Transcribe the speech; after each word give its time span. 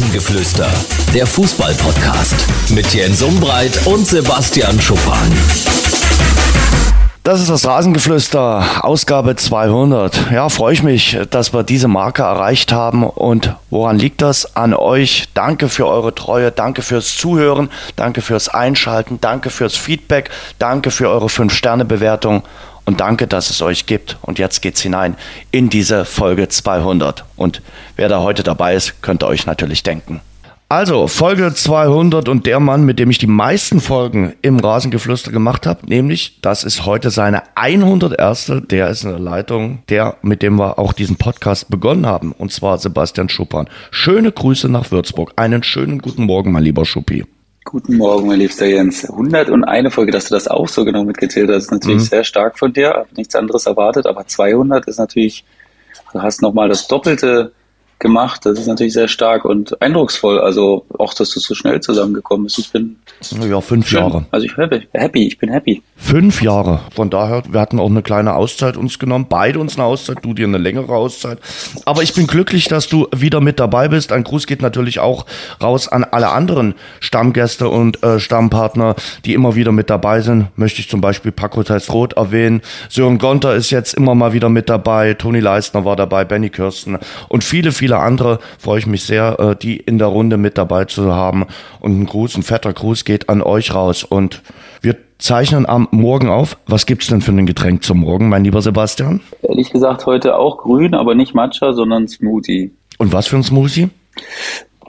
Rasengeflüster, 0.00 0.72
der 1.12 1.26
Fußball-Podcast 1.26 2.70
mit 2.70 2.94
Jens 2.94 3.20
Umbreit 3.20 3.86
und 3.86 4.06
Sebastian 4.06 4.80
Schuppan. 4.80 5.30
Das 7.22 7.38
ist 7.38 7.50
das 7.50 7.66
Rasengeflüster, 7.66 8.64
Ausgabe 8.80 9.36
200. 9.36 10.32
Ja, 10.32 10.48
freue 10.48 10.72
ich 10.72 10.82
mich, 10.82 11.18
dass 11.28 11.52
wir 11.52 11.64
diese 11.64 11.86
Marke 11.86 12.22
erreicht 12.22 12.72
haben. 12.72 13.04
Und 13.04 13.54
woran 13.68 13.98
liegt 13.98 14.22
das? 14.22 14.56
An 14.56 14.72
euch. 14.72 15.28
Danke 15.34 15.68
für 15.68 15.86
eure 15.86 16.14
Treue, 16.14 16.50
danke 16.50 16.80
fürs 16.80 17.14
Zuhören, 17.14 17.68
danke 17.96 18.22
fürs 18.22 18.48
Einschalten, 18.48 19.18
danke 19.20 19.50
fürs 19.50 19.76
Feedback, 19.76 20.30
danke 20.58 20.90
für 20.90 21.10
eure 21.10 21.26
5-Sterne-Bewertung 21.26 22.42
und 22.90 23.00
danke, 23.00 23.28
dass 23.28 23.50
es 23.50 23.62
euch 23.62 23.86
gibt. 23.86 24.18
Und 24.20 24.40
jetzt 24.40 24.62
geht's 24.62 24.80
hinein 24.80 25.14
in 25.52 25.70
diese 25.70 26.04
Folge 26.04 26.48
200. 26.48 27.24
Und 27.36 27.62
wer 27.94 28.08
da 28.08 28.20
heute 28.20 28.42
dabei 28.42 28.74
ist, 28.74 29.00
könnt 29.00 29.22
ihr 29.22 29.28
euch 29.28 29.46
natürlich 29.46 29.84
denken. 29.84 30.20
Also, 30.68 31.06
Folge 31.06 31.54
200 31.54 32.28
und 32.28 32.46
der 32.46 32.58
Mann, 32.58 32.84
mit 32.84 32.98
dem 32.98 33.10
ich 33.10 33.18
die 33.18 33.28
meisten 33.28 33.80
Folgen 33.80 34.34
im 34.42 34.58
Rasengeflüster 34.58 35.30
gemacht 35.30 35.68
habe, 35.68 35.86
nämlich, 35.86 36.40
das 36.42 36.64
ist 36.64 36.84
heute 36.84 37.10
seine 37.10 37.42
101. 37.54 38.52
Der 38.68 38.88
ist 38.88 39.04
in 39.04 39.10
der 39.10 39.20
Leitung, 39.20 39.84
der, 39.88 40.16
mit 40.22 40.42
dem 40.42 40.58
wir 40.58 40.80
auch 40.80 40.92
diesen 40.92 41.14
Podcast 41.14 41.70
begonnen 41.70 42.06
haben, 42.06 42.32
und 42.32 42.52
zwar 42.52 42.78
Sebastian 42.78 43.28
Schuppan. 43.28 43.68
Schöne 43.92 44.32
Grüße 44.32 44.68
nach 44.68 44.90
Würzburg. 44.90 45.32
Einen 45.36 45.62
schönen 45.62 46.00
guten 46.00 46.24
Morgen, 46.24 46.50
mein 46.50 46.64
lieber 46.64 46.84
Schuppi. 46.84 47.24
Guten 47.70 47.98
Morgen, 47.98 48.26
mein 48.26 48.40
liebster 48.40 48.66
Jens. 48.66 49.08
101 49.08 49.94
Folge, 49.94 50.10
dass 50.10 50.24
du 50.24 50.34
das 50.34 50.48
auch 50.48 50.66
so 50.66 50.84
genau 50.84 51.04
mitgezählt 51.04 51.48
hast, 51.50 51.66
ist 51.66 51.70
natürlich 51.70 51.98
mhm. 51.98 52.06
sehr 52.06 52.24
stark 52.24 52.58
von 52.58 52.72
dir. 52.72 52.88
Hab 52.88 53.16
nichts 53.16 53.36
anderes 53.36 53.64
erwartet, 53.64 54.06
aber 54.06 54.26
200 54.26 54.88
ist 54.88 54.98
natürlich, 54.98 55.44
du 56.12 56.20
hast 56.20 56.42
nochmal 56.42 56.68
das 56.68 56.88
Doppelte 56.88 57.52
gemacht. 58.00 58.44
Das 58.44 58.58
ist 58.58 58.66
natürlich 58.66 58.92
sehr 58.92 59.08
stark 59.08 59.44
und 59.44 59.80
eindrucksvoll. 59.80 60.40
Also 60.40 60.84
auch, 60.98 61.14
dass 61.14 61.30
du 61.30 61.40
so 61.40 61.54
schnell 61.54 61.80
zusammengekommen 61.80 62.44
bist. 62.44 62.58
Ich 62.58 62.72
bin 62.72 62.96
ja 63.48 63.60
fünf 63.60 63.88
schön. 63.88 64.00
Jahre. 64.00 64.26
Also 64.30 64.46
ich 64.46 64.56
bin 64.56 64.82
happy. 64.92 65.26
Ich 65.26 65.38
bin 65.38 65.50
happy. 65.50 65.82
Fünf 65.96 66.42
Jahre. 66.42 66.80
Von 66.94 67.10
daher, 67.10 67.42
wir 67.48 67.60
hatten 67.60 67.78
auch 67.78 67.90
eine 67.90 68.02
kleine 68.02 68.34
Auszeit 68.34 68.76
uns 68.76 68.98
genommen. 68.98 69.26
Beide 69.28 69.60
uns 69.60 69.76
eine 69.76 69.84
Auszeit. 69.84 70.18
Du 70.22 70.34
dir 70.34 70.46
eine 70.46 70.58
längere 70.58 70.92
Auszeit. 70.92 71.38
Aber 71.84 72.02
ich 72.02 72.14
bin 72.14 72.26
glücklich, 72.26 72.64
dass 72.64 72.88
du 72.88 73.06
wieder 73.14 73.40
mit 73.40 73.60
dabei 73.60 73.88
bist. 73.88 74.12
Ein 74.12 74.24
Gruß 74.24 74.46
geht 74.46 74.62
natürlich 74.62 74.98
auch 74.98 75.26
raus 75.62 75.86
an 75.86 76.04
alle 76.04 76.30
anderen 76.30 76.74
Stammgäste 77.00 77.68
und 77.68 78.02
äh, 78.02 78.18
Stammpartner, 78.18 78.96
die 79.24 79.34
immer 79.34 79.54
wieder 79.54 79.72
mit 79.72 79.90
dabei 79.90 80.22
sind. 80.22 80.48
Möchte 80.56 80.80
ich 80.80 80.88
zum 80.88 81.00
Beispiel 81.00 81.32
Paco 81.32 81.62
Roth 81.90 82.14
erwähnen. 82.14 82.62
Sören 82.88 83.18
Gonter 83.18 83.54
ist 83.54 83.70
jetzt 83.70 83.94
immer 83.94 84.14
mal 84.14 84.32
wieder 84.32 84.48
mit 84.48 84.68
dabei. 84.70 85.14
Toni 85.14 85.40
Leistner 85.40 85.84
war 85.84 85.96
dabei. 85.96 86.24
Benny 86.24 86.48
Kirsten 86.48 86.98
und 87.28 87.44
viele, 87.44 87.72
viele 87.72 87.89
viele 87.90 88.02
andere 88.02 88.38
freue 88.58 88.78
ich 88.78 88.86
mich 88.86 89.02
sehr, 89.02 89.40
äh, 89.40 89.56
die 89.56 89.76
in 89.76 89.98
der 89.98 90.06
Runde 90.06 90.36
mit 90.36 90.56
dabei 90.56 90.84
zu 90.84 91.12
haben. 91.12 91.46
Und 91.80 92.00
ein 92.00 92.06
Gruß, 92.06 92.36
ein 92.36 92.44
fetter 92.44 92.72
Gruß 92.72 93.04
geht 93.04 93.28
an 93.28 93.42
euch 93.42 93.74
raus. 93.74 94.04
Und 94.04 94.42
wir 94.80 94.96
zeichnen 95.18 95.66
am 95.66 95.88
Morgen 95.90 96.28
auf. 96.28 96.56
Was 96.68 96.86
gibt 96.86 97.02
es 97.02 97.08
denn 97.08 97.20
für 97.20 97.32
ein 97.32 97.46
Getränk 97.46 97.82
zum 97.82 97.98
Morgen, 97.98 98.28
mein 98.28 98.44
lieber 98.44 98.62
Sebastian? 98.62 99.20
Ehrlich 99.42 99.72
gesagt 99.72 100.06
heute 100.06 100.36
auch 100.36 100.58
grün, 100.58 100.94
aber 100.94 101.16
nicht 101.16 101.34
Matcha, 101.34 101.72
sondern 101.72 102.06
Smoothie. 102.06 102.70
Und 102.98 103.12
was 103.12 103.26
für 103.26 103.36
ein 103.36 103.42
Smoothie? 103.42 103.90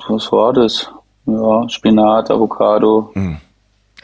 Was 0.07 0.31
war 0.31 0.53
das? 0.53 0.87
Ja, 1.25 1.67
Spinat, 1.69 2.29
Avocado. 2.29 3.09
Hm. 3.13 3.37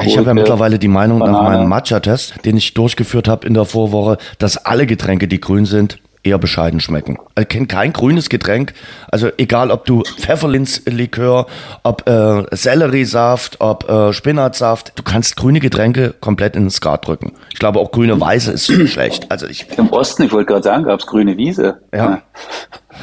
Ich 0.03 0.17
habe 0.17 0.27
ja 0.27 0.33
mittlerweile 0.33 0.79
die 0.79 0.87
Meinung 0.87 1.19
Banane. 1.19 1.37
nach 1.37 1.43
meinem 1.43 1.69
Matcha-Test, 1.69 2.45
den 2.45 2.57
ich 2.57 2.73
durchgeführt 2.73 3.27
habe 3.27 3.47
in 3.47 3.53
der 3.53 3.65
Vorwoche, 3.65 4.17
dass 4.39 4.57
alle 4.57 4.87
Getränke, 4.87 5.27
die 5.27 5.39
grün 5.39 5.65
sind, 5.65 5.99
eher 6.28 6.38
bescheiden 6.38 6.80
schmecken. 6.80 7.17
Ich 7.39 7.47
kenne 7.47 7.67
kein 7.67 7.94
grünes 7.94 8.30
Getränk. 8.30 8.73
Also 9.09 9.30
egal, 9.38 9.72
ob 9.72 9.86
du 9.86 10.03
Pfefferlinzlikör, 10.03 11.47
ob 11.83 12.08
äh, 12.08 12.44
Selleriesaft, 12.52 13.58
ob 13.59 13.89
äh, 13.89 14.14
Spinatsaft, 14.14 14.94
du 14.95 15.03
kannst 15.03 15.38
grüne 15.38 15.59
Getränke 15.59 16.14
komplett 16.20 16.55
in 16.55 16.66
den 16.66 16.70
Skat 16.70 17.08
drücken. 17.08 17.33
Ich 17.52 17.60
glaube 17.60 17.80
auch 17.80 17.92
grüne 17.92 18.20
Weiße 18.20 18.52
ist 18.52 18.71
schlecht. 18.87 19.32
Also 19.32 19.48
ich 19.48 19.67
Im 19.77 19.89
Osten, 19.89 20.23
ich 20.23 20.32
wollte 20.32 20.52
gerade 20.52 20.64
sagen, 20.64 20.83
gab 20.83 20.99
es 20.99 21.08
grüne 21.08 21.37
Wiese. 21.37 21.82
Ja. 21.93 21.98
ja. 21.98 22.21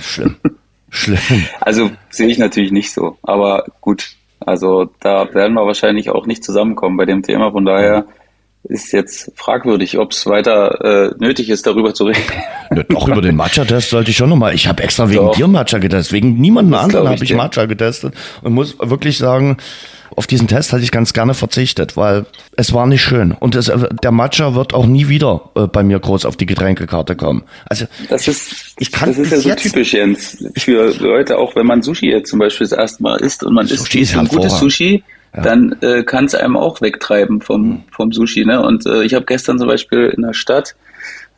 Schlimm. 0.00 0.36
Schlimm. 0.90 1.44
Also 1.60 1.90
sehe 2.10 2.28
ich 2.28 2.38
natürlich 2.38 2.70
nicht 2.70 2.92
so. 2.92 3.18
Aber 3.22 3.64
gut, 3.80 4.10
also 4.40 4.90
da 5.00 5.32
werden 5.34 5.54
wir 5.54 5.66
wahrscheinlich 5.66 6.10
auch 6.10 6.26
nicht 6.26 6.44
zusammenkommen 6.44 6.96
bei 6.96 7.04
dem 7.04 7.22
Thema. 7.22 7.50
Von 7.50 7.64
daher 7.64 8.06
ist 8.64 8.92
jetzt 8.92 9.30
fragwürdig, 9.34 9.98
ob 9.98 10.12
es 10.12 10.26
weiter 10.26 11.12
äh, 11.12 11.14
nötig 11.18 11.50
ist, 11.50 11.66
darüber 11.66 11.94
zu 11.94 12.04
reden. 12.04 12.22
Ja, 12.74 12.82
doch, 12.82 13.08
über 13.08 13.20
den 13.20 13.36
Matcha-Test 13.36 13.90
sollte 13.90 14.10
ich 14.10 14.16
schon 14.16 14.30
nochmal. 14.30 14.54
Ich 14.54 14.66
habe 14.66 14.82
extra 14.82 15.08
wegen 15.08 15.26
doch. 15.26 15.36
dir 15.36 15.46
Matcha 15.46 15.78
getestet. 15.78 16.12
Wegen 16.12 16.40
niemandem 16.40 16.74
anderen 16.74 17.08
habe 17.08 17.22
ich, 17.22 17.30
ich 17.30 17.36
Matcha 17.36 17.66
getestet 17.66 18.14
und 18.42 18.54
muss 18.54 18.76
wirklich 18.80 19.18
sagen, 19.18 19.58
auf 20.16 20.26
diesen 20.26 20.48
Test 20.48 20.72
hätte 20.72 20.82
ich 20.82 20.90
ganz 20.90 21.12
gerne 21.12 21.34
verzichtet, 21.34 21.96
weil 21.96 22.26
es 22.56 22.72
war 22.72 22.86
nicht 22.86 23.02
schön. 23.02 23.32
Und 23.32 23.54
es, 23.54 23.70
der 24.02 24.12
Matcha 24.12 24.54
wird 24.54 24.72
auch 24.74 24.86
nie 24.86 25.08
wieder 25.08 25.50
äh, 25.56 25.66
bei 25.66 25.82
mir 25.82 25.98
groß 25.98 26.24
auf 26.24 26.36
die 26.36 26.46
Getränkekarte 26.46 27.16
kommen. 27.16 27.42
Also 27.66 27.86
das 28.08 28.28
ist, 28.28 28.74
ich 28.78 28.92
kann 28.92 29.10
das 29.10 29.18
ist 29.18 29.32
ja 29.32 29.38
so 29.38 29.54
typisch, 29.54 29.92
Jens, 29.92 30.44
für 30.56 30.94
Leute, 30.98 31.38
auch 31.38 31.56
wenn 31.56 31.66
man 31.66 31.82
Sushi 31.82 32.10
jetzt 32.10 32.30
zum 32.30 32.38
Beispiel 32.38 32.66
das 32.66 32.78
erste 32.78 33.02
Mal 33.02 33.20
isst 33.20 33.44
und 33.44 33.54
man 33.54 33.66
Sushi 33.66 34.00
isst 34.00 34.16
ein 34.16 34.28
gutes 34.28 34.58
Sushi, 34.58 35.02
ja. 35.34 35.42
dann 35.42 35.76
äh, 35.80 36.02
kann 36.02 36.26
es 36.26 36.34
einem 36.34 36.56
auch 36.56 36.80
wegtreiben 36.80 37.40
vom, 37.40 37.62
mhm. 37.62 37.84
vom 37.90 38.12
Sushi. 38.12 38.44
Ne? 38.44 38.64
Und 38.64 38.86
äh, 38.86 39.02
ich 39.02 39.14
habe 39.14 39.24
gestern 39.24 39.58
zum 39.58 39.68
Beispiel 39.68 40.12
in 40.16 40.22
der 40.22 40.34
Stadt 40.34 40.74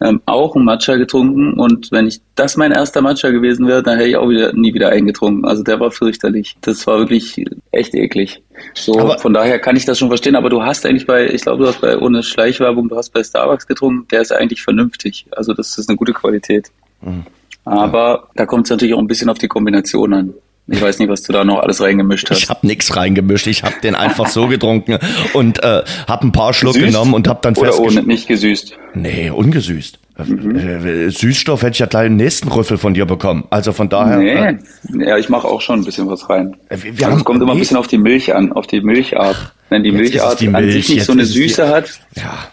ähm, 0.01 0.21
auch 0.27 0.55
einen 0.55 0.67
Matcha 0.67 0.97
getrunken 0.97 1.55
und 1.55 1.91
wenn 1.91 2.07
ich 2.07 2.21
das 2.35 2.59
mein 2.59 2.71
erster 2.71 3.01
Matcha 3.01 3.31
gewesen 3.31 3.67
wäre, 3.67 3.83
dann 3.83 3.97
hätte 3.97 4.11
ich 4.11 4.17
auch 4.17 4.29
wieder 4.29 4.53
nie 4.53 4.75
wieder 4.75 4.91
eingetrunken. 4.91 5.47
Also 5.47 5.63
der 5.63 5.81
war 5.81 5.91
fürchterlich. 5.91 6.57
Das 6.61 6.87
war 6.87 6.99
wirklich 6.99 7.43
echt 7.73 7.95
eklig. 7.95 8.43
So 8.75 8.99
aber 8.99 9.19
von 9.19 9.33
daher 9.33 9.59
kann 9.59 9.77
ich 9.77 9.87
das 9.87 9.99
schon 9.99 10.09
verstehen. 10.09 10.37
Aber 10.37 10.51
du 10.51 10.63
hast 10.63 10.85
eigentlich 10.85 11.07
bei, 11.07 11.27
ich 11.27 11.43
glaube, 11.43 11.63
du 11.63 11.69
hast 11.69 11.81
bei 11.81 11.99
ohne 11.99 12.23
Schleichwerbung, 12.23 12.91
du 12.91 12.97
hast 12.97 13.11
bei 13.11 13.25
Starbucks 13.25 13.67
getrunken. 13.67 14.07
Der 14.11 14.21
ist 14.21 14.33
eigentlich 14.33 14.63
vernünftig. 14.63 15.27
Also 15.31 15.55
das 15.55 15.79
ist 15.79 15.89
eine 15.89 15.97
gute 15.97 16.13
Qualität. 16.13 16.71
Mhm. 17.01 17.25
Aber 17.65 18.29
da 18.35 18.45
kommt 18.45 18.67
es 18.67 18.71
natürlich 18.71 18.95
auch 18.95 18.99
ein 18.99 19.09
bisschen 19.09 19.31
auf 19.31 19.39
die 19.39 19.49
Kombination 19.49 20.13
an. 20.13 20.35
Ich 20.69 20.83
weiß 20.83 20.99
nicht, 20.99 21.09
was 21.09 21.23
du 21.23 21.33
da 21.33 21.45
noch 21.45 21.61
alles 21.61 21.81
reingemischt 21.81 22.29
hast. 22.29 22.39
Ich 22.43 22.49
habe 22.49 22.67
nichts 22.67 22.97
reingemischt. 22.97 23.47
Ich 23.47 23.63
habe 23.63 23.77
den 23.83 23.95
einfach 23.95 24.27
so 24.29 24.49
getrunken 24.49 24.99
und 25.33 25.63
äh, 25.63 25.83
habe 26.09 26.27
ein 26.27 26.33
paar 26.33 26.53
Schluck 26.53 26.75
gesüßt? 26.75 26.93
genommen 26.93 27.15
und 27.15 27.29
habe 27.29 27.39
dann 27.43 27.55
festgestellt. 27.55 27.89
Oder 27.89 28.01
ohne, 28.01 28.07
nicht 28.07 28.27
gesüßt? 28.27 28.77
Nee, 28.95 29.31
ungesüßt. 29.31 29.99
Mhm. 30.25 30.57
Äh, 30.57 31.11
Süßstoff 31.11 31.63
hätte 31.63 31.73
ich 31.73 31.79
ja 31.79 31.87
gleich 31.87 32.07
den 32.07 32.17
nächsten 32.17 32.49
Rüffel 32.49 32.79
von 32.79 32.95
dir 32.95 33.05
bekommen. 33.05 33.45
Also 33.51 33.73
von 33.73 33.89
daher. 33.89 34.17
Nee, 34.17 34.33
äh, 34.33 35.09
ja, 35.09 35.19
ich 35.19 35.29
mache 35.29 35.47
auch 35.47 35.61
schon 35.61 35.81
ein 35.81 35.85
bisschen 35.85 36.09
was 36.09 36.29
rein. 36.29 36.57
Äh, 36.69 36.79
wir, 36.83 37.07
also 37.07 37.19
es 37.19 37.25
kommt 37.25 37.43
immer 37.43 37.53
ein 37.53 37.59
bisschen 37.59 37.77
auf 37.77 37.87
die 37.87 37.99
Milch 37.99 38.35
an, 38.35 38.53
auf 38.53 38.67
die 38.67 38.81
Milchart. 38.81 39.53
Wenn 39.69 39.85
die 39.85 39.93
Milchart 39.93 40.41
die 40.41 40.49
Milch, 40.49 40.65
an 40.65 40.71
sich 40.71 40.89
nicht 40.89 41.05
so 41.05 41.13
eine 41.13 41.27
Süße 41.27 41.63
die, 41.63 41.69
hat, 41.69 41.91
ja 42.17 42.49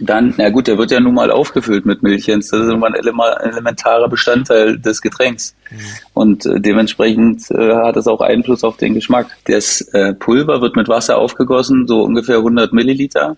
dann, 0.00 0.34
na 0.36 0.48
gut, 0.48 0.66
der 0.66 0.78
wird 0.78 0.90
ja 0.90 1.00
nun 1.00 1.14
mal 1.14 1.30
aufgefüllt 1.30 1.84
mit 1.86 2.02
Milch, 2.02 2.26
Das 2.26 2.46
ist 2.46 2.52
immer 2.52 2.86
ein 2.86 2.94
elementarer 2.94 4.08
Bestandteil 4.08 4.78
des 4.78 5.02
Getränks. 5.02 5.54
Mhm. 5.70 5.76
Und 6.14 6.46
äh, 6.46 6.60
dementsprechend 6.60 7.50
äh, 7.50 7.74
hat 7.76 7.96
es 7.96 8.06
auch 8.06 8.20
Einfluss 8.20 8.64
auf 8.64 8.76
den 8.78 8.94
Geschmack. 8.94 9.26
Das 9.44 9.82
äh, 9.92 10.14
Pulver 10.14 10.60
wird 10.62 10.76
mit 10.76 10.88
Wasser 10.88 11.18
aufgegossen, 11.18 11.86
so 11.86 12.02
ungefähr 12.02 12.38
100 12.38 12.72
Milliliter 12.72 13.36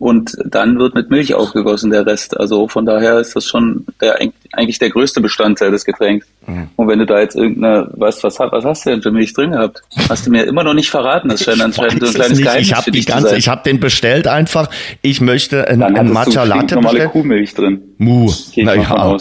und 0.00 0.34
dann 0.46 0.78
wird 0.78 0.94
mit 0.94 1.10
Milch 1.10 1.34
aufgegossen 1.34 1.90
der 1.90 2.06
Rest. 2.06 2.40
Also 2.40 2.68
von 2.68 2.86
daher 2.86 3.18
ist 3.20 3.36
das 3.36 3.44
schon 3.44 3.84
der, 4.00 4.18
eigentlich 4.52 4.78
der 4.78 4.88
größte 4.88 5.20
Bestandteil 5.20 5.70
des 5.70 5.84
Getränks. 5.84 6.26
Mhm. 6.46 6.70
Und 6.76 6.88
wenn 6.88 6.98
du 6.98 7.04
da 7.04 7.20
jetzt 7.20 7.36
irgendeine, 7.36 7.86
weißt 7.92 8.24
was, 8.24 8.38
was 8.40 8.64
hast 8.64 8.86
du 8.86 8.90
denn 8.90 9.02
für 9.02 9.10
Milch 9.10 9.34
drin 9.34 9.50
gehabt? 9.50 9.82
Hast 10.08 10.26
du 10.26 10.30
mir 10.30 10.44
immer 10.44 10.64
noch 10.64 10.72
nicht 10.72 10.88
verraten. 10.88 11.28
Das 11.28 11.44
scheint 11.44 11.60
anscheinend 11.60 12.00
so 12.00 12.06
ein 12.06 12.14
kleines 12.14 12.38
Geheimnis 12.38 12.68
Ich 12.68 12.74
habe 12.74 12.90
die 12.90 13.04
ganze, 13.04 13.36
ich 13.36 13.48
habe 13.48 13.62
den 13.62 13.78
bestellt 13.78 14.26
einfach. 14.26 14.70
Ich 15.02 15.20
möchte 15.20 15.68
ein, 15.68 15.82
ein 15.82 16.10
Matcha 16.10 16.44
Latte 16.44 16.76
normale 16.76 16.94
bestellen. 16.94 17.10
Kuhmilch 17.10 17.54
drin. 17.54 17.82
Mu. 17.98 18.32
Naja, 18.56 19.18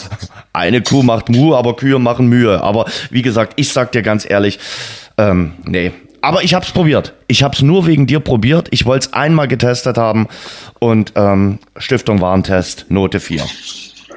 eine 0.53 0.81
Kuh 0.81 1.03
macht 1.03 1.28
Mu, 1.28 1.56
aber 1.56 1.75
Kühe 1.75 2.00
machen 2.00 2.28
Mühe. 2.28 2.63
Aber 2.63 2.85
wie 3.11 3.22
gesagt, 3.22 3.53
ich 3.58 3.73
sag 3.73 3.91
dir 3.91 4.02
ganz 4.02 4.25
ehrlich, 4.29 4.59
ähm, 5.17 5.55
nee, 5.66 5.91
aber 6.22 6.44
ich 6.44 6.54
habe 6.54 6.66
es 6.66 6.72
probiert. 6.72 7.14
Ich 7.28 7.44
habe 7.44 7.56
es 7.56 7.62
nur 7.62 7.88
wegen 7.88 8.08
dir 8.08 8.20
probiert. 8.20 8.68
Ich 8.72 8.86
wollte 8.86 9.08
es 9.08 9.14
einmal 9.14 9.48
getestet 9.48 9.98
haben 9.98 10.28
und 10.80 11.14
ähm, 11.16 11.60
Stiftung 11.78 12.22
Warentest, 12.22 12.86
Note 12.90 13.20
4. 13.20 13.44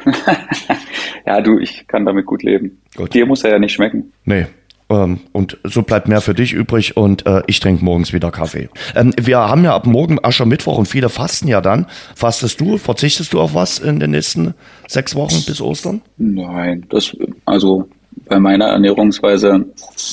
ja, 1.27 1.41
du, 1.41 1.59
ich 1.59 1.87
kann 1.87 2.05
damit 2.05 2.27
gut 2.27 2.43
leben. 2.43 2.81
Gut. 2.97 3.15
Dir 3.15 3.27
muss 3.27 3.45
er 3.45 3.53
ja 3.53 3.59
nicht 3.59 3.73
schmecken. 3.73 4.13
Nee. 4.25 4.47
Ähm, 4.91 5.21
und 5.33 5.59
so 5.65 5.83
bleibt 5.83 6.09
mehr 6.09 6.21
für 6.21 6.35
dich 6.35 6.53
übrig 6.53 6.97
und 6.97 7.27
äh, 7.27 7.43
ich 7.47 7.61
trinke 7.61 7.85
morgens 7.85 8.13
wieder 8.13 8.31
Kaffee. 8.31 8.69
Ähm, 8.95 9.15
wir 9.19 9.39
haben 9.39 9.65
ja 9.65 9.75
ab 9.75 9.87
morgen 9.87 10.23
Aschermittwoch 10.23 10.77
und 10.77 10.87
viele 10.87 11.09
fasten 11.09 11.49
ja 11.49 11.61
dann. 11.61 11.87
Fastest 12.15 12.61
du, 12.61 12.77
verzichtest 12.79 13.33
du 13.33 13.41
auf 13.41 13.55
was 13.55 13.79
in 13.79 14.01
den 14.01 14.11
nächsten 14.11 14.55
sechs 14.87 15.15
Wochen 15.15 15.43
bis 15.47 15.61
Ostern? 15.61 16.03
Nein, 16.19 16.85
das, 16.91 17.17
also 17.47 17.89
bei 18.27 18.39
meiner 18.39 18.67
Ernährungsweise, 18.67 19.67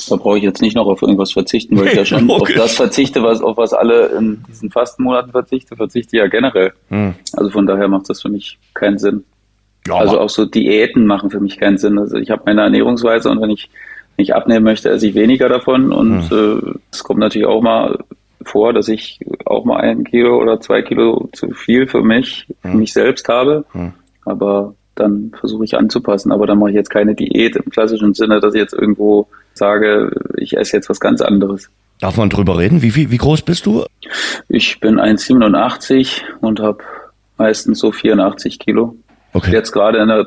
da 0.08 0.16
brauche 0.16 0.38
ich 0.38 0.44
jetzt 0.44 0.62
nicht 0.62 0.76
noch 0.76 0.86
auf 0.86 1.02
irgendwas 1.02 1.32
verzichten, 1.32 1.78
weil 1.78 1.88
ich 1.88 1.94
ja 1.94 2.04
schon 2.04 2.30
auf 2.30 2.48
das 2.54 2.74
verzichte, 2.74 3.22
was, 3.22 3.40
auf 3.40 3.56
was 3.56 3.72
alle 3.72 4.06
in 4.08 4.42
diesen 4.48 4.70
Fastenmonaten 4.70 5.32
verzichte, 5.32 5.76
verzichte 5.76 6.16
ich 6.16 6.20
ja 6.20 6.28
generell. 6.28 6.72
Hm. 6.88 7.14
Also 7.34 7.50
von 7.50 7.66
daher 7.66 7.88
macht 7.88 8.08
das 8.10 8.22
für 8.22 8.28
mich 8.28 8.58
keinen 8.74 8.98
Sinn. 8.98 9.24
Ja, 9.86 9.94
also 9.94 10.20
auch 10.20 10.28
so 10.28 10.44
Diäten 10.44 11.06
machen 11.06 11.30
für 11.30 11.40
mich 11.40 11.58
keinen 11.58 11.78
Sinn. 11.78 11.98
Also 11.98 12.16
ich 12.16 12.30
habe 12.30 12.42
meine 12.46 12.62
Ernährungsweise 12.62 13.30
und 13.30 13.40
wenn 13.40 13.50
ich 13.50 13.70
nicht 14.18 14.34
abnehmen 14.34 14.64
möchte, 14.64 14.90
esse 14.90 15.08
ich 15.08 15.14
weniger 15.14 15.48
davon. 15.48 15.92
Und 15.92 16.30
mhm. 16.30 16.70
äh, 16.70 16.78
es 16.92 17.02
kommt 17.02 17.20
natürlich 17.20 17.46
auch 17.46 17.62
mal 17.62 17.98
vor, 18.42 18.72
dass 18.72 18.88
ich 18.88 19.18
auch 19.46 19.64
mal 19.64 19.80
ein 19.80 20.04
Kilo 20.04 20.38
oder 20.38 20.60
zwei 20.60 20.82
Kilo 20.82 21.28
zu 21.32 21.50
viel 21.50 21.86
für 21.86 22.02
mich, 22.02 22.46
für 22.62 22.68
mhm. 22.68 22.78
mich 22.78 22.92
selbst 22.92 23.28
habe. 23.28 23.64
Mhm. 23.72 23.92
Aber 24.24 24.74
dann 25.00 25.32
versuche 25.38 25.64
ich 25.64 25.76
anzupassen. 25.76 26.32
Aber 26.32 26.46
dann 26.46 26.58
mache 26.58 26.70
ich 26.70 26.76
jetzt 26.76 26.90
keine 26.90 27.14
Diät 27.14 27.56
im 27.56 27.70
klassischen 27.70 28.14
Sinne, 28.14 28.40
dass 28.40 28.54
ich 28.54 28.60
jetzt 28.60 28.74
irgendwo 28.74 29.28
sage, 29.54 30.10
ich 30.36 30.56
esse 30.56 30.76
jetzt 30.76 30.88
was 30.88 31.00
ganz 31.00 31.20
anderes. 31.20 31.68
Darf 32.00 32.16
man 32.16 32.30
drüber 32.30 32.58
reden? 32.58 32.82
Wie, 32.82 32.94
wie, 32.94 33.10
wie 33.10 33.16
groß 33.18 33.42
bist 33.42 33.66
du? 33.66 33.84
Ich 34.48 34.80
bin 34.80 34.98
1,87 34.98 36.22
und 36.40 36.60
habe 36.60 36.78
meistens 37.36 37.78
so 37.78 37.92
84 37.92 38.58
Kilo. 38.58 38.96
Okay. 39.32 39.52
Jetzt 39.52 39.72
gerade 39.72 39.98
in 39.98 40.08
der, 40.08 40.26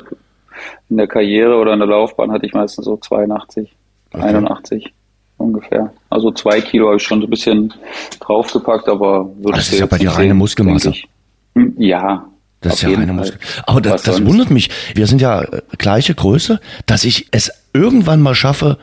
in 0.88 0.96
der 0.96 1.08
Karriere 1.08 1.56
oder 1.56 1.72
in 1.72 1.80
der 1.80 1.88
Laufbahn 1.88 2.30
hatte 2.30 2.46
ich 2.46 2.52
meistens 2.52 2.84
so 2.84 2.96
82, 2.96 3.74
okay. 4.12 4.22
81 4.22 4.92
ungefähr. 5.36 5.92
Also 6.10 6.30
zwei 6.30 6.60
Kilo 6.60 6.86
habe 6.86 6.96
ich 6.96 7.02
schon 7.02 7.20
so 7.20 7.26
ein 7.26 7.30
bisschen 7.30 7.74
draufgepackt, 8.20 8.88
aber 8.88 9.28
würde 9.36 9.58
Das 9.58 9.68
ist 9.68 9.78
ja 9.78 9.86
bei 9.86 9.98
dir 9.98 10.10
reine 10.10 10.34
Muskelmasse. 10.34 10.92
Hm, 11.54 11.74
ja. 11.76 12.26
Das 12.64 12.74
ist 12.74 12.82
ja 12.82 12.90
reine 12.90 13.12
Muskel. 13.12 13.38
Aber 13.66 13.80
das, 13.80 14.02
das 14.02 14.24
wundert 14.24 14.50
mich. 14.50 14.70
Wir 14.94 15.06
sind 15.06 15.20
ja 15.20 15.42
äh, 15.42 15.62
gleiche 15.78 16.14
Größe, 16.14 16.60
dass 16.86 17.04
ich 17.04 17.28
es 17.30 17.52
irgendwann 17.72 18.20
mal 18.20 18.34
schaffe, 18.34 18.78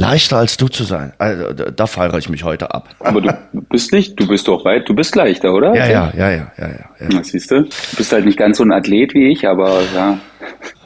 leichter 0.00 0.38
als 0.38 0.56
du 0.56 0.68
zu 0.68 0.84
sein. 0.84 1.12
Also, 1.18 1.52
da 1.52 1.86
feiere 1.86 2.18
ich 2.18 2.28
mich 2.28 2.42
heute 2.42 2.74
ab. 2.74 2.88
Aber 3.00 3.20
du 3.20 3.32
bist 3.68 3.92
nicht, 3.92 4.18
du 4.18 4.26
bist 4.26 4.48
doch 4.48 4.64
weit, 4.64 4.88
du 4.88 4.94
bist 4.94 5.14
leichter, 5.14 5.52
oder? 5.52 5.74
Ja, 5.74 5.86
ja, 5.86 6.12
ja, 6.16 6.30
ja, 6.30 6.50
ja, 6.58 6.68
ja. 6.68 7.08
ja. 7.10 7.24
siehst 7.24 7.50
du? 7.50 7.62
Du 7.62 7.96
bist 7.96 8.12
halt 8.12 8.24
nicht 8.24 8.38
ganz 8.38 8.58
so 8.58 8.64
ein 8.64 8.72
Athlet 8.72 9.14
wie 9.14 9.30
ich, 9.30 9.46
aber 9.46 9.80
ja. 9.94 10.18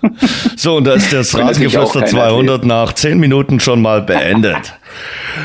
So, 0.56 0.76
und 0.76 0.84
da 0.86 0.94
ist 0.94 1.12
das 1.12 1.36
Rasengeflüster 1.36 2.04
200 2.04 2.56
Athlet. 2.56 2.68
nach 2.68 2.92
10 2.92 3.18
Minuten 3.18 3.60
schon 3.60 3.80
mal 3.80 4.02
beendet. 4.02 4.74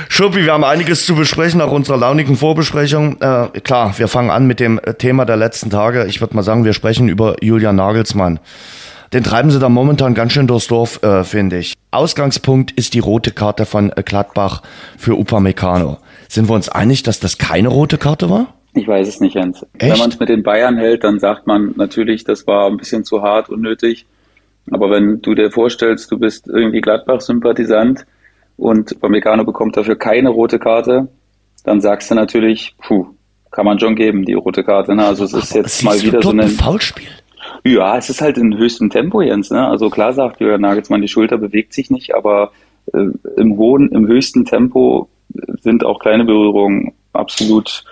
Schuppi, 0.09 0.43
wir 0.43 0.53
haben 0.53 0.63
einiges 0.63 1.05
zu 1.05 1.15
besprechen 1.15 1.59
nach 1.59 1.71
unserer 1.71 1.97
launigen 1.97 2.35
Vorbesprechung. 2.35 3.21
Äh, 3.21 3.59
klar, 3.61 3.93
wir 3.97 4.07
fangen 4.07 4.31
an 4.31 4.47
mit 4.47 4.59
dem 4.59 4.79
Thema 4.97 5.25
der 5.25 5.37
letzten 5.37 5.69
Tage. 5.69 6.05
Ich 6.07 6.21
würde 6.21 6.35
mal 6.35 6.43
sagen, 6.43 6.65
wir 6.65 6.73
sprechen 6.73 7.07
über 7.07 7.35
Julian 7.41 7.75
Nagelsmann. 7.75 8.39
Den 9.13 9.23
treiben 9.23 9.49
sie 9.49 9.59
da 9.59 9.69
momentan 9.69 10.13
ganz 10.13 10.33
schön 10.33 10.47
durchs 10.47 10.67
Dorf, 10.67 11.01
äh, 11.03 11.23
finde 11.23 11.57
ich. 11.57 11.73
Ausgangspunkt 11.91 12.71
ist 12.71 12.93
die 12.93 12.99
rote 12.99 13.31
Karte 13.31 13.65
von 13.65 13.91
äh, 13.95 14.03
Gladbach 14.03 14.61
für 14.97 15.17
Upamecano. 15.17 15.97
Sind 16.27 16.47
wir 16.47 16.53
uns 16.53 16.69
einig, 16.69 17.03
dass 17.03 17.19
das 17.19 17.37
keine 17.37 17.69
rote 17.69 17.97
Karte 17.97 18.29
war? 18.29 18.53
Ich 18.73 18.87
weiß 18.87 19.07
es 19.07 19.19
nicht, 19.19 19.33
Jens. 19.33 19.65
Echt? 19.79 19.93
Wenn 19.93 19.99
man 19.99 20.09
es 20.11 20.19
mit 20.19 20.29
den 20.29 20.43
Bayern 20.43 20.77
hält, 20.77 21.03
dann 21.03 21.19
sagt 21.19 21.47
man 21.47 21.73
natürlich, 21.75 22.23
das 22.23 22.45
war 22.45 22.67
ein 22.67 22.77
bisschen 22.77 23.03
zu 23.03 23.23
hart, 23.23 23.49
unnötig. 23.49 24.05
Aber 24.69 24.91
wenn 24.91 25.21
du 25.21 25.33
dir 25.33 25.49
vorstellst, 25.49 26.11
du 26.11 26.19
bist 26.19 26.47
irgendwie 26.47 26.81
Gladbach-Sympathisant 26.81 28.05
und 28.57 28.91
Upamecano 28.91 29.43
bekommt 29.43 29.75
dafür 29.75 29.95
keine 29.95 30.29
rote 30.29 30.59
Karte, 30.59 31.07
dann 31.63 31.81
sagst 31.81 32.11
du 32.11 32.15
natürlich, 32.15 32.75
puh, 32.77 33.07
kann 33.49 33.65
man 33.65 33.79
schon 33.79 33.95
geben, 33.95 34.25
die 34.25 34.33
rote 34.33 34.63
Karte. 34.63 34.93
Ne? 34.95 35.03
Also 35.03 35.23
es 35.23 35.33
ist 35.33 35.55
jetzt 35.55 35.83
mal 35.83 35.99
wieder 35.99 36.21
so 36.21 36.29
ein 36.29 36.47
Foulspiel. 36.47 37.09
Ja, 37.63 37.97
es 37.97 38.09
ist 38.09 38.21
halt 38.21 38.37
in 38.37 38.57
höchstem 38.57 38.89
Tempo, 38.89 39.21
Jens. 39.21 39.51
Ne? 39.51 39.67
Also 39.67 39.89
klar 39.89 40.13
sagt 40.13 40.39
Jürgen 40.39 40.61
Nagelsmann, 40.61 41.01
die 41.01 41.07
Schulter 41.07 41.37
bewegt 41.37 41.73
sich 41.73 41.89
nicht, 41.89 42.15
aber 42.15 42.51
äh, 42.93 43.05
im 43.37 43.57
hohen, 43.57 43.89
im 43.89 44.07
höchsten 44.07 44.45
Tempo 44.45 45.09
sind 45.61 45.85
auch 45.85 45.99
kleine 45.99 46.25
Berührungen 46.25 46.93
absolut 47.13 47.83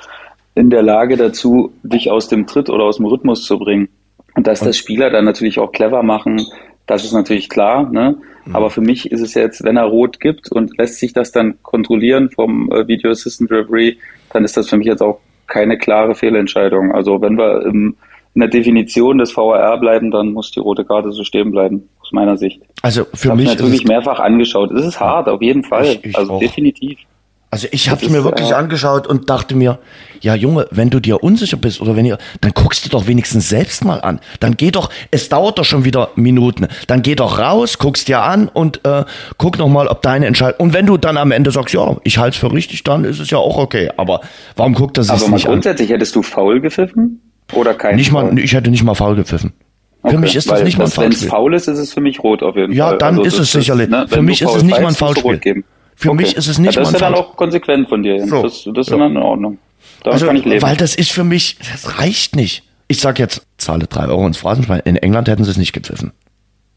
in 0.56 0.70
der 0.70 0.82
Lage 0.82 1.18
dazu, 1.18 1.72
dich 1.84 2.10
aus 2.10 2.28
dem 2.28 2.48
Tritt 2.48 2.70
oder 2.70 2.86
aus 2.86 2.98
dem 2.98 3.06
Rhythmus 3.06 3.44
zu 3.44 3.60
bringen. 3.60 3.90
Und 4.36 4.48
dass 4.48 4.60
das 4.60 4.78
Spieler 4.78 5.10
dann 5.10 5.26
natürlich 5.26 5.60
auch 5.60 5.72
clever 5.72 6.04
machen, 6.04 6.42
das 6.88 7.04
ist 7.04 7.14
natürlich 7.14 7.50
klar. 7.50 7.90
Ne? 7.90 8.18
Mhm. 8.46 8.56
Aber 8.56 8.70
für 8.70 8.82
mich 8.82 9.12
ist 9.12 9.22
es 9.22 9.34
jetzt, 9.34 9.64
wenn 9.64 9.78
er 9.78 9.86
rot 9.86 10.20
gibt 10.20 10.52
und 10.52 10.78
lässt 10.78 11.00
sich 11.00 11.14
das 11.14 11.32
dann 11.32 11.62
kontrollieren 11.62 12.30
vom 12.32 12.72
äh, 12.72 12.88
Video 12.88 13.12
Assistant 13.12 13.52
Referee, 13.52 13.98
dann 14.32 14.44
ist 14.44 14.58
das 14.58 14.70
für 14.70 14.78
mich 14.78 14.88
jetzt 14.88 15.02
auch 15.02 15.20
keine 15.48 15.78
klare 15.78 16.16
Fehlentscheidung. 16.16 16.92
Also 16.92 17.22
wenn 17.22 17.38
wir 17.38 17.66
im 17.66 17.96
in 18.38 18.42
der 18.42 18.50
Definition 18.50 19.18
des 19.18 19.36
VAR 19.36 19.80
bleiben, 19.80 20.12
dann 20.12 20.32
muss 20.32 20.52
die 20.52 20.60
rote 20.60 20.86
Karte 20.86 21.12
so 21.12 21.24
stehen 21.24 21.50
bleiben, 21.50 21.90
aus 22.02 22.12
meiner 22.12 22.38
Sicht. 22.38 22.62
Also 22.84 23.08
für 23.16 23.34
mich. 23.34 23.46
Ich 23.46 23.52
habe 23.52 23.64
natürlich 23.64 23.88
mehrfach 23.88 24.20
angeschaut. 24.20 24.70
Es 24.70 24.86
ist 24.86 25.00
hart, 25.00 25.28
auf 25.28 25.42
jeden 25.42 25.64
Fall. 25.64 25.86
Ich, 25.88 26.06
ich 26.06 26.16
also 26.16 26.34
auch. 26.34 26.40
definitiv. 26.40 27.00
Also 27.50 27.68
ich 27.72 27.90
habe 27.90 28.06
es 28.06 28.12
mir 28.12 28.24
wirklich 28.24 28.52
äh, 28.52 28.54
angeschaut 28.54 29.08
und 29.08 29.32
dachte 29.32 29.56
mir, 29.56 29.80
ja 30.22 30.36
Junge, 30.36 30.68
wenn 30.70 30.92
du 30.92 31.00
dir 31.00 31.24
unsicher 31.24 31.58
bist 31.58 31.82
oder 31.82 31.96
wenn 31.96 32.06
ihr, 32.06 32.20
dann 32.42 32.52
guckst 32.54 32.86
du 32.86 32.90
doch 32.90 33.08
wenigstens 33.08 33.50
selbst 33.50 33.84
mal 33.84 34.02
an. 34.02 34.20
Dann 34.40 34.56
geh 34.56 34.70
doch, 34.70 34.92
es 35.10 35.30
dauert 35.30 35.58
doch 35.58 35.66
schon 35.66 35.84
wieder 35.84 36.10
Minuten. 36.16 36.68
Dann 36.86 37.02
geh 37.02 37.16
doch 37.16 37.40
raus, 37.40 37.80
guckst 37.80 38.08
dir 38.08 38.22
an 38.22 38.50
und 38.50 38.86
äh, 38.86 39.04
guck 39.40 39.58
noch 39.58 39.70
mal, 39.70 39.88
ob 39.88 40.04
deine 40.04 40.28
Entscheidung. 40.28 40.60
Und 40.60 40.74
wenn 40.74 40.86
du 40.86 40.98
dann 40.98 41.18
am 41.18 41.32
Ende 41.32 41.50
sagst, 41.50 41.74
ja, 41.74 41.98
ich 42.04 42.20
halte 42.20 42.36
es 42.36 42.40
für 42.40 42.54
richtig, 42.54 42.84
dann 42.84 43.04
ist 43.04 43.20
es 43.20 43.32
ja 43.32 43.40
auch 43.40 43.58
okay. 43.58 43.90
Aber 43.98 44.22
warum 44.56 44.76
guckt 44.76 45.00
das 45.00 45.08
sich 45.08 45.16
nicht 45.16 45.26
an? 45.26 45.34
Aber 45.34 45.54
grundsätzlich 45.54 45.90
hättest 45.90 46.16
du 46.16 46.22
faul 46.22 46.62
gepfiffen? 46.62 47.27
Oder 47.54 47.74
kein 47.74 47.96
nicht 47.96 48.12
mal, 48.12 48.38
Ich 48.40 48.54
hätte 48.54 48.70
nicht 48.70 48.84
mal 48.84 48.96
faul 48.96 49.16
gepfiffen. 49.16 49.54
Okay, 50.02 50.16
für 50.16 50.22
mich 50.22 50.36
ist 50.36 50.50
das 50.50 50.64
nicht 50.64 50.78
mal 50.78 50.86
ein 50.86 50.92
Foul. 50.92 51.06
Wenn 51.06 51.12
es 51.12 51.26
faul 51.26 51.54
ist, 51.54 51.68
ist 51.68 51.80
es 51.80 51.94
für 51.94 52.02
mich 52.02 52.24
rot 52.24 52.44
auf 52.44 52.56
jeden 52.56 52.74
ja, 52.74 52.86
Fall. 52.86 52.94
Ja, 52.94 52.98
dann 52.98 53.18
also 53.18 53.28
ist 53.28 53.40
es 53.40 53.52
sicherlich. 53.52 53.90
Ne, 53.90 54.08
für 54.08 54.22
mich 54.22 54.42
ist 54.42 54.56
es 54.56 54.64
nicht 54.64 54.80
mal 54.80 54.88
ein 54.88 54.96
Foulspiel. 54.96 55.64
Für 55.96 56.10
okay. 56.10 56.18
mich 56.18 56.36
ist 56.36 56.48
es 56.48 56.60
nicht 56.60 56.76
ja, 56.76 56.82
mal 56.82 56.88
ein 56.88 56.94
Das 56.94 57.02
ist 57.02 57.02
ja 57.02 57.10
dann 57.10 57.20
auch 57.20 57.36
konsequent 57.36 57.90
von 57.90 58.04
dir. 58.04 58.26
So. 58.28 58.44
Das, 58.44 58.64
das 58.64 58.78
ist 58.78 58.90
so. 58.90 58.98
dann 58.98 59.12
in 59.12 59.18
Ordnung. 59.18 59.58
Da 60.04 60.12
also, 60.12 60.28
kann 60.28 60.36
ich 60.36 60.46
leben. 60.46 60.62
Weil 60.62 60.78
das 60.78 60.96
ist 60.96 61.12
für 61.12 61.24
mich, 61.24 61.58
das 61.60 62.00
reicht 62.00 62.36
nicht. 62.36 62.64
Ich 62.88 63.00
sag 63.00 63.20
jetzt, 63.20 63.46
zahle 63.58 63.88
drei 63.88 64.08
Euro 64.08 64.26
ins 64.28 64.38
Phrasenschwein. 64.38 64.82
In 64.86 64.96
England 64.96 65.28
hätten 65.28 65.44
sie 65.44 65.52
es 65.52 65.58
nicht 65.58 65.74
gepfiffen. 65.74 66.12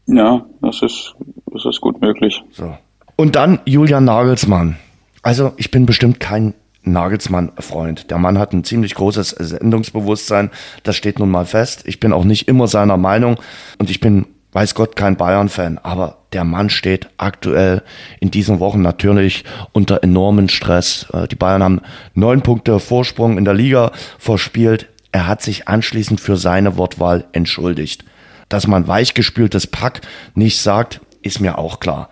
Ja, 0.07 0.45
das 0.61 0.81
ist, 0.81 1.13
das 1.53 1.65
ist 1.65 1.79
gut 1.79 2.01
möglich. 2.01 2.41
So. 2.51 2.75
Und 3.15 3.35
dann 3.35 3.59
Julian 3.65 4.05
Nagelsmann. 4.05 4.77
Also 5.21 5.53
ich 5.57 5.69
bin 5.69 5.85
bestimmt 5.85 6.19
kein 6.19 6.55
Nagelsmann-Freund. 6.83 8.09
Der 8.09 8.17
Mann 8.17 8.39
hat 8.39 8.53
ein 8.53 8.63
ziemlich 8.63 8.95
großes 8.95 9.29
Sendungsbewusstsein. 9.29 10.49
Das 10.83 10.95
steht 10.95 11.19
nun 11.19 11.29
mal 11.29 11.45
fest. 11.45 11.83
Ich 11.85 11.99
bin 11.99 12.13
auch 12.13 12.23
nicht 12.23 12.47
immer 12.47 12.67
seiner 12.67 12.97
Meinung 12.97 13.37
und 13.77 13.89
ich 13.89 13.99
bin, 13.99 14.25
weiß 14.51 14.75
Gott, 14.75 14.95
kein 14.95 15.17
Bayern-Fan. 15.17 15.77
Aber 15.79 16.17
der 16.33 16.43
Mann 16.43 16.69
steht 16.69 17.09
aktuell 17.17 17.83
in 18.19 18.31
diesen 18.31 18.59
Wochen 18.59 18.81
natürlich 18.81 19.43
unter 19.73 20.03
enormen 20.03 20.49
Stress. 20.49 21.07
Äh, 21.13 21.27
die 21.27 21.35
Bayern 21.35 21.63
haben 21.63 21.81
neun 22.13 22.41
Punkte 22.41 22.79
Vorsprung 22.79 23.37
in 23.37 23.45
der 23.45 23.53
Liga 23.53 23.91
verspielt. 24.17 24.87
Er 25.11 25.27
hat 25.27 25.41
sich 25.41 25.67
anschließend 25.67 26.21
für 26.21 26.37
seine 26.37 26.77
Wortwahl 26.77 27.25
entschuldigt. 27.33 28.05
Dass 28.49 28.67
man 28.67 28.87
weichgespültes 28.87 29.67
Pack 29.67 30.01
nicht 30.35 30.59
sagt, 30.59 31.01
ist 31.21 31.39
mir 31.39 31.57
auch 31.57 31.79
klar. 31.79 32.09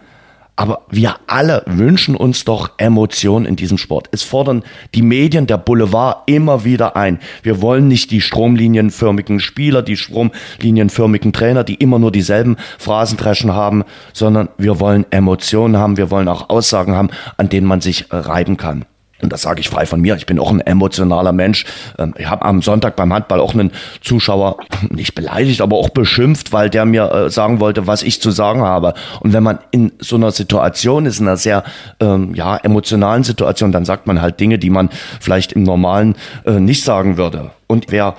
Aber 0.59 0.81
wir 0.89 1.15
alle 1.27 1.63
wünschen 1.67 2.17
uns 2.17 2.43
doch 2.43 2.71
Emotionen 2.75 3.45
in 3.45 3.55
diesem 3.55 3.77
Sport. 3.77 4.09
Es 4.11 4.23
fordern 4.23 4.63
die 4.93 5.01
Medien, 5.01 5.47
der 5.47 5.57
Boulevard 5.57 6.23
immer 6.25 6.65
wieder 6.65 6.97
ein. 6.97 7.19
Wir 7.43 7.61
wollen 7.61 7.87
nicht 7.87 8.11
die 8.11 8.19
stromlinienförmigen 8.19 9.39
Spieler, 9.39 9.81
die 9.81 9.95
stromlinienförmigen 9.95 11.31
Trainer, 11.31 11.63
die 11.63 11.75
immer 11.75 11.97
nur 11.97 12.11
dieselben 12.11 12.57
Phrasendreschen 12.77 13.53
haben, 13.53 13.85
sondern 14.11 14.49
wir 14.57 14.81
wollen 14.81 15.05
Emotionen 15.11 15.77
haben, 15.77 15.95
wir 15.95 16.11
wollen 16.11 16.27
auch 16.27 16.49
Aussagen 16.49 16.93
haben, 16.93 17.07
an 17.37 17.47
denen 17.47 17.65
man 17.65 17.79
sich 17.79 18.07
reiben 18.09 18.57
kann 18.57 18.83
und 19.21 19.33
das 19.33 19.41
sage 19.41 19.59
ich 19.59 19.69
frei 19.69 19.85
von 19.85 19.99
mir, 19.99 20.15
ich 20.15 20.25
bin 20.25 20.39
auch 20.39 20.51
ein 20.51 20.61
emotionaler 20.61 21.31
Mensch. 21.31 21.65
Ähm, 21.97 22.13
ich 22.17 22.27
habe 22.27 22.45
am 22.45 22.61
Sonntag 22.61 22.95
beim 22.95 23.13
Handball 23.13 23.39
auch 23.39 23.53
einen 23.53 23.71
Zuschauer 24.01 24.57
nicht 24.89 25.15
beleidigt, 25.15 25.61
aber 25.61 25.77
auch 25.77 25.89
beschimpft, 25.89 26.53
weil 26.53 26.69
der 26.69 26.85
mir 26.85 27.11
äh, 27.11 27.29
sagen 27.29 27.59
wollte, 27.59 27.87
was 27.87 28.03
ich 28.03 28.21
zu 28.21 28.31
sagen 28.31 28.61
habe. 28.61 28.93
Und 29.19 29.33
wenn 29.33 29.43
man 29.43 29.59
in 29.71 29.91
so 29.99 30.15
einer 30.15 30.31
Situation 30.31 31.05
ist, 31.05 31.19
in 31.19 31.27
einer 31.27 31.37
sehr 31.37 31.63
ähm, 31.99 32.33
ja, 32.33 32.57
emotionalen 32.57 33.23
Situation, 33.23 33.71
dann 33.71 33.85
sagt 33.85 34.07
man 34.07 34.21
halt 34.21 34.39
Dinge, 34.39 34.57
die 34.59 34.69
man 34.69 34.89
vielleicht 35.19 35.51
im 35.53 35.63
normalen 35.63 36.15
äh, 36.45 36.59
nicht 36.59 36.83
sagen 36.83 37.17
würde. 37.17 37.51
Und 37.67 37.85
wer 37.89 38.15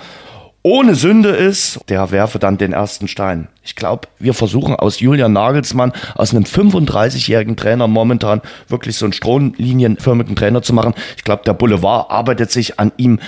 ohne 0.62 0.94
Sünde 0.94 1.30
ist, 1.30 1.80
der 1.88 2.10
werfe 2.10 2.38
dann 2.38 2.58
den 2.58 2.74
ersten 2.74 3.08
Stein. 3.08 3.48
Ich 3.62 3.76
glaube, 3.76 4.08
wir 4.18 4.34
versuchen 4.34 4.74
aus 4.74 5.00
Julian 5.00 5.32
Nagelsmann, 5.32 5.92
aus 6.14 6.34
einem 6.34 6.44
35-jährigen 6.44 7.56
Trainer 7.56 7.88
momentan 7.88 8.42
wirklich 8.68 8.96
so 8.96 9.06
einen 9.06 9.14
stromlinienförmigen 9.14 10.36
Trainer 10.36 10.60
zu 10.60 10.74
machen. 10.74 10.92
Ich 11.16 11.24
glaube, 11.24 11.44
der 11.46 11.54
Boulevard 11.54 12.10
arbeitet 12.10 12.50
sich 12.50 12.78
an 12.78 12.92
ihm 12.98 13.20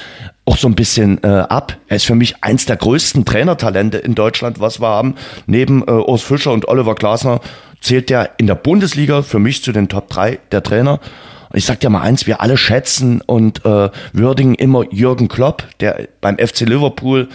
auch 0.44 0.58
so 0.58 0.68
ein 0.68 0.74
bisschen 0.74 1.22
äh, 1.22 1.28
ab. 1.28 1.78
Er 1.88 1.96
ist 1.96 2.04
für 2.04 2.14
mich 2.14 2.42
eins 2.42 2.66
der 2.66 2.76
größten 2.76 3.24
Trainertalente 3.24 3.96
in 3.96 4.14
Deutschland, 4.14 4.60
was 4.60 4.80
wir 4.80 4.88
haben. 4.88 5.14
Neben 5.46 5.86
äh, 5.86 5.92
Urs 5.92 6.22
Fischer 6.22 6.52
und 6.52 6.68
Oliver 6.68 6.94
Glasner 6.94 7.40
zählt 7.80 8.10
der 8.10 8.30
in 8.36 8.46
der 8.46 8.56
Bundesliga 8.56 9.22
für 9.22 9.38
mich 9.38 9.62
zu 9.62 9.72
den 9.72 9.88
Top 9.88 10.10
3 10.10 10.38
der 10.50 10.62
Trainer. 10.62 11.00
Ich 11.54 11.66
sag 11.66 11.80
dir 11.80 11.90
mal 11.90 12.02
eins, 12.02 12.26
wir 12.26 12.40
alle 12.40 12.56
schätzen 12.56 13.20
und 13.20 13.64
äh, 13.64 13.90
würdigen 14.12 14.54
immer 14.54 14.84
Jürgen 14.92 15.28
Klopp, 15.28 15.64
der 15.80 16.08
beim 16.20 16.38
FC 16.38 16.60
Liverpool 16.60 17.28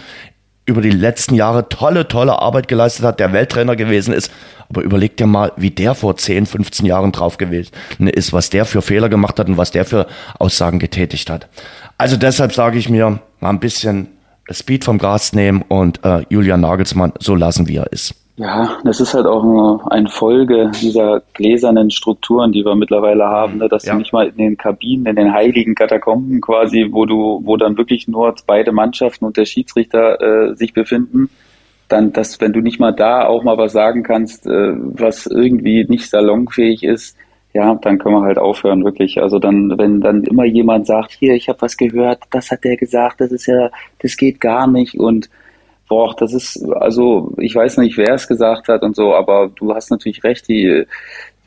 über 0.68 0.82
die 0.82 0.90
letzten 0.90 1.34
Jahre 1.34 1.68
tolle, 1.70 2.08
tolle 2.08 2.40
Arbeit 2.40 2.68
geleistet 2.68 3.04
hat, 3.04 3.20
der 3.20 3.32
Welttrainer 3.32 3.74
gewesen 3.74 4.12
ist. 4.12 4.30
Aber 4.68 4.82
überleg 4.82 5.16
dir 5.16 5.26
mal, 5.26 5.52
wie 5.56 5.70
der 5.70 5.94
vor 5.94 6.16
10, 6.16 6.44
15 6.44 6.84
Jahren 6.84 7.10
drauf 7.10 7.38
gewesen 7.38 7.72
ist, 7.98 8.34
was 8.34 8.50
der 8.50 8.66
für 8.66 8.82
Fehler 8.82 9.08
gemacht 9.08 9.38
hat 9.38 9.48
und 9.48 9.56
was 9.56 9.70
der 9.70 9.86
für 9.86 10.06
Aussagen 10.38 10.78
getätigt 10.78 11.30
hat. 11.30 11.48
Also 11.96 12.16
deshalb 12.16 12.52
sage 12.52 12.78
ich 12.78 12.90
mir, 12.90 13.18
mal 13.40 13.48
ein 13.48 13.60
bisschen 13.60 14.08
Speed 14.50 14.84
vom 14.84 14.98
Gras 14.98 15.32
nehmen 15.32 15.62
und 15.62 16.04
äh, 16.04 16.24
Julian 16.28 16.60
Nagelsmann 16.60 17.12
so 17.18 17.34
lassen, 17.34 17.66
wie 17.66 17.76
er 17.76 17.90
ist. 17.92 18.14
Ja, 18.38 18.78
das 18.84 19.00
ist 19.00 19.14
halt 19.14 19.26
auch 19.26 19.42
nur 19.42 19.90
eine 19.90 20.08
Folge 20.08 20.70
dieser 20.80 21.22
gläsernen 21.34 21.90
Strukturen, 21.90 22.52
die 22.52 22.64
wir 22.64 22.76
mittlerweile 22.76 23.24
haben, 23.24 23.58
ne? 23.58 23.68
dass 23.68 23.84
ja. 23.84 23.92
du 23.92 23.98
nicht 23.98 24.12
mal 24.12 24.28
in 24.28 24.36
den 24.36 24.56
Kabinen, 24.56 25.06
in 25.06 25.16
den 25.16 25.32
heiligen 25.32 25.74
Katakomben 25.74 26.40
quasi, 26.40 26.86
wo 26.92 27.04
du, 27.04 27.40
wo 27.42 27.56
dann 27.56 27.76
wirklich 27.76 28.06
nur 28.06 28.32
beide 28.46 28.70
Mannschaften 28.70 29.24
und 29.24 29.36
der 29.36 29.44
Schiedsrichter 29.44 30.20
äh, 30.20 30.54
sich 30.54 30.72
befinden, 30.72 31.30
dann, 31.88 32.12
dass 32.12 32.40
wenn 32.40 32.52
du 32.52 32.60
nicht 32.60 32.78
mal 32.78 32.92
da 32.92 33.26
auch 33.26 33.42
mal 33.42 33.58
was 33.58 33.72
sagen 33.72 34.04
kannst, 34.04 34.46
äh, 34.46 34.72
was 34.76 35.26
irgendwie 35.26 35.84
nicht 35.88 36.08
salonfähig 36.08 36.84
ist, 36.84 37.16
ja, 37.54 37.74
dann 37.74 37.98
können 37.98 38.14
wir 38.14 38.22
halt 38.22 38.38
aufhören, 38.38 38.84
wirklich. 38.84 39.20
Also 39.20 39.40
dann, 39.40 39.76
wenn 39.78 40.00
dann 40.00 40.22
immer 40.22 40.44
jemand 40.44 40.86
sagt, 40.86 41.10
hier, 41.10 41.34
ich 41.34 41.48
habe 41.48 41.60
was 41.62 41.76
gehört, 41.76 42.22
das 42.30 42.52
hat 42.52 42.62
der 42.62 42.76
gesagt, 42.76 43.20
das 43.20 43.32
ist 43.32 43.46
ja, 43.46 43.70
das 43.98 44.16
geht 44.16 44.40
gar 44.40 44.68
nicht 44.68 44.94
und 44.94 45.28
boah, 45.88 46.14
das 46.16 46.34
ist, 46.34 46.62
also 46.74 47.32
ich 47.38 47.54
weiß 47.54 47.78
nicht, 47.78 47.96
wer 47.96 48.14
es 48.14 48.28
gesagt 48.28 48.68
hat 48.68 48.82
und 48.82 48.94
so, 48.94 49.14
aber 49.14 49.50
du 49.54 49.74
hast 49.74 49.90
natürlich 49.90 50.22
recht, 50.24 50.48
die, 50.48 50.84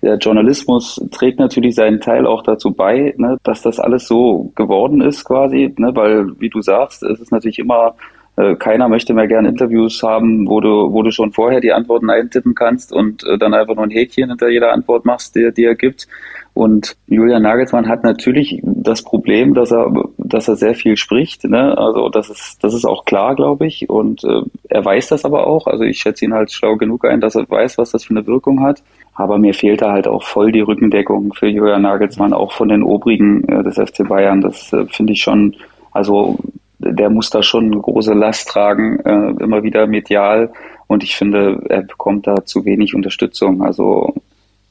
der 0.01 0.17
Journalismus 0.17 0.99
trägt 1.11 1.39
natürlich 1.39 1.75
seinen 1.75 2.01
Teil 2.01 2.25
auch 2.25 2.43
dazu 2.43 2.71
bei, 2.71 3.13
ne, 3.17 3.37
dass 3.43 3.61
das 3.61 3.79
alles 3.79 4.07
so 4.07 4.51
geworden 4.55 5.01
ist 5.01 5.23
quasi, 5.25 5.73
ne, 5.77 5.95
weil, 5.95 6.39
wie 6.39 6.49
du 6.49 6.61
sagst, 6.61 7.03
es 7.03 7.19
ist 7.19 7.31
natürlich 7.31 7.59
immer, 7.59 7.95
äh, 8.37 8.55
keiner 8.55 8.87
möchte 8.87 9.13
mehr 9.13 9.27
gerne 9.27 9.49
Interviews 9.49 10.01
haben, 10.01 10.47
wo 10.47 10.61
du, 10.61 10.91
wo 10.91 11.03
du 11.03 11.11
schon 11.11 11.31
vorher 11.31 11.59
die 11.59 11.73
Antworten 11.73 12.09
eintippen 12.09 12.55
kannst 12.55 12.91
und 12.93 13.23
äh, 13.25 13.37
dann 13.37 13.53
einfach 13.53 13.75
nur 13.75 13.83
ein 13.83 13.91
Häkchen 13.91 14.29
hinter 14.29 14.49
jeder 14.49 14.71
Antwort 14.71 15.05
machst, 15.05 15.35
die, 15.35 15.51
die 15.55 15.65
er 15.65 15.75
gibt. 15.75 16.07
Und 16.53 16.97
Julian 17.07 17.43
Nagelsmann 17.43 17.87
hat 17.87 18.03
natürlich 18.03 18.61
das 18.63 19.03
Problem, 19.03 19.53
dass 19.53 19.71
er, 19.71 19.91
dass 20.33 20.47
er 20.47 20.55
sehr 20.55 20.75
viel 20.75 20.97
spricht. 20.97 21.43
Ne? 21.43 21.77
Also 21.77 22.09
das 22.09 22.29
ist, 22.29 22.63
das 22.63 22.73
ist 22.73 22.85
auch 22.85 23.05
klar, 23.05 23.35
glaube 23.35 23.67
ich. 23.67 23.89
Und 23.89 24.23
äh, 24.23 24.41
er 24.69 24.85
weiß 24.85 25.09
das 25.09 25.25
aber 25.25 25.47
auch. 25.47 25.67
Also 25.67 25.83
ich 25.83 25.99
schätze 25.99 26.25
ihn 26.25 26.33
halt 26.33 26.51
schlau 26.51 26.75
genug 26.75 27.05
ein, 27.05 27.21
dass 27.21 27.35
er 27.35 27.49
weiß, 27.49 27.77
was 27.77 27.91
das 27.91 28.05
für 28.05 28.11
eine 28.11 28.27
Wirkung 28.27 28.61
hat. 28.61 28.81
Aber 29.13 29.37
mir 29.37 29.53
fehlt 29.53 29.81
da 29.81 29.91
halt 29.91 30.07
auch 30.07 30.23
voll 30.23 30.51
die 30.51 30.61
Rückendeckung 30.61 31.33
für 31.33 31.47
Julian 31.47 31.81
Nagelsmann, 31.81 32.33
auch 32.33 32.53
von 32.53 32.69
den 32.69 32.83
Obrigen 32.83 33.47
äh, 33.47 33.63
des 33.63 33.75
FC 33.75 34.07
Bayern. 34.07 34.41
Das 34.41 34.71
äh, 34.73 34.85
finde 34.85 35.13
ich 35.13 35.21
schon, 35.21 35.55
also 35.91 36.39
der 36.79 37.09
muss 37.09 37.29
da 37.29 37.43
schon 37.43 37.65
eine 37.65 37.79
große 37.79 38.13
Last 38.13 38.49
tragen, 38.49 38.99
äh, 38.99 39.43
immer 39.43 39.63
wieder 39.63 39.85
medial. 39.85 40.51
Und 40.87 41.03
ich 41.03 41.15
finde, 41.15 41.61
er 41.69 41.83
bekommt 41.83 42.27
da 42.27 42.43
zu 42.45 42.65
wenig 42.65 42.95
Unterstützung. 42.95 43.61
Also 43.61 44.13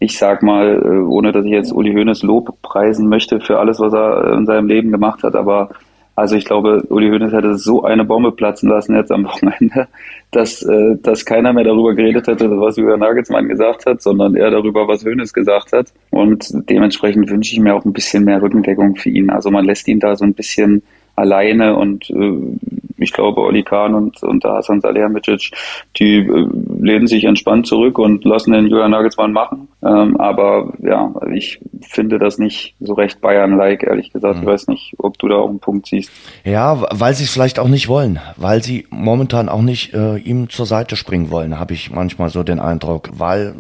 ich 0.00 0.19
sag 0.19 0.42
mal, 0.42 0.83
äh, 0.83 0.88
ohne 0.88 1.30
dass 1.30 1.45
ich 1.45 1.52
jetzt 1.52 1.73
Uli 1.73 1.92
Hoeneß 1.92 2.23
Lob 2.23 2.61
preisen 2.62 3.09
möchte 3.09 3.40
für 3.40 3.59
alles, 3.59 3.78
was 3.78 3.92
er 3.92 4.33
in 4.33 4.47
seinem 4.47 4.66
Leben 4.66 4.90
gemacht 4.90 5.23
hat, 5.23 5.37
aber 5.37 5.71
also 6.16 6.37
ich 6.37 6.45
glaube, 6.45 6.83
Uli 6.88 7.09
Hoeneß 7.09 7.33
hätte 7.33 7.57
so 7.57 7.85
eine 7.85 8.04
Bombe 8.04 8.33
platzen 8.33 8.69
lassen 8.69 8.95
jetzt 8.95 9.12
am 9.12 9.25
Wochenende, 9.26 9.88
dass, 10.30 10.62
äh, 10.62 10.97
dass 11.02 11.25
keiner 11.25 11.52
mehr 11.52 11.64
darüber 11.64 11.95
geredet 11.95 12.26
hätte, 12.26 12.50
was 12.61 12.76
Julian 12.76 13.00
Nagelsmann 13.00 13.49
gesagt 13.49 13.87
hat, 13.87 14.02
sondern 14.02 14.37
eher 14.37 14.50
darüber, 14.50 14.88
was 14.88 15.04
Hoeneß 15.04 15.33
gesagt 15.33 15.73
hat. 15.73 15.92
Und 16.11 16.50
dementsprechend 16.69 17.30
wünsche 17.30 17.54
ich 17.54 17.61
mir 17.61 17.75
auch 17.75 17.85
ein 17.85 17.92
bisschen 17.92 18.25
mehr 18.25 18.42
Rückendeckung 18.42 18.97
für 18.97 19.11
ihn. 19.11 19.30
Also 19.30 19.50
man 19.50 19.64
lässt 19.64 19.88
ihn 19.88 20.00
da 20.00 20.16
so 20.16 20.25
ein 20.25 20.35
bisschen 20.35 20.83
alleine 21.21 21.77
und 21.77 22.11
äh, 22.11 22.59
ich 23.00 23.12
glaube, 23.12 23.41
Oli 23.41 23.62
Kahn 23.62 23.95
und, 23.95 24.23
und 24.23 24.45
Hasan 24.45 24.81
Salihamidzic, 24.81 25.53
die 25.97 26.19
äh, 26.19 26.49
lehnen 26.79 27.07
sich 27.07 27.25
entspannt 27.25 27.67
zurück 27.67 27.99
und 27.99 28.25
lassen 28.25 28.53
den 28.53 28.67
Julian 28.67 28.91
Nagelsmann 28.91 29.33
machen. 29.33 29.69
Ähm, 29.83 30.19
aber 30.19 30.75
ja, 30.83 31.12
ich 31.33 31.61
finde 31.81 32.19
das 32.19 32.39
nicht 32.39 32.75
so 32.79 32.93
recht 32.93 33.21
Bayern-like, 33.21 33.83
ehrlich 33.83 34.12
gesagt. 34.12 34.37
Mhm. 34.37 34.43
Ich 34.43 34.49
weiß 34.49 34.69
nicht, 34.69 34.95
ob 34.99 35.19
du 35.19 35.29
da 35.29 35.37
auch 35.37 35.49
einen 35.49 35.61
Punkt 35.61 35.87
siehst. 35.87 36.11
Ja, 36.45 36.83
weil 36.91 37.15
sie 37.15 37.25
es 37.25 37.31
vielleicht 37.31 37.59
auch 37.59 37.69
nicht 37.69 37.89
wollen, 37.89 38.21
weil 38.37 38.62
sie 38.62 38.87
momentan 38.91 39.49
auch 39.49 39.62
nicht 39.62 39.95
äh, 39.95 40.19
ihm 40.19 40.50
zur 40.50 40.67
Seite 40.67 40.97
springen 40.97 41.31
wollen, 41.31 41.59
habe 41.59 41.73
ich 41.73 41.91
manchmal 41.91 42.29
so 42.29 42.43
den 42.43 42.61
Eindruck, 42.61 43.09
weil 43.15 43.55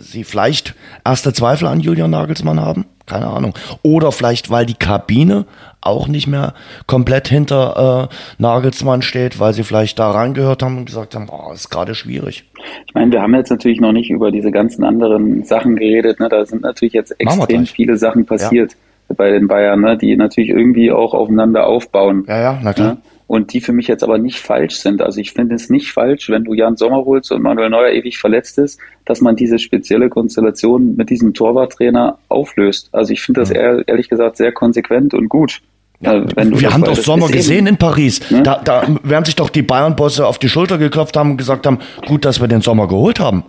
sie 0.00 0.24
vielleicht 0.24 0.74
erste 1.04 1.32
Zweifel 1.32 1.68
an 1.68 1.80
Julian 1.80 2.10
Nagelsmann 2.10 2.60
haben 2.60 2.86
keine 3.10 3.26
Ahnung. 3.26 3.54
Oder 3.82 4.12
vielleicht, 4.12 4.50
weil 4.50 4.64
die 4.64 4.74
Kabine 4.74 5.44
auch 5.80 6.08
nicht 6.08 6.26
mehr 6.26 6.54
komplett 6.86 7.28
hinter 7.28 8.08
äh, 8.10 8.14
Nagelsmann 8.42 9.02
steht, 9.02 9.40
weil 9.40 9.52
sie 9.52 9.64
vielleicht 9.64 9.98
da 9.98 10.10
reingehört 10.10 10.62
haben 10.62 10.78
und 10.78 10.84
gesagt 10.86 11.14
haben, 11.14 11.28
oh, 11.30 11.52
ist 11.52 11.70
gerade 11.70 11.94
schwierig. 11.94 12.44
Ich 12.86 12.94
meine, 12.94 13.12
wir 13.12 13.22
haben 13.22 13.34
jetzt 13.34 13.50
natürlich 13.50 13.80
noch 13.80 13.92
nicht 13.92 14.10
über 14.10 14.30
diese 14.30 14.50
ganzen 14.50 14.84
anderen 14.84 15.44
Sachen 15.44 15.76
geredet. 15.76 16.20
Ne? 16.20 16.28
Da 16.28 16.44
sind 16.44 16.62
natürlich 16.62 16.94
jetzt 16.94 17.18
extrem 17.18 17.66
viele 17.66 17.96
Sachen 17.96 18.26
passiert 18.26 18.72
ja. 19.08 19.14
bei 19.16 19.30
den 19.30 19.48
Bayern, 19.48 19.80
ne? 19.80 19.96
die 19.96 20.16
natürlich 20.16 20.50
irgendwie 20.50 20.92
auch 20.92 21.14
aufeinander 21.14 21.66
aufbauen. 21.66 22.24
Ja, 22.28 22.40
ja, 22.40 22.58
na 22.62 22.72
klar. 22.72 22.94
Ne? 22.94 22.98
Und 23.30 23.52
die 23.52 23.60
für 23.60 23.72
mich 23.72 23.86
jetzt 23.86 24.02
aber 24.02 24.18
nicht 24.18 24.40
falsch 24.40 24.74
sind. 24.74 25.00
Also 25.00 25.20
ich 25.20 25.30
finde 25.30 25.54
es 25.54 25.70
nicht 25.70 25.92
falsch, 25.92 26.30
wenn 26.30 26.42
du 26.42 26.52
Jan 26.52 26.76
Sommer 26.76 27.04
holst 27.04 27.30
und 27.30 27.42
Manuel 27.42 27.70
Neuer 27.70 27.90
ewig 27.90 28.18
verletzt 28.18 28.58
ist, 28.58 28.80
dass 29.04 29.20
man 29.20 29.36
diese 29.36 29.60
spezielle 29.60 30.08
Konstellation 30.08 30.96
mit 30.96 31.10
diesem 31.10 31.32
Torwarttrainer 31.32 32.18
auflöst. 32.28 32.88
Also 32.90 33.12
ich 33.12 33.22
finde 33.22 33.42
das 33.42 33.52
eher, 33.52 33.86
ehrlich 33.86 34.08
gesagt 34.08 34.36
sehr 34.36 34.50
konsequent 34.50 35.14
und 35.14 35.28
gut. 35.28 35.60
Ja, 36.00 36.14
äh, 36.14 36.26
wir 36.60 36.74
haben 36.74 36.82
doch 36.82 36.96
Sommer 36.96 37.28
gesehen 37.28 37.68
in 37.68 37.76
Paris. 37.76 38.20
Ne? 38.32 38.42
Da, 38.42 38.60
da 38.64 38.84
werden 39.04 39.24
sich 39.24 39.36
doch 39.36 39.50
die 39.50 39.62
Bayern-Bosse 39.62 40.26
auf 40.26 40.40
die 40.40 40.48
Schulter 40.48 40.78
geklopft 40.78 41.16
haben 41.16 41.30
und 41.30 41.36
gesagt 41.36 41.68
haben, 41.68 41.78
gut, 42.08 42.24
dass 42.24 42.40
wir 42.40 42.48
den 42.48 42.62
Sommer 42.62 42.88
geholt 42.88 43.20
haben. 43.20 43.44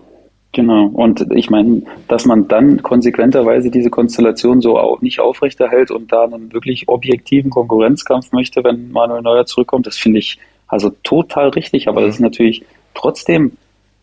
Genau. 0.54 0.88
Und 0.88 1.26
ich 1.34 1.50
meine, 1.50 1.84
dass 2.10 2.26
man 2.26 2.48
dann 2.48 2.84
konsequenterweise 2.84 3.72
diese 3.72 3.90
Konstellation 3.90 4.62
so 4.62 4.78
auch 4.78 5.02
nicht 5.02 5.20
aufrechterhält 5.22 5.92
und 5.92 6.12
da 6.12 6.26
einen 6.26 6.52
wirklich 6.52 6.90
objektiven 6.90 7.50
Konkurrenzkampf 7.50 8.34
möchte, 8.34 8.64
wenn 8.64 8.92
Manuel 8.92 9.22
Neuer 9.22 9.46
zurückkommt, 9.46 9.88
das 9.88 9.98
finde 9.98 10.20
ich 10.20 10.40
also 10.68 10.90
total 11.04 11.50
richtig. 11.50 11.88
Aber 11.88 12.02
das 12.02 12.16
ist 12.16 12.22
natürlich 12.22 12.66
trotzdem 12.94 13.54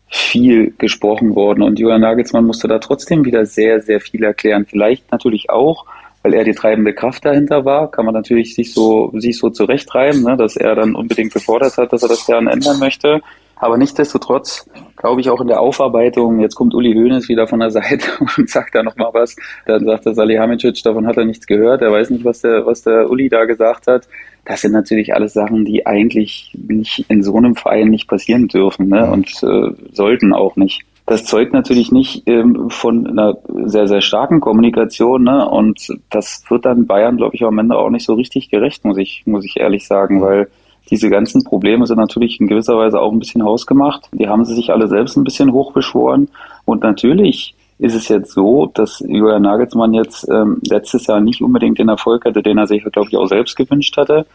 viel 0.07 0.73
gesprochen 0.77 1.35
worden 1.35 1.61
und 1.61 1.77
Julian 1.77 2.01
Nagelsmann 2.01 2.45
musste 2.45 2.67
da 2.67 2.79
trotzdem 2.79 3.25
wieder 3.25 3.45
sehr, 3.45 3.81
sehr 3.81 4.01
viel 4.01 4.23
erklären. 4.23 4.65
Vielleicht 4.67 5.11
natürlich 5.11 5.51
auch, 5.51 5.85
weil 6.23 6.33
er 6.33 6.43
die 6.43 6.55
treibende 6.55 6.93
Kraft 6.93 7.25
dahinter 7.25 7.63
war, 7.63 7.91
kann 7.91 8.05
man 8.05 8.15
natürlich 8.15 8.55
sich 8.55 8.73
so, 8.73 9.11
sich 9.15 9.37
so 9.37 9.51
zurechtreiben, 9.51 10.23
ne, 10.23 10.35
dass 10.35 10.57
er 10.57 10.73
dann 10.73 10.95
unbedingt 10.95 11.31
gefordert 11.31 11.77
hat, 11.77 11.93
dass 11.93 12.01
er 12.01 12.09
das 12.09 12.25
gerne 12.25 12.51
ändern 12.51 12.79
möchte. 12.79 13.21
Aber 13.59 13.77
nichtsdestotrotz 13.77 14.69
glaube 14.95 15.21
ich 15.21 15.29
auch 15.29 15.41
in 15.41 15.47
der 15.47 15.59
Aufarbeitung, 15.59 16.39
jetzt 16.39 16.55
kommt 16.55 16.73
Uli 16.73 16.93
Hoeneß 16.93 17.27
wieder 17.27 17.45
von 17.45 17.59
der 17.59 17.71
Seite 17.79 18.07
und 18.37 18.49
sagt 18.49 18.73
da 18.73 18.81
nochmal 18.81 19.09
was. 19.13 19.35
Dann 19.65 19.85
sagt 19.85 20.05
der 20.05 20.15
Salihamidzic, 20.15 20.81
davon 20.81 21.05
hat 21.05 21.17
er 21.17 21.25
nichts 21.25 21.45
gehört, 21.45 21.81
er 21.81 21.91
weiß 21.91 22.09
nicht, 22.09 22.25
was 22.25 22.41
der, 22.41 22.65
was 22.65 22.81
der 22.83 23.09
Uli 23.09 23.29
da 23.29 23.45
gesagt 23.45 23.87
hat. 23.87 24.07
Das 24.45 24.61
sind 24.61 24.71
natürlich 24.71 25.13
alles 25.13 25.33
Sachen, 25.33 25.65
die 25.65 25.85
eigentlich 25.85 26.57
nicht 26.57 27.05
in 27.09 27.21
so 27.21 27.35
einem 27.35 27.55
Verein 27.55 27.89
nicht 27.89 28.07
passieren 28.07 28.47
dürfen 28.47 28.87
ne? 28.87 29.11
und 29.11 29.29
äh, 29.43 29.73
sollten 29.91 30.33
auch 30.33 30.55
nicht. 30.55 30.85
Das 31.05 31.25
zeugt 31.25 31.53
natürlich 31.53 31.91
nicht 31.91 32.27
ähm, 32.27 32.69
von 32.69 33.07
einer 33.07 33.35
sehr, 33.65 33.87
sehr 33.87 34.01
starken 34.01 34.41
Kommunikation, 34.41 35.23
ne? 35.23 35.49
Und 35.49 35.87
das 36.11 36.43
wird 36.49 36.65
dann 36.65 36.85
Bayern, 36.85 37.17
glaube 37.17 37.35
ich, 37.35 37.43
am 37.43 37.57
Ende 37.57 37.79
auch 37.79 37.89
nicht 37.89 38.05
so 38.05 38.13
richtig 38.13 38.51
gerecht, 38.51 38.85
muss 38.85 38.97
ich, 38.99 39.23
muss 39.25 39.43
ich 39.43 39.59
ehrlich 39.59 39.87
sagen, 39.87 40.21
weil 40.21 40.49
diese 40.89 41.09
ganzen 41.09 41.43
Probleme 41.43 41.85
sind 41.85 41.97
natürlich 41.97 42.39
in 42.39 42.47
gewisser 42.47 42.77
Weise 42.77 42.99
auch 42.99 43.11
ein 43.11 43.19
bisschen 43.19 43.43
hausgemacht. 43.43 44.09
Die 44.11 44.27
haben 44.27 44.45
sie 44.45 44.55
sich 44.55 44.71
alle 44.71 44.87
selbst 44.87 45.17
ein 45.17 45.23
bisschen 45.23 45.53
hochbeschworen. 45.53 46.29
Und 46.65 46.83
natürlich 46.83 47.55
ist 47.77 47.95
es 47.95 48.07
jetzt 48.09 48.33
so, 48.33 48.65
dass 48.65 48.99
Julian 49.07 49.43
Nagelsmann 49.43 49.93
jetzt 49.93 50.27
ähm, 50.29 50.59
letztes 50.67 51.07
Jahr 51.07 51.21
nicht 51.21 51.41
unbedingt 51.41 51.79
den 51.79 51.89
Erfolg 51.89 52.25
hatte, 52.25 52.43
den 52.43 52.57
er 52.57 52.67
sich, 52.67 52.83
glaube 52.83 53.07
ich, 53.09 53.17
auch 53.17 53.27
selbst 53.27 53.55
gewünscht 53.55 53.95
hatte. 53.97 54.25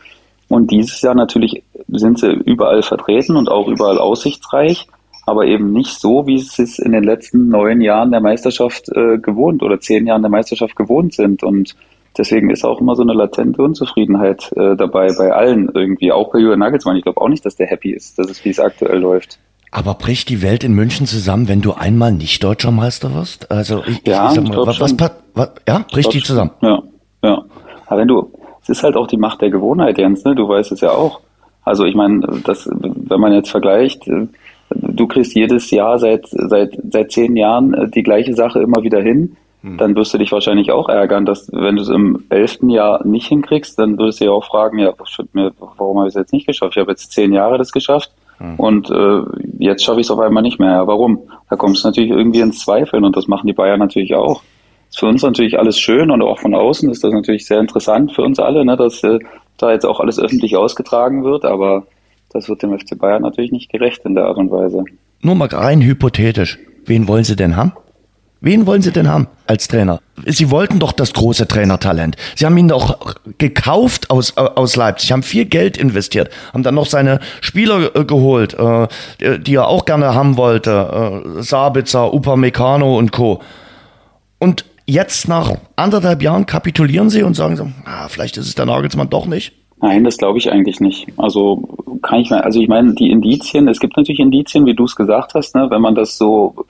Und 0.48 0.70
dieses 0.70 1.00
Jahr 1.02 1.14
natürlich 1.14 1.62
sind 1.88 2.18
sie 2.18 2.30
überall 2.30 2.82
vertreten 2.82 3.36
und 3.36 3.50
auch 3.50 3.68
überall 3.68 3.98
aussichtsreich, 3.98 4.86
aber 5.26 5.46
eben 5.46 5.72
nicht 5.72 5.98
so, 5.98 6.26
wie 6.26 6.38
sie 6.38 6.62
es 6.62 6.78
in 6.78 6.92
den 6.92 7.04
letzten 7.04 7.48
neun 7.48 7.80
Jahren 7.80 8.10
der 8.10 8.20
Meisterschaft 8.20 8.88
äh, 8.90 9.18
gewohnt 9.18 9.62
oder 9.62 9.80
zehn 9.80 10.06
Jahren 10.06 10.22
der 10.22 10.30
Meisterschaft 10.30 10.76
gewohnt 10.76 11.14
sind. 11.14 11.42
Und 11.42 11.74
Deswegen 12.16 12.50
ist 12.50 12.64
auch 12.64 12.80
immer 12.80 12.94
so 12.94 13.02
eine 13.02 13.12
latente 13.12 13.60
Unzufriedenheit 13.62 14.52
äh, 14.56 14.76
dabei 14.76 15.12
bei 15.18 15.32
allen 15.32 15.68
irgendwie, 15.74 16.12
auch 16.12 16.32
bei 16.32 16.38
Julian 16.38 16.60
Nagelsmann. 16.60 16.96
Ich 16.96 17.02
glaube 17.02 17.20
auch 17.20 17.28
nicht, 17.28 17.44
dass 17.44 17.56
der 17.56 17.66
happy 17.66 17.90
ist, 17.90 18.18
dass 18.18 18.30
es 18.30 18.44
wie 18.44 18.50
es 18.50 18.60
aktuell 18.60 18.98
läuft. 18.98 19.38
Aber 19.72 19.94
bricht 19.94 20.28
die 20.28 20.40
Welt 20.40 20.62
in 20.62 20.72
München 20.74 21.06
zusammen, 21.06 21.48
wenn 21.48 21.60
du 21.60 21.72
einmal 21.72 22.12
nicht 22.12 22.44
deutscher 22.44 22.70
Meister 22.70 23.12
wirst? 23.12 23.50
Also 23.50 23.82
ich, 23.84 24.06
ja, 24.06 24.28
ich 24.28 24.34
sag 24.34 24.44
mal, 24.46 24.64
was, 24.64 24.78
was, 24.78 24.94
was, 25.34 25.50
ja, 25.66 25.84
bricht 25.90 26.14
die 26.14 26.22
zusammen? 26.22 26.52
Ja, 26.62 26.80
ja. 27.24 27.44
Aber 27.86 28.00
wenn 28.00 28.06
du, 28.06 28.30
es 28.62 28.68
ist 28.68 28.84
halt 28.84 28.96
auch 28.96 29.08
die 29.08 29.16
Macht 29.16 29.40
der 29.42 29.50
Gewohnheit, 29.50 29.98
Jens, 29.98 30.24
ne? 30.24 30.36
Du 30.36 30.48
weißt 30.48 30.70
es 30.70 30.80
ja 30.80 30.92
auch. 30.92 31.20
Also 31.64 31.84
ich 31.84 31.96
meine, 31.96 32.20
das, 32.44 32.68
wenn 32.70 33.20
man 33.20 33.32
jetzt 33.32 33.50
vergleicht, 33.50 34.06
äh, 34.06 34.28
du 34.70 35.08
kriegst 35.08 35.34
jedes 35.34 35.70
Jahr 35.72 35.98
seit 35.98 36.26
seit 36.28 36.78
seit 36.90 37.10
zehn 37.10 37.36
Jahren 37.36 37.74
äh, 37.74 37.88
die 37.88 38.04
gleiche 38.04 38.34
Sache 38.34 38.60
immer 38.60 38.84
wieder 38.84 39.02
hin 39.02 39.36
hm. 39.64 39.78
dann 39.78 39.96
wirst 39.96 40.12
du 40.12 40.18
dich 40.18 40.30
wahrscheinlich 40.30 40.70
auch 40.70 40.90
ärgern, 40.90 41.24
dass 41.24 41.50
wenn 41.50 41.76
du 41.76 41.82
es 41.82 41.88
im 41.88 42.24
elften 42.28 42.68
Jahr 42.68 43.04
nicht 43.06 43.28
hinkriegst, 43.28 43.78
dann 43.78 43.98
würdest 43.98 44.20
du 44.20 44.26
ja 44.26 44.30
auch 44.30 44.44
fragen, 44.44 44.78
ja, 44.78 44.92
warum 44.98 45.98
habe 45.98 46.06
ich 46.06 46.14
es 46.14 46.20
jetzt 46.20 46.34
nicht 46.34 46.46
geschafft? 46.46 46.76
Ich 46.76 46.80
habe 46.80 46.90
jetzt 46.90 47.12
zehn 47.12 47.32
Jahre 47.32 47.56
das 47.56 47.72
geschafft 47.72 48.12
mhm. 48.38 48.56
und 48.56 48.90
äh, 48.90 49.20
jetzt 49.58 49.82
schaffe 49.82 50.00
ich 50.00 50.06
es 50.06 50.10
auf 50.10 50.20
einmal 50.20 50.42
nicht 50.42 50.60
mehr. 50.60 50.72
Ja, 50.72 50.86
warum? 50.86 51.22
Da 51.48 51.56
kommst 51.56 51.82
du 51.82 51.88
natürlich 51.88 52.10
irgendwie 52.10 52.40
ins 52.40 52.60
Zweifeln 52.60 53.04
und 53.04 53.16
das 53.16 53.26
machen 53.26 53.46
die 53.46 53.54
Bayern 53.54 53.78
natürlich 53.78 54.14
auch. 54.14 54.42
Ist 54.90 54.98
für 54.98 55.06
uns 55.06 55.22
natürlich 55.22 55.58
alles 55.58 55.78
schön 55.80 56.10
und 56.10 56.20
auch 56.20 56.38
von 56.38 56.54
außen 56.54 56.90
ist 56.90 57.02
das 57.02 57.14
natürlich 57.14 57.46
sehr 57.46 57.58
interessant 57.58 58.12
für 58.12 58.22
uns 58.22 58.38
alle, 58.38 58.66
ne, 58.66 58.76
dass 58.76 59.02
äh, 59.02 59.18
da 59.56 59.72
jetzt 59.72 59.86
auch 59.86 59.98
alles 59.98 60.20
öffentlich 60.20 60.58
ausgetragen 60.58 61.24
wird, 61.24 61.46
aber 61.46 61.86
das 62.34 62.50
wird 62.50 62.62
dem 62.62 62.78
FC 62.78 62.98
Bayern 62.98 63.22
natürlich 63.22 63.50
nicht 63.50 63.72
gerecht 63.72 64.04
in 64.04 64.14
der 64.14 64.26
Art 64.26 64.36
und 64.36 64.50
Weise. 64.50 64.84
nur 65.22 65.34
mal 65.36 65.48
rein 65.48 65.80
hypothetisch, 65.80 66.58
wen 66.84 67.08
wollen 67.08 67.24
Sie 67.24 67.36
denn 67.36 67.56
haben? 67.56 67.72
Wen 68.44 68.66
wollen 68.66 68.82
Sie 68.82 68.92
denn 68.92 69.08
haben 69.08 69.26
als 69.46 69.68
Trainer? 69.68 70.00
Sie 70.26 70.50
wollten 70.50 70.78
doch 70.78 70.92
das 70.92 71.14
große 71.14 71.48
Trainertalent. 71.48 72.16
Sie 72.36 72.44
haben 72.44 72.58
ihn 72.58 72.68
doch 72.68 73.16
gekauft 73.38 74.10
aus, 74.10 74.36
aus 74.36 74.76
Leipzig, 74.76 75.12
haben 75.12 75.22
viel 75.22 75.46
Geld 75.46 75.78
investiert, 75.78 76.28
haben 76.52 76.62
dann 76.62 76.74
noch 76.74 76.84
seine 76.84 77.20
Spieler 77.40 77.96
äh, 77.96 78.04
geholt, 78.04 78.52
äh, 78.52 78.86
die 79.38 79.54
er 79.54 79.68
auch 79.68 79.86
gerne 79.86 80.14
haben 80.14 80.36
wollte. 80.36 81.22
Äh, 81.38 81.42
Sabitzer, 81.42 82.12
Upamecano 82.12 82.98
und 82.98 83.12
Co. 83.12 83.40
Und 84.38 84.66
jetzt 84.84 85.26
nach 85.26 85.54
anderthalb 85.76 86.20
Jahren 86.20 86.44
kapitulieren 86.44 87.08
Sie 87.08 87.22
und 87.22 87.32
sagen 87.32 87.56
so, 87.56 87.68
ah, 87.86 88.08
vielleicht 88.08 88.36
ist 88.36 88.46
es 88.46 88.54
der 88.54 88.66
Nagelsmann 88.66 89.08
doch 89.08 89.24
nicht. 89.24 89.54
Nein, 89.80 90.04
das 90.04 90.18
glaube 90.18 90.36
ich 90.36 90.52
eigentlich 90.52 90.80
nicht. 90.80 91.06
Also 91.16 91.66
kann 92.02 92.20
ich 92.20 92.30
also 92.30 92.60
ich 92.60 92.68
meine, 92.68 92.92
die 92.92 93.10
Indizien, 93.10 93.68
es 93.68 93.80
gibt 93.80 93.96
natürlich 93.96 94.20
Indizien, 94.20 94.66
wie 94.66 94.74
du 94.74 94.84
es 94.84 94.96
gesagt 94.96 95.32
hast, 95.32 95.54
ne, 95.54 95.70
wenn 95.70 95.80
man 95.80 95.94
das 95.94 96.18
so 96.18 96.66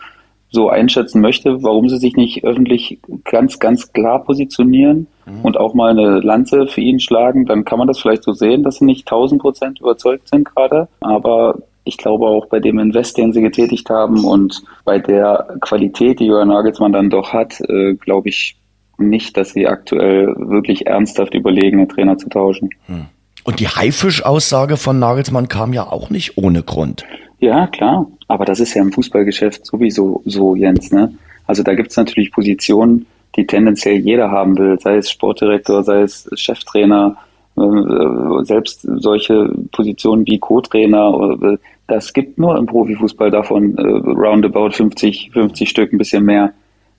so 0.54 0.70
einschätzen 0.70 1.20
möchte, 1.20 1.62
warum 1.62 1.88
sie 1.88 1.98
sich 1.98 2.16
nicht 2.16 2.44
öffentlich 2.44 3.00
ganz, 3.24 3.58
ganz 3.58 3.92
klar 3.92 4.24
positionieren 4.24 5.08
mhm. 5.26 5.40
und 5.42 5.58
auch 5.58 5.74
mal 5.74 5.90
eine 5.90 6.20
Lanze 6.20 6.66
für 6.66 6.80
ihn 6.80 7.00
schlagen, 7.00 7.44
dann 7.44 7.64
kann 7.64 7.78
man 7.78 7.88
das 7.88 7.98
vielleicht 7.98 8.22
so 8.22 8.32
sehen, 8.32 8.62
dass 8.62 8.76
sie 8.76 8.86
nicht 8.86 9.06
1000 9.06 9.42
Prozent 9.42 9.80
überzeugt 9.80 10.28
sind 10.28 10.44
gerade. 10.44 10.88
Aber 11.00 11.58
ich 11.84 11.98
glaube 11.98 12.26
auch 12.26 12.46
bei 12.46 12.60
dem 12.60 12.78
Invest, 12.78 13.18
den 13.18 13.32
sie 13.32 13.42
getätigt 13.42 13.90
haben 13.90 14.24
und 14.24 14.62
bei 14.84 14.98
der 14.98 15.56
Qualität, 15.60 16.20
die 16.20 16.26
Jörn 16.26 16.48
Nagelsmann 16.48 16.92
dann 16.92 17.10
doch 17.10 17.32
hat, 17.32 17.60
äh, 17.60 17.94
glaube 17.94 18.30
ich 18.30 18.56
nicht, 18.96 19.36
dass 19.36 19.50
sie 19.50 19.66
aktuell 19.66 20.34
wirklich 20.36 20.86
ernsthaft 20.86 21.34
überlegen, 21.34 21.78
einen 21.78 21.88
Trainer 21.88 22.16
zu 22.16 22.28
tauschen. 22.28 22.70
Mhm. 22.86 23.06
Und 23.44 23.60
die 23.60 23.68
Haifisch-Aussage 23.68 24.78
von 24.78 24.98
Nagelsmann 24.98 25.48
kam 25.48 25.74
ja 25.74 25.86
auch 25.86 26.08
nicht 26.08 26.38
ohne 26.38 26.62
Grund. 26.62 27.04
Ja, 27.38 27.66
klar. 27.66 28.06
Aber 28.28 28.44
das 28.44 28.60
ist 28.60 28.74
ja 28.74 28.82
im 28.82 28.92
Fußballgeschäft 28.92 29.66
sowieso 29.66 30.22
so, 30.24 30.54
Jens. 30.54 30.92
Ne? 30.92 31.14
Also 31.46 31.62
da 31.62 31.74
gibt 31.74 31.90
es 31.90 31.96
natürlich 31.96 32.32
Positionen, 32.32 33.06
die 33.36 33.46
tendenziell 33.46 33.96
jeder 33.96 34.30
haben 34.30 34.56
will, 34.56 34.78
sei 34.78 34.96
es 34.96 35.10
Sportdirektor, 35.10 35.82
sei 35.82 36.02
es 36.02 36.28
Cheftrainer, 36.34 37.16
äh, 37.56 38.44
selbst 38.44 38.82
solche 38.82 39.50
Positionen 39.72 40.26
wie 40.26 40.38
Co-Trainer. 40.38 41.36
Äh, 41.42 41.58
das 41.86 42.12
gibt 42.12 42.38
nur 42.38 42.56
im 42.56 42.66
Profifußball 42.66 43.30
davon 43.30 43.76
äh, 43.76 43.82
roundabout 43.82 44.70
50, 44.70 45.30
50 45.32 45.68
Stück, 45.68 45.92
ein 45.92 45.98
bisschen 45.98 46.24
mehr. 46.24 46.52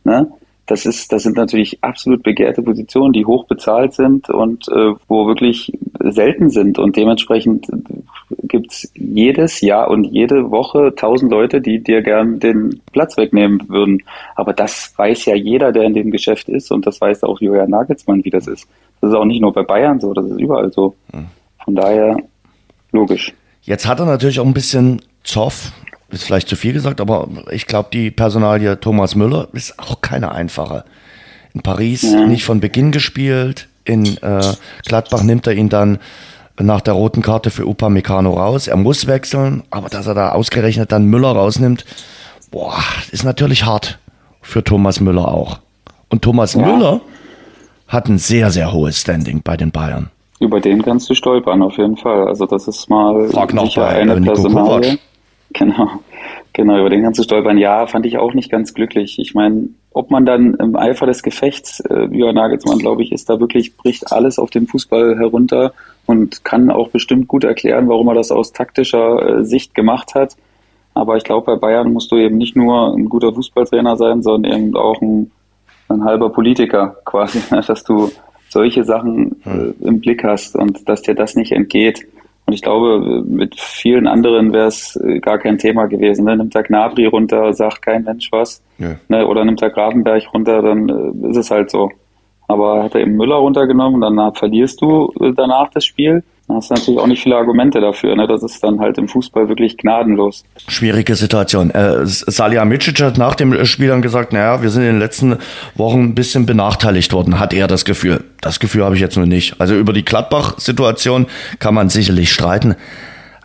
Ne? 0.03 0.27
das 0.65 0.85
ist, 0.85 1.11
das 1.11 1.23
sind 1.23 1.37
natürlich 1.37 1.83
absolut 1.83 2.23
begehrte 2.23 2.63
Positionen, 2.63 3.13
die 3.13 3.25
hoch 3.25 3.45
bezahlt 3.45 3.93
sind 3.93 4.29
und 4.29 4.67
äh, 4.69 4.93
wo 5.07 5.27
wirklich 5.27 5.71
selten 5.99 6.49
sind. 6.49 6.79
Und 6.79 6.95
dementsprechend 6.95 7.67
gibt's 8.43 8.91
jedes 8.93 9.61
Jahr 9.61 9.89
und 9.89 10.03
jede 10.05 10.51
Woche 10.51 10.93
tausend 10.95 11.31
Leute, 11.31 11.61
die 11.61 11.83
dir 11.83 12.01
gern 12.01 12.39
den 12.39 12.81
Platz 12.91 13.17
wegnehmen 13.17 13.67
würden. 13.67 14.03
Aber 14.35 14.53
das 14.53 14.93
weiß 14.97 15.25
ja 15.25 15.35
jeder, 15.35 15.71
der 15.71 15.83
in 15.83 15.93
dem 15.93 16.11
Geschäft 16.11 16.49
ist 16.49 16.71
und 16.71 16.85
das 16.85 17.01
weiß 17.01 17.23
auch 17.23 17.39
Julian 17.41 17.69
Nagelsmann, 17.69 18.23
wie 18.25 18.29
das 18.29 18.47
ist. 18.47 18.67
Das 19.01 19.11
ist 19.11 19.15
auch 19.15 19.25
nicht 19.25 19.41
nur 19.41 19.53
bei 19.53 19.63
Bayern 19.63 19.99
so, 19.99 20.13
das 20.13 20.25
ist 20.25 20.39
überall 20.39 20.71
so. 20.71 20.95
Hm. 21.11 21.25
Von 21.63 21.75
daher 21.75 22.17
logisch. 22.91 23.33
Jetzt 23.61 23.87
hat 23.87 23.99
er 23.99 24.05
natürlich 24.05 24.39
auch 24.39 24.45
ein 24.45 24.53
bisschen 24.53 25.01
Zoff 25.23 25.71
ist 26.09 26.23
vielleicht 26.23 26.47
zu 26.47 26.55
viel 26.55 26.73
gesagt, 26.73 27.01
aber 27.01 27.27
ich 27.51 27.67
glaube, 27.67 27.89
die 27.91 28.11
Personalie 28.11 28.79
Thomas 28.79 29.15
Müller 29.15 29.47
ist 29.53 29.79
auch 29.79 30.01
keine 30.01 30.31
einfache. 30.31 30.85
In 31.53 31.61
Paris 31.61 32.03
ja. 32.03 32.25
nicht 32.25 32.45
von 32.45 32.59
Beginn 32.59 32.91
gespielt, 32.91 33.67
in 33.83 34.17
äh, 34.17 34.41
Gladbach 34.85 35.23
nimmt 35.23 35.47
er 35.47 35.53
ihn 35.53 35.69
dann 35.69 35.99
nach 36.59 36.81
der 36.81 36.93
roten 36.93 37.21
Karte 37.21 37.49
für 37.49 37.65
Upamecano 37.65 38.33
raus. 38.33 38.67
Er 38.67 38.77
muss 38.77 39.07
wechseln, 39.07 39.63
aber 39.69 39.89
dass 39.89 40.07
er 40.07 40.13
da 40.13 40.31
ausgerechnet 40.31 40.91
dann 40.91 41.05
Müller 41.05 41.31
rausnimmt, 41.31 41.85
boah, 42.51 42.77
ist 43.11 43.23
natürlich 43.23 43.65
hart 43.65 43.99
für 44.41 44.63
Thomas 44.63 44.99
Müller 44.99 45.27
auch. 45.27 45.59
Und 46.09 46.21
Thomas 46.21 46.53
ja. 46.53 46.65
Müller 46.65 47.01
hat 47.87 48.07
ein 48.07 48.17
sehr, 48.17 48.51
sehr 48.51 48.71
hohes 48.71 49.01
Standing 49.01 49.41
bei 49.43 49.57
den 49.57 49.71
Bayern. 49.71 50.09
Über 50.39 50.59
den 50.59 50.81
kannst 50.81 51.09
du 51.09 51.13
stolpern, 51.13 51.61
auf 51.61 51.77
jeden 51.77 51.97
Fall. 51.97 52.27
Also 52.27 52.45
das 52.45 52.67
ist 52.67 52.89
mal 52.89 53.27
Frag 53.29 53.53
noch 53.53 53.65
sicher 53.65 53.81
bei, 53.81 54.01
eine 54.01 54.19
Personalie. 54.21 54.97
Genau, 55.53 55.89
genau, 56.53 56.79
über 56.79 56.89
den 56.89 57.03
kannst 57.03 57.19
du 57.19 57.23
stolpern. 57.23 57.57
Ja, 57.57 57.87
fand 57.87 58.05
ich 58.05 58.17
auch 58.17 58.33
nicht 58.33 58.51
ganz 58.51 58.73
glücklich. 58.73 59.17
Ich 59.19 59.33
meine, 59.33 59.69
ob 59.91 60.11
man 60.11 60.25
dann 60.25 60.55
im 60.55 60.75
Eifer 60.75 61.05
des 61.05 61.23
Gefechts, 61.23 61.79
äh, 61.79 62.07
Jörn 62.11 62.35
Nagelsmann, 62.35 62.79
glaube 62.79 63.03
ich, 63.03 63.13
ist 63.13 63.29
da 63.29 63.39
wirklich, 63.39 63.77
bricht 63.77 64.11
alles 64.11 64.37
auf 64.37 64.49
den 64.49 64.67
Fußball 64.67 65.17
herunter 65.17 65.73
und 66.05 66.43
kann 66.43 66.69
auch 66.69 66.89
bestimmt 66.89 67.27
gut 67.27 67.43
erklären, 67.43 67.87
warum 67.89 68.07
er 68.09 68.15
das 68.15 68.31
aus 68.31 68.51
taktischer 68.51 69.39
äh, 69.39 69.45
Sicht 69.45 69.73
gemacht 69.73 70.15
hat. 70.15 70.35
Aber 70.93 71.17
ich 71.17 71.23
glaube, 71.23 71.53
bei 71.53 71.55
Bayern 71.57 71.91
musst 71.91 72.11
du 72.11 72.17
eben 72.17 72.37
nicht 72.37 72.55
nur 72.55 72.95
ein 72.95 73.09
guter 73.09 73.33
Fußballtrainer 73.33 73.97
sein, 73.97 74.21
sondern 74.21 74.51
eben 74.51 74.75
auch 74.75 75.01
ein, 75.01 75.31
ein 75.89 76.03
halber 76.03 76.29
Politiker 76.29 76.95
quasi, 77.05 77.39
dass 77.67 77.83
du 77.83 78.11
solche 78.49 78.83
Sachen 78.83 79.35
hm. 79.43 79.75
äh, 79.81 79.87
im 79.87 79.99
Blick 79.99 80.23
hast 80.23 80.55
und 80.55 80.87
dass 80.87 81.01
dir 81.01 81.15
das 81.15 81.35
nicht 81.35 81.51
entgeht. 81.51 82.07
Und 82.45 82.53
ich 82.53 82.61
glaube, 82.61 83.23
mit 83.25 83.59
vielen 83.59 84.07
anderen 84.07 84.53
wäre 84.53 84.67
es 84.67 84.95
äh, 84.97 85.19
gar 85.19 85.39
kein 85.39 85.57
Thema 85.57 85.87
gewesen. 85.87 86.25
Ne? 86.25 86.37
Nimmt 86.37 86.53
der 86.53 86.63
Gnabry 86.63 87.07
runter, 87.07 87.53
sagt 87.53 87.81
kein 87.81 88.03
Mensch 88.03 88.31
was. 88.31 88.61
Ja. 88.77 88.95
Ne? 89.07 89.25
Oder 89.27 89.43
nimmt 89.43 89.61
der 89.61 89.71
Gravenberg 89.71 90.31
runter, 90.33 90.61
dann 90.61 90.89
äh, 90.89 91.29
ist 91.29 91.37
es 91.37 91.51
halt 91.51 91.71
so. 91.71 91.91
Aber 92.47 92.83
hat 92.83 92.95
er 92.95 93.01
eben 93.01 93.15
Müller 93.15 93.35
runtergenommen, 93.35 94.01
dann 94.01 94.33
verlierst 94.35 94.81
du 94.81 95.11
danach 95.35 95.69
das 95.71 95.85
Spiel. 95.85 96.23
Da 96.47 96.55
hast 96.55 96.69
du 96.69 96.75
natürlich 96.75 96.99
auch 96.99 97.07
nicht 97.07 97.23
viele 97.23 97.37
Argumente 97.37 97.81
dafür. 97.81 98.15
Ne? 98.15 98.27
Das 98.27 98.43
ist 98.43 98.63
dann 98.63 98.79
halt 98.79 98.99
im 98.99 99.07
Fußball 99.07 99.49
wirklich 99.49 99.77
gnadenlos. 99.77 100.43
Schwierige 100.67 101.15
Situation. 101.15 101.71
Äh, 101.71 102.05
Salihamidzic 102.05 103.01
hat 103.01 103.17
nach 103.17 103.33
dem 103.33 103.65
Spiel 103.65 103.87
dann 103.87 104.03
gesagt, 104.03 104.31
naja, 104.31 104.61
wir 104.61 104.69
sind 104.69 104.83
in 104.83 104.89
den 104.89 104.99
letzten 104.99 105.37
Wochen 105.73 106.01
ein 106.01 106.15
bisschen 106.15 106.45
benachteiligt 106.45 107.13
worden, 107.13 107.39
hat 107.39 107.51
er 107.51 107.67
das 107.67 107.83
Gefühl. 107.83 108.23
Das 108.41 108.59
Gefühl 108.59 108.85
habe 108.85 108.93
ich 108.93 109.01
jetzt 109.01 109.17
nur 109.17 109.25
nicht. 109.25 109.59
Also 109.59 109.75
über 109.75 109.91
die 109.91 110.05
Gladbach-Situation 110.05 111.25
kann 111.57 111.73
man 111.73 111.89
sicherlich 111.89 112.31
streiten. 112.31 112.75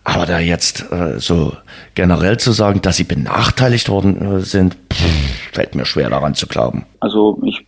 Aber 0.05 0.27
da 0.27 0.39
jetzt 0.39 0.93
äh, 0.93 1.19
so 1.19 1.55
generell 1.95 2.39
zu 2.39 2.53
sagen, 2.53 2.83
dass 2.83 2.97
sie 2.97 3.05
benachteiligt 3.05 3.89
worden 3.89 4.39
äh, 4.39 4.41
sind, 4.41 4.77
pff, 4.93 5.53
fällt 5.53 5.75
mir 5.75 5.87
schwer 5.87 6.11
daran 6.11 6.35
zu 6.35 6.47
glauben. 6.47 6.85
Also 7.01 7.41
ich 7.45 7.65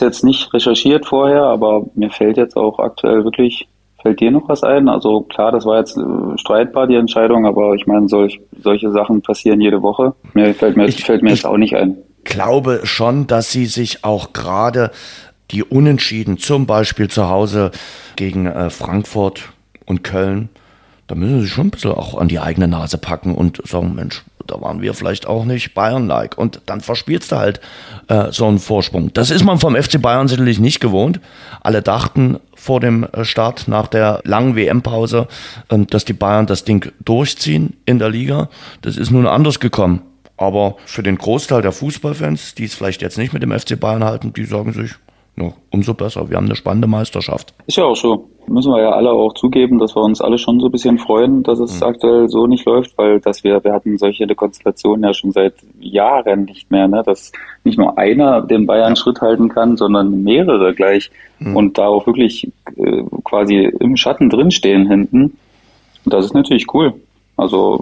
habe 0.00 0.10
es 0.10 0.14
jetzt 0.14 0.24
nicht 0.24 0.52
recherchiert 0.52 1.06
vorher, 1.06 1.44
aber 1.44 1.86
mir 1.94 2.10
fällt 2.10 2.36
jetzt 2.36 2.56
auch 2.56 2.78
aktuell 2.78 3.24
wirklich 3.24 3.68
Fällt 4.04 4.20
dir 4.20 4.30
noch 4.30 4.50
was 4.50 4.62
ein? 4.62 4.90
Also 4.90 5.22
klar, 5.22 5.50
das 5.50 5.64
war 5.64 5.78
jetzt 5.78 5.96
äh, 5.96 6.02
streitbar, 6.36 6.86
die 6.86 6.94
Entscheidung, 6.94 7.46
aber 7.46 7.72
ich 7.72 7.86
meine, 7.86 8.06
solch, 8.06 8.38
solche 8.62 8.90
Sachen 8.90 9.22
passieren 9.22 9.62
jede 9.62 9.80
Woche. 9.80 10.14
Mir 10.34 10.54
fällt 10.54 10.76
mir, 10.76 10.84
ich, 10.84 11.02
fällt 11.02 11.22
mir 11.22 11.30
jetzt 11.30 11.46
auch 11.46 11.56
nicht 11.56 11.74
ein. 11.74 11.96
glaube 12.22 12.80
schon, 12.84 13.26
dass 13.26 13.50
sie 13.50 13.64
sich 13.64 14.04
auch 14.04 14.34
gerade 14.34 14.90
die 15.52 15.62
Unentschieden, 15.62 16.36
zum 16.36 16.66
Beispiel 16.66 17.08
zu 17.08 17.30
Hause 17.30 17.70
gegen 18.16 18.44
äh, 18.44 18.68
Frankfurt 18.68 19.54
und 19.86 20.04
Köln, 20.04 20.50
da 21.06 21.14
müssen 21.14 21.40
sie 21.40 21.48
schon 21.48 21.68
ein 21.68 21.70
bisschen 21.70 21.92
auch 21.92 22.18
an 22.18 22.28
die 22.28 22.40
eigene 22.40 22.68
Nase 22.68 22.98
packen 22.98 23.34
und 23.34 23.66
sagen, 23.66 23.94
Mensch, 23.94 24.22
da 24.46 24.60
waren 24.60 24.82
wir 24.82 24.94
vielleicht 24.94 25.26
auch 25.26 25.44
nicht 25.44 25.74
Bayern-like. 25.74 26.36
Und 26.38 26.60
dann 26.66 26.80
verspielst 26.80 27.32
du 27.32 27.36
halt 27.36 27.60
äh, 28.08 28.30
so 28.30 28.46
einen 28.46 28.58
Vorsprung. 28.58 29.12
Das 29.12 29.30
ist 29.30 29.44
man 29.44 29.58
vom 29.58 29.76
FC 29.76 30.00
Bayern 30.00 30.28
sicherlich 30.28 30.58
nicht 30.58 30.80
gewohnt. 30.80 31.20
Alle 31.62 31.82
dachten 31.82 32.38
vor 32.54 32.80
dem 32.80 33.04
äh, 33.04 33.24
Start 33.24 33.68
nach 33.68 33.88
der 33.88 34.20
langen 34.24 34.56
WM-Pause, 34.56 35.28
äh, 35.68 35.78
dass 35.86 36.04
die 36.04 36.12
Bayern 36.12 36.46
das 36.46 36.64
Ding 36.64 36.92
durchziehen 37.04 37.76
in 37.86 37.98
der 37.98 38.10
Liga. 38.10 38.48
Das 38.82 38.96
ist 38.96 39.10
nun 39.10 39.26
anders 39.26 39.60
gekommen. 39.60 40.02
Aber 40.36 40.76
für 40.84 41.02
den 41.02 41.16
Großteil 41.16 41.62
der 41.62 41.72
Fußballfans, 41.72 42.54
die 42.54 42.64
es 42.64 42.74
vielleicht 42.74 43.02
jetzt 43.02 43.18
nicht 43.18 43.32
mit 43.32 43.42
dem 43.42 43.56
FC 43.56 43.78
Bayern 43.78 44.04
halten, 44.04 44.32
die 44.32 44.44
sagen 44.44 44.72
sich, 44.72 44.92
ja, 45.36 45.52
umso 45.70 45.94
besser. 45.94 46.30
Wir 46.30 46.36
haben 46.36 46.44
eine 46.46 46.54
spannende 46.54 46.86
Meisterschaft. 46.86 47.54
Ist 47.66 47.76
ja 47.76 47.84
auch 47.84 47.96
so. 47.96 48.28
Müssen 48.46 48.70
wir 48.70 48.82
ja 48.82 48.90
alle 48.90 49.10
auch 49.10 49.32
zugeben, 49.32 49.78
dass 49.78 49.96
wir 49.96 50.02
uns 50.02 50.20
alle 50.20 50.36
schon 50.36 50.60
so 50.60 50.66
ein 50.66 50.72
bisschen 50.72 50.98
freuen, 50.98 51.42
dass 51.42 51.58
es 51.58 51.80
mhm. 51.80 51.86
aktuell 51.86 52.28
so 52.28 52.46
nicht 52.46 52.66
läuft, 52.66 52.96
weil 52.98 53.18
dass 53.18 53.42
wir, 53.42 53.64
wir 53.64 53.72
hatten 53.72 53.96
solche 53.96 54.26
Konstellationen 54.26 55.02
ja 55.02 55.14
schon 55.14 55.32
seit 55.32 55.54
Jahren 55.80 56.44
nicht 56.44 56.70
mehr, 56.70 56.86
ne? 56.86 57.02
dass 57.04 57.32
nicht 57.64 57.78
nur 57.78 57.96
einer 57.96 58.42
den 58.42 58.66
Bayern 58.66 58.90
ja. 58.90 58.96
Schritt 58.96 59.22
halten 59.22 59.48
kann, 59.48 59.78
sondern 59.78 60.22
mehrere 60.22 60.74
gleich 60.74 61.10
mhm. 61.38 61.56
und 61.56 61.78
da 61.78 61.86
auch 61.86 62.06
wirklich 62.06 62.52
äh, 62.76 63.02
quasi 63.24 63.72
im 63.80 63.96
Schatten 63.96 64.28
drinstehen 64.28 64.88
hinten. 64.88 65.38
Und 66.04 66.12
das 66.12 66.26
ist 66.26 66.34
natürlich 66.34 66.66
cool. 66.74 66.92
Also 67.36 67.80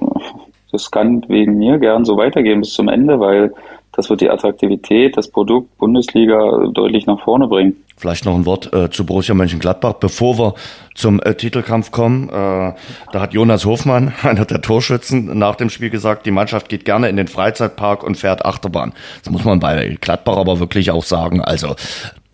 das 0.71 0.91
kann 0.91 1.25
wegen 1.29 1.59
mir 1.59 1.79
gern 1.79 2.05
so 2.05 2.17
weitergehen 2.17 2.61
bis 2.61 2.73
zum 2.73 2.89
Ende, 2.89 3.19
weil 3.21 3.53
das 3.93 4.09
wird 4.09 4.23
die 4.23 4.31
Attraktivität, 4.31 5.17
das 5.17 5.29
Produkt 5.29 5.77
Bundesliga 5.79 6.69
deutlich 6.73 7.07
nach 7.07 7.21
vorne 7.21 7.47
bringen. 7.47 7.77
Vielleicht 7.97 8.25
noch 8.25 8.35
ein 8.35 8.47
Wort 8.47 8.73
äh, 8.73 8.91
zu 8.91 9.05
Borussia 9.05 9.35
Mönchengladbach, 9.35 9.95
bevor 9.95 10.39
wir 10.39 10.55
zum 10.95 11.21
äh, 11.21 11.35
Titelkampf 11.35 11.91
kommen. 11.91 12.29
Äh, 12.29 12.33
da 12.33 12.75
hat 13.15 13.35
Jonas 13.35 13.67
Hofmann, 13.67 14.13
einer 14.23 14.47
der 14.47 14.63
Torschützen, 14.63 15.39
nach 15.39 15.57
dem 15.57 15.69
Spiel 15.69 15.91
gesagt, 15.91 16.25
die 16.25 16.31
Mannschaft 16.31 16.69
geht 16.69 16.85
gerne 16.85 17.09
in 17.11 17.17
den 17.17 17.29
Freizeitpark 17.29 18.03
und 18.03 18.17
fährt 18.17 18.45
Achterbahn. 18.45 18.93
Das 19.23 19.31
muss 19.31 19.45
man 19.45 19.61
bei 19.61 19.97
Gladbach 20.01 20.39
aber 20.39 20.59
wirklich 20.59 20.91
auch 20.91 21.05
sagen. 21.05 21.43
Also 21.43 21.77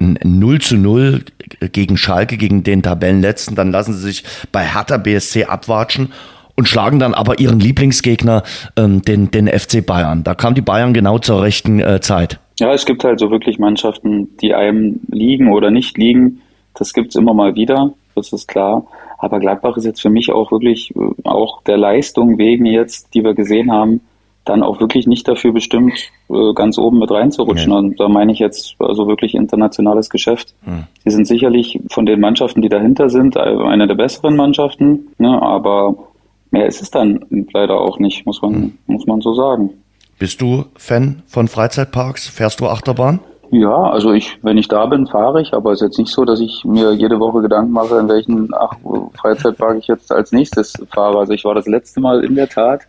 ein 0.01 0.19
0 0.23 0.61
zu 0.61 0.77
0 0.77 1.25
gegen 1.73 1.97
Schalke, 1.97 2.37
gegen 2.37 2.63
den 2.63 2.83
Tabellenletzten, 2.85 3.57
dann 3.57 3.73
lassen 3.73 3.95
sie 3.95 4.01
sich 4.01 4.25
bei 4.53 4.65
Hertha 4.65 4.97
BSC 4.97 5.45
abwatschen 5.45 6.13
und 6.59 6.69
schlagen 6.69 6.99
dann 6.99 7.15
aber 7.15 7.39
ihren 7.39 7.61
Lieblingsgegner, 7.61 8.43
ähm, 8.77 9.01
den, 9.03 9.31
den 9.31 9.47
FC 9.47 9.87
Bayern. 9.87 10.25
Da 10.25 10.35
kam 10.35 10.55
die 10.55 10.61
Bayern 10.61 10.93
genau 10.93 11.19
zur 11.19 11.41
rechten 11.41 11.79
äh, 11.79 12.01
Zeit. 12.01 12.41
Ja, 12.59 12.73
es 12.73 12.85
gibt 12.85 13.05
halt 13.05 13.21
so 13.21 13.31
wirklich 13.31 13.61
Mannschaften, 13.61 14.37
die 14.39 14.55
einem 14.55 14.99
liegen 15.09 15.53
oder 15.53 15.71
nicht 15.71 15.97
liegen. 15.97 16.41
Das 16.75 16.93
gibt's 16.93 17.15
immer 17.15 17.33
mal 17.33 17.55
wieder, 17.55 17.93
das 18.17 18.33
ist 18.33 18.49
klar. 18.49 18.85
Aber 19.19 19.39
Gladbach 19.39 19.77
ist 19.77 19.85
jetzt 19.85 20.03
für 20.03 20.11
mich 20.11 20.33
auch 20.33 20.51
wirklich, 20.51 20.93
äh, 20.97 21.29
auch 21.29 21.63
der 21.63 21.77
Leistung 21.77 22.39
wegen 22.39 22.67
jetzt, 22.67 23.15
die 23.15 23.23
wir 23.23 23.35
gesehen 23.35 23.71
haben, 23.71 24.01
dann 24.45 24.65
auch 24.65 24.81
wirklich 24.81 25.07
nicht 25.07 25.29
dafür 25.29 25.53
bestimmt, 25.53 26.11
äh, 26.29 26.55
ganz 26.55 26.77
oben 26.77 26.99
mit 26.99 27.13
reinzurutschen. 27.13 27.71
Nee. 27.71 27.79
Und 27.79 28.01
da 28.01 28.09
meine 28.09 28.33
ich 28.33 28.41
jetzt 28.41 28.75
also 28.81 29.07
wirklich 29.07 29.37
internationales 29.37 30.11
Geschäft. 30.11 30.55
Hm. 30.65 30.85
Sie 31.05 31.11
sind 31.11 31.27
sicherlich 31.29 31.79
von 31.89 32.05
den 32.05 32.19
Mannschaften, 32.19 32.63
die 32.63 32.69
dahinter 32.69 33.11
sind, 33.11 33.37
äh, 33.37 33.41
eine 33.41 33.87
der 33.87 33.95
besseren 33.95 34.35
Mannschaften, 34.35 35.09
ne? 35.19 35.41
aber 35.41 35.95
mehr 36.59 36.67
ist 36.67 36.83
es 36.83 36.91
dann 36.91 37.25
leider 37.53 37.81
auch 37.81 37.99
nicht, 37.99 38.27
muss 38.27 38.43
man, 38.43 38.55
hm. 38.55 38.79
muss 38.87 39.07
man 39.07 39.21
so 39.21 39.35
sagen. 39.35 39.71
Bist 40.19 40.41
du 40.41 40.65
Fan 40.77 41.23
von 41.27 41.47
Freizeitparks? 41.47 42.29
Fährst 42.29 42.61
du 42.61 42.67
Achterbahn? 42.67 43.21
Ja, 43.51 43.91
also 43.91 44.13
ich, 44.13 44.39
wenn 44.43 44.59
ich 44.59 44.69
da 44.69 44.85
bin, 44.87 45.07
fahre 45.07 45.41
ich, 45.41 45.55
aber 45.55 45.73
es 45.73 45.81
ist 45.81 45.89
jetzt 45.89 45.99
nicht 45.99 46.13
so, 46.13 46.25
dass 46.25 46.41
ich 46.41 46.65
mir 46.65 46.93
jede 46.93 47.19
Woche 47.19 47.41
Gedanken 47.41 47.73
mache, 47.73 47.99
in 47.99 48.09
welchen 48.09 48.53
Ach 48.53 48.75
Freizeitpark 49.15 49.79
ich 49.79 49.87
jetzt 49.87 50.13
als 50.13 50.33
nächstes 50.33 50.75
fahre. 50.93 51.19
Also 51.19 51.33
ich 51.33 51.45
war 51.45 51.55
das 51.55 51.67
letzte 51.67 52.01
Mal 52.01 52.25
in 52.25 52.35
der 52.35 52.49
Tat 52.49 52.83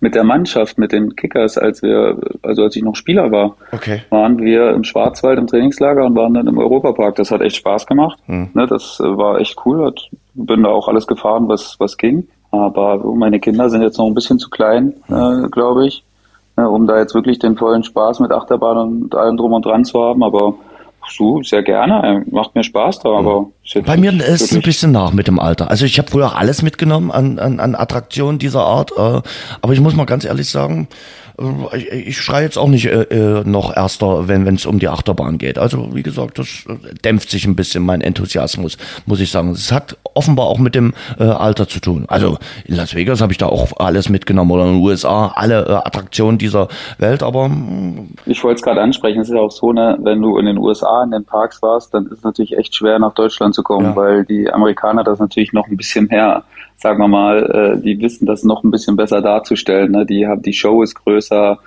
mit 0.00 0.14
der 0.14 0.24
Mannschaft, 0.24 0.78
mit 0.78 0.92
den 0.92 1.14
Kickers, 1.14 1.58
als 1.58 1.82
wir, 1.82 2.18
also 2.42 2.62
als 2.62 2.74
ich 2.76 2.82
noch 2.82 2.96
Spieler 2.96 3.30
war, 3.30 3.56
okay. 3.72 4.02
waren 4.08 4.38
wir 4.38 4.70
im 4.70 4.84
Schwarzwald 4.84 5.38
im 5.38 5.46
Trainingslager 5.46 6.04
und 6.06 6.16
waren 6.16 6.32
dann 6.32 6.46
im 6.46 6.56
Europapark. 6.56 7.16
Das 7.16 7.30
hat 7.30 7.42
echt 7.42 7.56
Spaß 7.56 7.86
gemacht. 7.86 8.18
Hm. 8.24 8.48
Ne, 8.54 8.66
das 8.66 8.98
war 9.00 9.38
echt 9.38 9.58
cool. 9.66 9.84
Hat, 9.84 10.08
bin 10.32 10.62
da 10.62 10.70
auch 10.70 10.88
alles 10.88 11.06
gefahren, 11.06 11.48
was, 11.48 11.76
was 11.78 11.98
ging. 11.98 12.28
Aber 12.50 12.98
meine 13.14 13.40
Kinder 13.40 13.70
sind 13.70 13.82
jetzt 13.82 13.98
noch 13.98 14.06
ein 14.06 14.14
bisschen 14.14 14.38
zu 14.38 14.50
klein, 14.50 14.94
äh, 15.08 15.48
glaube 15.50 15.86
ich, 15.86 16.02
äh, 16.56 16.62
um 16.62 16.86
da 16.86 16.98
jetzt 16.98 17.14
wirklich 17.14 17.38
den 17.38 17.56
vollen 17.56 17.84
Spaß 17.84 18.20
mit 18.20 18.32
Achterbahn 18.32 18.76
und 18.76 19.14
allem 19.14 19.36
drum 19.36 19.52
und 19.52 19.64
dran 19.64 19.84
zu 19.84 20.02
haben. 20.02 20.22
Aber 20.22 20.54
so, 21.08 21.42
sehr 21.42 21.62
gerne. 21.62 22.24
Macht 22.30 22.54
mir 22.54 22.64
Spaß 22.64 23.00
da, 23.00 23.10
aber. 23.10 23.46
Bei 23.86 23.96
mir 23.96 24.12
ist 24.12 24.42
es 24.42 24.52
ein 24.52 24.62
bisschen 24.62 24.92
nach 24.92 25.12
mit 25.12 25.28
dem 25.28 25.38
Alter. 25.38 25.70
Also 25.70 25.84
ich 25.84 25.98
habe 25.98 26.10
früher 26.10 26.36
alles 26.36 26.62
mitgenommen 26.62 27.10
an, 27.10 27.38
an, 27.38 27.60
an 27.60 27.74
Attraktionen 27.74 28.38
dieser 28.38 28.64
Art, 28.64 28.92
äh, 28.96 29.20
aber 29.62 29.72
ich 29.72 29.80
muss 29.80 29.94
mal 29.94 30.06
ganz 30.06 30.24
ehrlich 30.24 30.50
sagen, 30.50 30.88
ich, 31.74 31.90
ich 31.90 32.18
schreie 32.18 32.44
jetzt 32.44 32.58
auch 32.58 32.68
nicht 32.68 32.86
äh, 32.86 33.02
äh 33.02 33.44
noch 33.44 33.74
erster, 33.74 34.28
wenn 34.28 34.46
es 34.46 34.66
um 34.66 34.78
die 34.78 34.88
Achterbahn 34.88 35.38
geht. 35.38 35.58
Also 35.58 35.94
wie 35.94 36.02
gesagt, 36.02 36.38
das 36.38 36.64
äh, 36.68 36.94
dämpft 37.04 37.30
sich 37.30 37.46
ein 37.46 37.56
bisschen 37.56 37.84
mein 37.84 38.00
Enthusiasmus, 38.00 38.76
muss 39.06 39.20
ich 39.20 39.30
sagen. 39.30 39.50
Es 39.50 39.72
hat 39.72 39.96
offenbar 40.14 40.46
auch 40.46 40.58
mit 40.58 40.74
dem 40.74 40.92
äh, 41.18 41.24
Alter 41.24 41.68
zu 41.68 41.80
tun. 41.80 42.04
Also 42.08 42.38
in 42.64 42.76
Las 42.76 42.94
Vegas 42.94 43.20
habe 43.20 43.32
ich 43.32 43.38
da 43.38 43.46
auch 43.46 43.72
alles 43.78 44.08
mitgenommen 44.08 44.50
oder 44.50 44.66
in 44.66 44.74
den 44.74 44.82
USA 44.82 45.28
alle 45.34 45.66
äh, 45.66 45.72
Attraktionen 45.72 46.38
dieser 46.38 46.68
Welt, 46.98 47.22
aber 47.22 47.46
hm. 47.46 48.10
ich 48.26 48.42
wollte 48.44 48.56
es 48.56 48.62
gerade 48.62 48.80
ansprechen. 48.82 49.20
Es 49.20 49.28
ist 49.28 49.34
ja 49.34 49.40
auch 49.40 49.50
so, 49.50 49.72
ne, 49.72 49.98
wenn 50.02 50.20
du 50.20 50.38
in 50.38 50.46
den 50.46 50.58
USA 50.58 51.02
in 51.04 51.10
den 51.10 51.24
Parks 51.24 51.62
warst, 51.62 51.94
dann 51.94 52.06
ist 52.06 52.18
es 52.18 52.22
natürlich 52.22 52.56
echt 52.56 52.74
schwer 52.74 52.98
nach 52.98 53.14
Deutschland 53.14 53.54
zu 53.54 53.62
kommen, 53.62 53.86
ja. 53.86 53.96
weil 53.96 54.24
die 54.24 54.50
Amerikaner 54.50 55.04
das 55.04 55.18
natürlich 55.18 55.52
noch 55.52 55.68
ein 55.68 55.76
bisschen 55.76 56.06
mehr 56.06 56.44
sagen 56.80 56.98
wir 56.98 57.08
mal, 57.08 57.76
äh, 57.76 57.80
die 57.80 58.00
wissen 58.00 58.26
das 58.26 58.42
noch 58.42 58.64
ein 58.64 58.70
bisschen 58.70 58.96
besser 58.96 59.20
darzustellen. 59.20 59.92
Ne? 59.92 60.06
Die 60.06 60.26
haben 60.26 60.42
die 60.42 60.52
Show 60.52 60.82
ist 60.82 60.94
größer, 60.94 61.58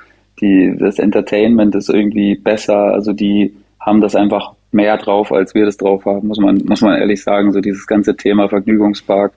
die 0.41 0.75
das 0.77 0.97
Entertainment 0.99 1.75
ist 1.75 1.89
irgendwie 1.89 2.35
besser, 2.35 2.75
also 2.75 3.13
die 3.13 3.53
haben 3.79 4.01
das 4.01 4.15
einfach 4.15 4.53
mehr 4.71 4.97
drauf, 4.97 5.31
als 5.31 5.53
wir 5.53 5.65
das 5.65 5.77
drauf 5.77 6.05
haben, 6.05 6.27
muss 6.27 6.39
man 6.39 6.63
muss 6.65 6.81
man 6.81 6.99
ehrlich 6.99 7.21
sagen. 7.21 7.51
So 7.51 7.61
dieses 7.61 7.85
ganze 7.85 8.17
Thema 8.17 8.49
Vergnügungspark, 8.49 9.33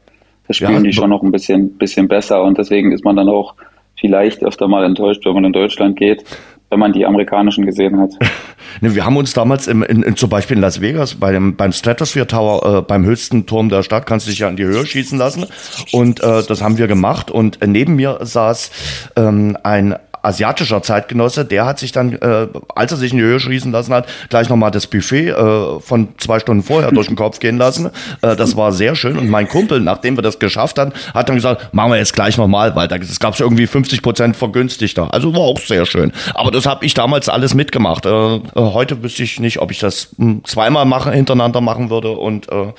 das 0.47 0.57
spielen 0.57 0.73
ja, 0.77 0.81
die 0.81 0.93
schon 0.93 1.11
noch 1.11 1.23
ein 1.23 1.33
bisschen 1.33 1.77
bisschen 1.77 2.09
besser 2.09 2.43
und 2.43 2.57
deswegen 2.57 2.93
ist 2.93 3.05
man 3.05 3.17
dann 3.17 3.29
auch 3.29 3.55
vielleicht 4.01 4.43
öfter 4.43 4.69
mal 4.69 4.85
enttäuscht, 4.85 5.27
wenn 5.27 5.35
man 5.35 5.45
in 5.45 5.53
Deutschland 5.53 5.97
geht 5.97 6.25
wenn 6.71 6.79
man 6.79 6.93
die 6.93 7.07
amerikanischen 7.07 7.65
gesehen 7.65 7.99
hat. 8.01 8.11
ne, 8.81 8.95
wir 8.95 9.05
haben 9.05 9.17
uns 9.17 9.33
damals 9.33 9.67
im, 9.67 9.83
in, 9.83 10.03
in, 10.03 10.17
zum 10.17 10.29
Beispiel 10.29 10.57
in 10.57 10.63
Las 10.63 10.81
Vegas 10.81 11.15
bei 11.15 11.33
dem, 11.33 11.57
beim 11.57 11.73
Stratosphere 11.73 12.27
Tower, 12.27 12.79
äh, 12.79 12.83
beim 12.83 13.05
höchsten 13.05 13.47
Turm 13.47 13.69
der 13.69 13.83
Stadt, 13.83 14.07
kannst 14.07 14.27
du 14.27 14.31
dich 14.31 14.41
ja 14.41 14.49
in 14.49 14.57
die 14.57 14.65
Höhe 14.65 14.85
schießen 14.85 15.19
lassen. 15.19 15.47
Und 15.93 16.23
äh, 16.23 16.43
das 16.43 16.63
haben 16.63 16.79
wir 16.79 16.89
gemacht. 16.89 17.31
Und 17.31 17.63
äh, 17.63 17.67
neben 17.67 17.97
mir 17.97 18.19
saß 18.21 19.13
ähm, 19.17 19.57
ein 19.63 19.97
asiatischer 20.27 20.83
Zeitgenosse, 20.83 21.45
der 21.45 21.67
hat 21.67 21.79
sich 21.79 21.93
dann, 21.93 22.15
äh, 22.15 22.49
als 22.75 22.93
er 22.93 22.99
sich 22.99 23.13
in 23.13 23.19
die 23.19 23.25
Höhe 23.25 23.41
schießen 23.41 23.71
lassen 23.73 23.95
hat, 23.95 24.07
gleich 24.29 24.49
nochmal 24.49 24.71
das 24.71 24.87
Buffet 24.87 25.29
äh, 25.29 25.81
von 25.81 26.09
zwei 26.19 26.41
Stunden 26.41 26.63
vorher 26.63 26.91
durch 26.91 27.07
den 27.07 27.17
Kopf 27.17 27.39
gehen 27.39 27.59
lassen. 27.59 27.91
Äh, 28.23 28.37
das 28.37 28.57
war 28.57 28.73
sehr 28.73 28.95
schön. 28.97 29.19
Und 29.19 29.29
mein 29.29 29.49
Kumpel, 29.49 29.81
nachdem 29.81 30.17
wir 30.17 30.23
das 30.23 30.39
geschafft 30.39 30.79
haben, 30.79 30.93
hat 31.15 31.29
dann 31.29 31.37
gesagt, 31.37 31.73
machen 31.73 31.93
wir 31.93 31.99
jetzt 31.99 32.15
gleich 32.15 32.37
nochmal, 32.37 32.75
weil 32.75 32.89
es 33.01 33.21
gab 33.21 33.39
irgendwie 33.39 33.67
50 33.67 34.03
Prozent 34.03 34.37
vergünstigter. 34.37 35.13
Also 35.13 35.33
war 35.35 35.43
auch 35.43 35.59
sehr 35.59 35.87
schön. 35.87 36.13
Aber 36.35 36.51
das 36.51 36.67
habe 36.67 36.85
ich 36.85 36.95
damals 36.95 37.29
alles 37.29 37.55
mitgemacht. 37.55 38.07
Äh, 38.07 38.37
äh, 38.37 38.41
heute 38.57 39.03
wüsste 39.03 39.23
ich 39.23 39.41
nicht, 39.41 39.61
ob 39.61 39.71
ich 39.71 39.79
das 39.79 40.09
mh, 40.17 40.27
hm, 40.27 40.45
zweimal 40.45 40.85
machen, 40.85 41.13
hintereinander 41.13 41.61
machen 41.61 41.91
würde 41.91 42.11
und 42.11 42.51
äh, 42.51 42.73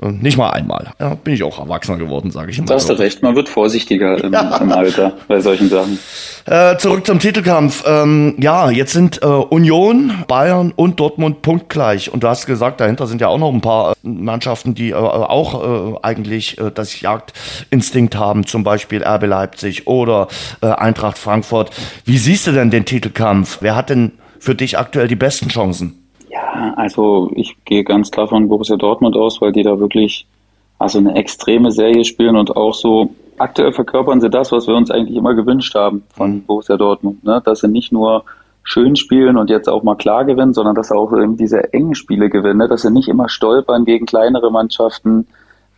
nicht 0.00 0.36
mal 0.36 0.50
einmal. 0.50 0.92
Ja, 1.00 1.14
bin 1.14 1.34
ich 1.34 1.42
auch 1.42 1.58
erwachsener 1.58 1.98
geworden, 1.98 2.30
sage 2.30 2.52
ich 2.52 2.58
immer. 2.58 2.68
Da 2.68 2.74
hast 2.74 2.88
du 2.88 2.92
recht, 2.92 3.22
man 3.22 3.34
wird 3.34 3.48
vorsichtiger 3.48 4.22
im, 4.22 4.32
ja. 4.32 4.56
im 4.58 4.70
Alter 4.70 5.14
bei 5.26 5.40
solchen 5.40 5.68
Sachen. 5.68 5.98
Äh, 6.46 6.76
zurück 6.78 7.04
zum 7.04 7.18
Titelkampf. 7.18 7.82
Ähm, 7.84 8.36
ja, 8.38 8.70
jetzt 8.70 8.92
sind 8.92 9.20
äh, 9.22 9.26
Union, 9.26 10.24
Bayern 10.28 10.72
und 10.74 11.00
Dortmund 11.00 11.42
punktgleich. 11.42 12.12
Und 12.12 12.22
du 12.22 12.28
hast 12.28 12.46
gesagt, 12.46 12.80
dahinter 12.80 13.08
sind 13.08 13.20
ja 13.20 13.26
auch 13.26 13.38
noch 13.38 13.52
ein 13.52 13.60
paar 13.60 13.92
äh, 13.92 13.94
Mannschaften, 14.02 14.74
die 14.74 14.90
äh, 14.90 14.94
auch 14.94 15.94
äh, 15.94 15.98
eigentlich 16.02 16.58
äh, 16.58 16.70
das 16.72 17.00
Jagdinstinkt 17.00 18.14
haben, 18.16 18.46
zum 18.46 18.62
Beispiel 18.62 19.02
RB 19.02 19.26
Leipzig 19.26 19.86
oder 19.86 20.28
Eintracht 20.60 21.18
Frankfurt. 21.18 21.70
Wie 22.04 22.18
siehst 22.18 22.46
du 22.46 22.52
denn 22.52 22.70
den 22.70 22.84
Titelkampf? 22.84 23.58
Wer 23.60 23.74
hat 23.76 23.90
denn 23.90 24.12
für 24.38 24.54
dich 24.54 24.78
aktuell 24.78 25.08
die 25.08 25.16
besten 25.16 25.48
Chancen? 25.48 26.07
Ja, 26.38 26.74
also 26.76 27.30
ich 27.34 27.56
gehe 27.64 27.84
ganz 27.84 28.10
klar 28.10 28.28
von 28.28 28.48
Borussia 28.48 28.76
Dortmund 28.76 29.16
aus, 29.16 29.40
weil 29.40 29.52
die 29.52 29.62
da 29.62 29.78
wirklich 29.80 30.26
also 30.78 30.98
eine 30.98 31.16
extreme 31.16 31.72
Serie 31.72 32.04
spielen 32.04 32.36
und 32.36 32.56
auch 32.56 32.74
so 32.74 33.10
aktuell 33.38 33.72
verkörpern 33.72 34.20
sie 34.20 34.30
das, 34.30 34.52
was 34.52 34.66
wir 34.68 34.74
uns 34.74 34.90
eigentlich 34.90 35.16
immer 35.16 35.34
gewünscht 35.34 35.74
haben 35.74 36.04
von 36.14 36.34
mhm. 36.34 36.42
Borussia 36.44 36.76
Dortmund, 36.76 37.24
ne? 37.24 37.42
dass 37.44 37.60
sie 37.60 37.68
nicht 37.68 37.92
nur 37.92 38.24
schön 38.62 38.96
spielen 38.96 39.36
und 39.36 39.50
jetzt 39.50 39.68
auch 39.68 39.82
mal 39.82 39.96
klar 39.96 40.24
gewinnen, 40.24 40.52
sondern 40.52 40.74
dass 40.74 40.88
sie 40.88 40.96
auch 40.96 41.12
eben 41.12 41.36
diese 41.36 41.72
engen 41.72 41.94
Spiele 41.94 42.28
gewinnen, 42.28 42.58
ne? 42.58 42.68
dass 42.68 42.82
sie 42.82 42.90
nicht 42.90 43.08
immer 43.08 43.28
stolpern 43.28 43.84
gegen 43.84 44.06
kleinere 44.06 44.52
Mannschaften, 44.52 45.26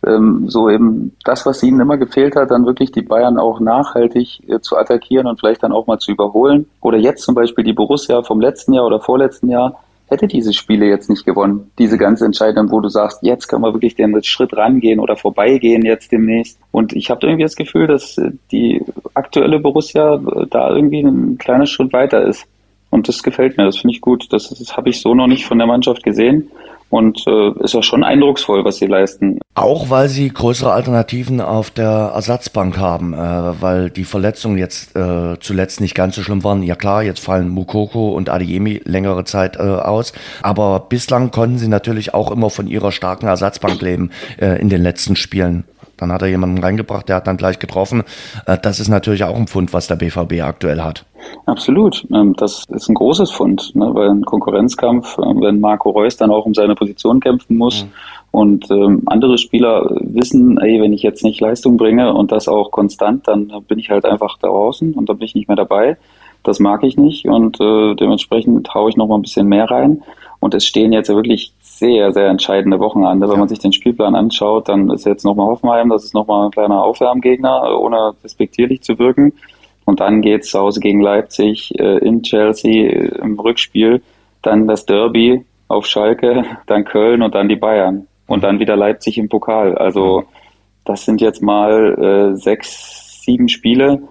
ähm, 0.05 0.49
so 0.49 0.69
eben 0.69 1.15
das, 1.23 1.45
was 1.45 1.63
ihnen 1.63 1.79
immer 1.79 1.97
gefehlt 1.97 2.35
hat, 2.35 2.51
dann 2.51 2.65
wirklich 2.65 2.91
die 2.91 3.03
Bayern 3.03 3.37
auch 3.37 3.59
nachhaltig 3.59 4.47
äh, 4.47 4.59
zu 4.59 4.77
attackieren 4.77 5.27
und 5.27 5.39
vielleicht 5.39 5.63
dann 5.63 5.71
auch 5.71 5.87
mal 5.87 5.99
zu 5.99 6.11
überholen. 6.11 6.67
Oder 6.81 6.97
jetzt 6.97 7.23
zum 7.23 7.35
Beispiel 7.35 7.63
die 7.63 7.73
Borussia 7.73 8.23
vom 8.23 8.41
letzten 8.41 8.73
Jahr 8.73 8.85
oder 8.85 8.99
vorletzten 8.99 9.49
Jahr, 9.49 9.79
hätte 10.11 10.27
diese 10.27 10.53
Spiele 10.53 10.87
jetzt 10.87 11.09
nicht 11.09 11.25
gewonnen. 11.25 11.71
Diese 11.79 11.97
ganz 11.97 12.21
entscheidenden, 12.21 12.71
wo 12.71 12.79
du 12.79 12.89
sagst, 12.89 13.19
jetzt 13.23 13.47
können 13.47 13.63
wir 13.63 13.73
wirklich 13.73 13.95
den 13.95 14.21
Schritt 14.23 14.55
rangehen 14.55 14.99
oder 14.99 15.15
vorbeigehen 15.15 15.83
jetzt 15.83 16.11
demnächst. 16.11 16.59
Und 16.71 16.93
ich 16.93 17.09
habe 17.09 17.25
irgendwie 17.25 17.43
das 17.43 17.55
Gefühl, 17.55 17.87
dass 17.87 18.17
äh, 18.17 18.31
die 18.51 18.83
aktuelle 19.13 19.59
Borussia 19.59 20.15
äh, 20.15 20.47
da 20.49 20.69
irgendwie 20.75 21.01
ein 21.01 21.37
kleiner 21.37 21.65
Schritt 21.65 21.93
weiter 21.93 22.25
ist. 22.25 22.45
Und 22.89 23.07
das 23.07 23.23
gefällt 23.23 23.57
mir, 23.57 23.63
das 23.63 23.77
finde 23.77 23.95
ich 23.95 24.01
gut. 24.01 24.31
Das, 24.31 24.49
das 24.49 24.75
habe 24.75 24.89
ich 24.89 25.01
so 25.01 25.15
noch 25.15 25.27
nicht 25.27 25.45
von 25.45 25.57
der 25.57 25.67
Mannschaft 25.67 26.03
gesehen 26.03 26.51
und 26.91 27.25
äh, 27.25 27.51
ist 27.63 27.73
auch 27.73 27.83
schon 27.83 28.03
eindrucksvoll, 28.03 28.63
was 28.63 28.77
sie 28.77 28.85
leisten. 28.85 29.39
Auch 29.55 29.89
weil 29.89 30.09
sie 30.09 30.29
größere 30.29 30.71
Alternativen 30.71 31.41
auf 31.41 31.71
der 31.71 32.11
Ersatzbank 32.13 32.77
haben, 32.77 33.13
äh, 33.13 33.17
weil 33.61 33.89
die 33.89 34.03
Verletzungen 34.03 34.57
jetzt 34.57 34.95
äh, 34.95 35.39
zuletzt 35.39 35.81
nicht 35.81 35.95
ganz 35.95 36.15
so 36.15 36.21
schlimm 36.21 36.43
waren. 36.43 36.63
Ja 36.63 36.75
klar, 36.75 37.01
jetzt 37.01 37.21
fallen 37.21 37.49
Mukoko 37.49 38.11
und 38.11 38.29
Adeyemi 38.29 38.81
längere 38.83 39.23
Zeit 39.23 39.55
äh, 39.55 39.61
aus, 39.61 40.13
aber 40.41 40.81
bislang 40.81 41.31
konnten 41.31 41.57
sie 41.57 41.69
natürlich 41.69 42.13
auch 42.13 42.29
immer 42.29 42.49
von 42.49 42.67
ihrer 42.67 42.91
starken 42.91 43.27
Ersatzbank 43.27 43.81
leben 43.81 44.11
äh, 44.37 44.59
in 44.61 44.69
den 44.69 44.83
letzten 44.83 45.15
Spielen. 45.15 45.63
Dann 46.01 46.11
hat 46.11 46.23
er 46.23 46.27
jemanden 46.27 46.57
reingebracht, 46.57 47.07
der 47.07 47.17
hat 47.17 47.27
dann 47.27 47.37
gleich 47.37 47.59
getroffen. 47.59 48.03
Äh, 48.47 48.57
das 48.61 48.79
ist 48.79 48.89
natürlich 48.89 49.23
auch 49.23 49.35
ein 49.35 49.47
Pfund, 49.47 49.71
was 49.71 49.87
der 49.87 49.95
BVB 49.95 50.41
aktuell 50.41 50.81
hat. 50.81 51.05
Absolut. 51.45 52.05
Ähm, 52.11 52.35
das 52.35 52.65
ist 52.69 52.89
ein 52.89 52.95
großes 52.95 53.29
Fund, 53.29 53.75
ne, 53.75 53.93
weil 53.93 54.09
ein 54.09 54.25
Konkurrenzkampf, 54.25 55.19
äh, 55.19 55.21
wenn 55.21 55.59
Marco 55.59 55.91
Reus 55.91 56.17
dann 56.17 56.31
auch 56.31 56.45
um 56.45 56.55
seine 56.55 56.73
Position 56.73 57.19
kämpfen 57.19 57.55
muss 57.55 57.83
mhm. 57.83 57.89
und 58.31 58.71
ähm, 58.71 59.03
andere 59.05 59.37
Spieler 59.37 59.95
wissen, 59.99 60.57
ey, 60.57 60.81
wenn 60.81 60.91
ich 60.91 61.03
jetzt 61.03 61.23
nicht 61.23 61.39
Leistung 61.39 61.77
bringe 61.77 62.11
und 62.13 62.31
das 62.31 62.47
auch 62.47 62.71
konstant, 62.71 63.27
dann 63.27 63.51
bin 63.67 63.77
ich 63.77 63.91
halt 63.91 64.05
einfach 64.05 64.39
da 64.39 64.47
draußen 64.47 64.93
und 64.93 65.07
dann 65.07 65.19
bin 65.19 65.25
ich 65.25 65.35
nicht 65.35 65.47
mehr 65.47 65.57
dabei. 65.57 65.97
Das 66.43 66.59
mag 66.59 66.83
ich 66.83 66.97
nicht 66.97 67.27
und 67.27 67.61
äh, 67.61 67.93
dementsprechend 67.93 68.73
haue 68.73 68.89
ich 68.89 68.97
noch 68.97 69.07
mal 69.07 69.15
ein 69.15 69.21
bisschen 69.21 69.47
mehr 69.47 69.69
rein. 69.69 70.01
Und 70.41 70.55
es 70.55 70.65
stehen 70.65 70.91
jetzt 70.91 71.07
wirklich 71.07 71.53
sehr, 71.61 72.11
sehr 72.11 72.27
entscheidende 72.27 72.79
Wochen 72.79 73.05
an. 73.05 73.21
Wenn 73.21 73.29
ja. 73.29 73.37
man 73.37 73.47
sich 73.47 73.59
den 73.59 73.71
Spielplan 73.71 74.15
anschaut, 74.15 74.67
dann 74.67 74.89
ist 74.89 75.05
jetzt 75.05 75.23
nochmal 75.23 75.45
Hoffenheim, 75.45 75.89
das 75.89 76.03
ist 76.03 76.15
nochmal 76.15 76.45
ein 76.45 76.51
kleiner 76.51 76.83
Aufwärmgegner, 76.83 77.79
ohne 77.79 78.13
respektierlich 78.23 78.81
zu 78.81 78.97
wirken. 78.97 79.33
Und 79.85 79.99
dann 79.99 80.21
geht's 80.21 80.49
zu 80.49 80.59
Hause 80.59 80.79
gegen 80.79 80.99
Leipzig, 80.99 81.79
äh, 81.79 81.99
in 81.99 82.23
Chelsea 82.23 82.89
äh, 82.89 83.21
im 83.21 83.39
Rückspiel, 83.39 84.01
dann 84.41 84.67
das 84.67 84.85
Derby 84.87 85.45
auf 85.67 85.85
Schalke, 85.85 86.43
dann 86.65 86.85
Köln 86.85 87.21
und 87.21 87.35
dann 87.35 87.47
die 87.47 87.55
Bayern. 87.55 88.07
Und 88.25 88.43
dann 88.43 88.59
wieder 88.59 88.75
Leipzig 88.75 89.19
im 89.19 89.29
Pokal. 89.29 89.77
Also 89.77 90.23
das 90.85 91.05
sind 91.05 91.21
jetzt 91.21 91.43
mal 91.43 92.31
äh, 92.33 92.35
sechs, 92.35 93.21
sieben 93.23 93.47
Spiele, 93.47 94.01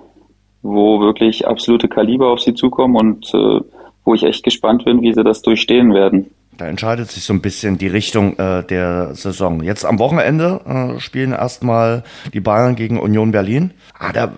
wo 0.63 1.01
wirklich 1.01 1.49
absolute 1.49 1.89
Kaliber 1.89 2.29
auf 2.29 2.41
sie 2.41 2.55
zukommen 2.55 2.97
und 2.97 3.35
äh, 3.35 3.61
wo 4.05 4.15
ich 4.15 4.23
echt 4.23 4.45
gespannt 4.45 4.85
bin, 4.85 5.03
wie 5.03 5.13
sie 5.13 5.25
das 5.25 5.43
durchstehen 5.43 5.95
werden. 5.95 6.31
Da 6.57 6.67
entscheidet 6.67 7.11
sich 7.11 7.25
so 7.25 7.33
ein 7.33 7.41
bisschen 7.41 7.79
die 7.79 7.87
Richtung 7.87 8.39
äh, 8.39 8.63
der 8.63 9.15
Saison. 9.15 9.63
Jetzt 9.63 9.87
am 9.87 9.99
Wochenende 9.99 10.61
äh, 10.97 11.01
spielen 11.01 11.33
erstmal 11.33 12.03
die 12.35 12.41
Bayern 12.41 12.77
gegen 12.77 13.01
Union 13.01 13.31
Berlin. 13.33 13.73
Ah, 13.99 14.13
da 14.13 14.33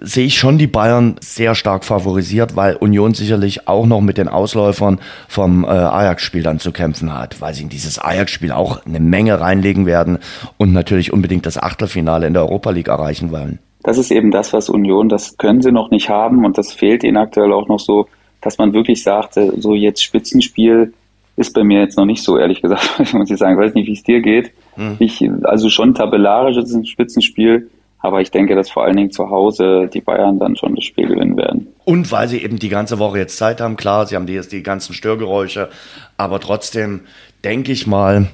sehe 0.00 0.26
ich 0.26 0.38
schon 0.38 0.58
die 0.58 0.66
Bayern 0.66 1.16
sehr 1.20 1.54
stark 1.54 1.84
favorisiert, 1.84 2.56
weil 2.56 2.76
Union 2.76 3.14
sicherlich 3.14 3.68
auch 3.68 3.86
noch 3.86 4.00
mit 4.00 4.18
den 4.18 4.28
Ausläufern 4.28 5.00
vom 5.28 5.64
äh, 5.64 5.68
Ajax-Spiel 5.68 6.42
dann 6.42 6.58
zu 6.58 6.72
kämpfen 6.72 7.12
hat, 7.12 7.40
weil 7.40 7.54
sie 7.54 7.64
in 7.64 7.68
dieses 7.68 7.98
Ajax-Spiel 7.98 8.52
auch 8.52 8.84
eine 8.86 9.00
Menge 9.00 9.40
reinlegen 9.40 9.86
werden 9.86 10.18
und 10.58 10.72
natürlich 10.72 11.12
unbedingt 11.12 11.46
das 11.46 11.58
Achtelfinale 11.58 12.26
in 12.26 12.34
der 12.34 12.42
Europa 12.42 12.70
League 12.70 12.88
erreichen 12.88 13.32
wollen. 13.32 13.58
Das 13.82 13.98
ist 13.98 14.10
eben 14.10 14.30
das, 14.30 14.52
was 14.52 14.68
Union, 14.68 15.08
das 15.08 15.36
können 15.36 15.62
sie 15.62 15.72
noch 15.72 15.90
nicht 15.90 16.08
haben 16.08 16.44
und 16.44 16.58
das 16.58 16.72
fehlt 16.72 17.04
ihnen 17.04 17.16
aktuell 17.16 17.52
auch 17.52 17.68
noch 17.68 17.80
so, 17.80 18.06
dass 18.46 18.58
man 18.58 18.72
wirklich 18.72 19.02
sagt, 19.02 19.34
so 19.34 19.74
jetzt 19.74 20.04
Spitzenspiel 20.04 20.94
ist 21.34 21.52
bei 21.52 21.64
mir 21.64 21.80
jetzt 21.80 21.96
noch 21.96 22.04
nicht 22.04 22.22
so, 22.22 22.38
ehrlich 22.38 22.62
gesagt, 22.62 22.88
muss 23.12 23.28
ich 23.28 23.38
sagen. 23.38 23.54
Ich 23.54 23.66
weiß 23.66 23.74
nicht, 23.74 23.88
wie 23.88 23.92
es 23.92 24.04
dir 24.04 24.20
geht. 24.20 24.52
Hm. 24.76 24.96
Ich, 25.00 25.28
also 25.42 25.68
schon 25.68 25.94
tabellarisch 25.94 26.56
ist 26.56 26.70
es 26.70 26.74
ein 26.74 26.86
Spitzenspiel, 26.86 27.68
aber 27.98 28.20
ich 28.20 28.30
denke, 28.30 28.54
dass 28.54 28.70
vor 28.70 28.84
allen 28.84 28.96
Dingen 28.96 29.10
zu 29.10 29.30
Hause 29.30 29.90
die 29.92 30.00
Bayern 30.00 30.38
dann 30.38 30.54
schon 30.54 30.76
das 30.76 30.84
Spiel 30.84 31.08
gewinnen 31.08 31.36
werden. 31.36 31.66
Und 31.84 32.12
weil 32.12 32.28
sie 32.28 32.40
eben 32.40 32.60
die 32.60 32.68
ganze 32.68 33.00
Woche 33.00 33.18
jetzt 33.18 33.36
Zeit 33.36 33.60
haben, 33.60 33.76
klar, 33.76 34.06
sie 34.06 34.14
haben 34.14 34.28
jetzt 34.28 34.52
die 34.52 34.62
ganzen 34.62 34.94
Störgeräusche, 34.94 35.68
aber 36.16 36.38
trotzdem 36.38 37.00
denke 37.42 37.72
ich 37.72 37.88
mal, 37.88 38.28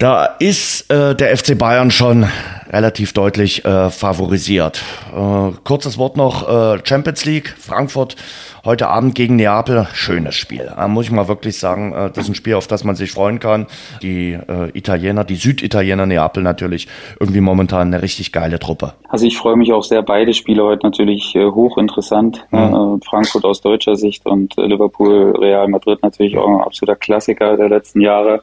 da 0.00 0.24
ist 0.24 0.90
äh, 0.90 1.14
der 1.14 1.36
FC 1.36 1.58
Bayern 1.58 1.90
schon 1.90 2.26
relativ 2.70 3.12
deutlich 3.12 3.66
äh, 3.66 3.90
favorisiert. 3.90 4.82
Äh, 5.14 5.50
kurzes 5.62 5.98
Wort 5.98 6.16
noch, 6.16 6.48
äh, 6.48 6.78
Champions 6.84 7.26
League, 7.26 7.54
Frankfurt 7.58 8.16
heute 8.64 8.88
Abend 8.88 9.14
gegen 9.14 9.36
Neapel, 9.36 9.86
schönes 9.92 10.34
Spiel. 10.34 10.70
Da 10.74 10.88
muss 10.88 11.06
ich 11.06 11.10
mal 11.10 11.28
wirklich 11.28 11.58
sagen, 11.58 11.92
äh, 11.92 12.10
das 12.10 12.24
ist 12.24 12.30
ein 12.30 12.34
Spiel, 12.34 12.54
auf 12.54 12.66
das 12.66 12.84
man 12.84 12.94
sich 12.94 13.12
freuen 13.12 13.40
kann. 13.40 13.66
Die 14.02 14.32
äh, 14.32 14.70
Italiener, 14.72 15.24
die 15.24 15.36
Süditaliener 15.36 16.06
Neapel 16.06 16.42
natürlich 16.42 16.88
irgendwie 17.18 17.40
momentan 17.40 17.88
eine 17.88 18.02
richtig 18.02 18.32
geile 18.32 18.58
Truppe. 18.58 18.94
Also 19.08 19.26
ich 19.26 19.36
freue 19.36 19.56
mich 19.56 19.72
auch 19.72 19.84
sehr, 19.84 20.02
beide 20.02 20.32
Spiele 20.34 20.64
heute 20.64 20.86
natürlich 20.86 21.34
äh, 21.34 21.44
hochinteressant. 21.44 22.46
Ne? 22.50 22.60
Mhm. 22.60 23.02
Frankfurt 23.02 23.44
aus 23.44 23.60
deutscher 23.60 23.96
Sicht 23.96 24.26
und 24.26 24.54
Liverpool, 24.56 25.36
Real 25.38 25.68
Madrid 25.68 26.02
natürlich 26.02 26.36
auch 26.36 26.48
ein 26.48 26.60
absoluter 26.60 26.96
Klassiker 26.96 27.56
der 27.56 27.68
letzten 27.68 28.00
Jahre, 28.00 28.42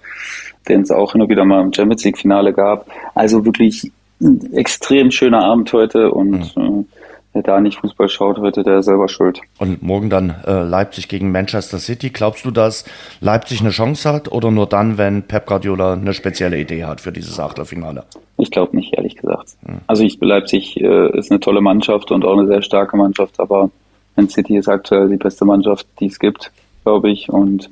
den 0.68 0.82
es 0.82 0.92
auch 0.92 1.16
und 1.16 1.30
wieder 1.30 1.46
mal 1.46 1.62
im 1.62 1.74
Champions 1.74 2.04
League 2.04 2.18
Finale 2.18 2.54
gab. 2.54 2.88
Also 3.16 3.46
wirklich 3.46 3.92
ein 4.22 4.54
extrem 4.54 5.12
schöner 5.12 5.44
Abend 5.44 5.72
heute 5.74 6.12
und 6.12 6.56
mhm. 6.56 6.80
äh, 6.82 6.86
wer 7.34 7.44
da 7.44 7.62
nicht 7.62 7.80
Fußball 7.80 8.10
schaut 8.10 8.40
heute, 8.40 8.64
der 8.64 8.80
ist 8.80 8.86
selber 8.86 9.08
schuld. 9.08 9.42
Und 9.60 9.84
morgen 9.84 10.10
dann 10.10 10.36
äh, 10.46 10.64
Leipzig 10.64 11.08
gegen 11.08 11.32
Manchester 11.32 11.78
City. 11.78 12.10
Glaubst 12.10 12.46
du, 12.46 12.52
dass 12.52 12.86
Leipzig 13.22 13.62
eine 13.62 13.70
Chance 13.70 14.12
hat 14.12 14.32
oder 14.32 14.50
nur 14.52 14.66
dann, 14.66 14.98
wenn 14.98 15.24
Pep 15.24 15.46
Guardiola 15.46 15.94
eine 15.94 16.14
spezielle 16.14 16.60
Idee 16.60 16.86
hat 16.86 17.02
für 17.02 17.12
dieses 17.12 17.40
Achtelfinale? 17.40 18.06
Ich 18.38 18.52
glaube 18.52 18.76
nicht, 18.76 18.94
ehrlich 18.94 19.16
gesagt. 19.16 19.56
Mhm. 19.62 19.80
Also 19.88 20.04
ich 20.04 20.20
Leipzig 20.20 20.78
äh, 20.78 21.18
ist 21.18 21.32
eine 21.32 21.40
tolle 21.40 21.62
Mannschaft 21.62 22.12
und 22.12 22.26
auch 22.26 22.38
eine 22.38 22.48
sehr 22.48 22.62
starke 22.62 22.98
Mannschaft, 22.98 23.40
aber 23.40 23.70
Man 24.16 24.30
City 24.30 24.58
ist 24.58 24.68
aktuell 24.68 25.10
die 25.10 25.18
beste 25.18 25.46
Mannschaft, 25.46 25.86
die 26.00 26.08
es 26.08 26.18
gibt, 26.20 26.52
glaube 26.84 27.12
ich. 27.12 27.30
Und 27.30 27.70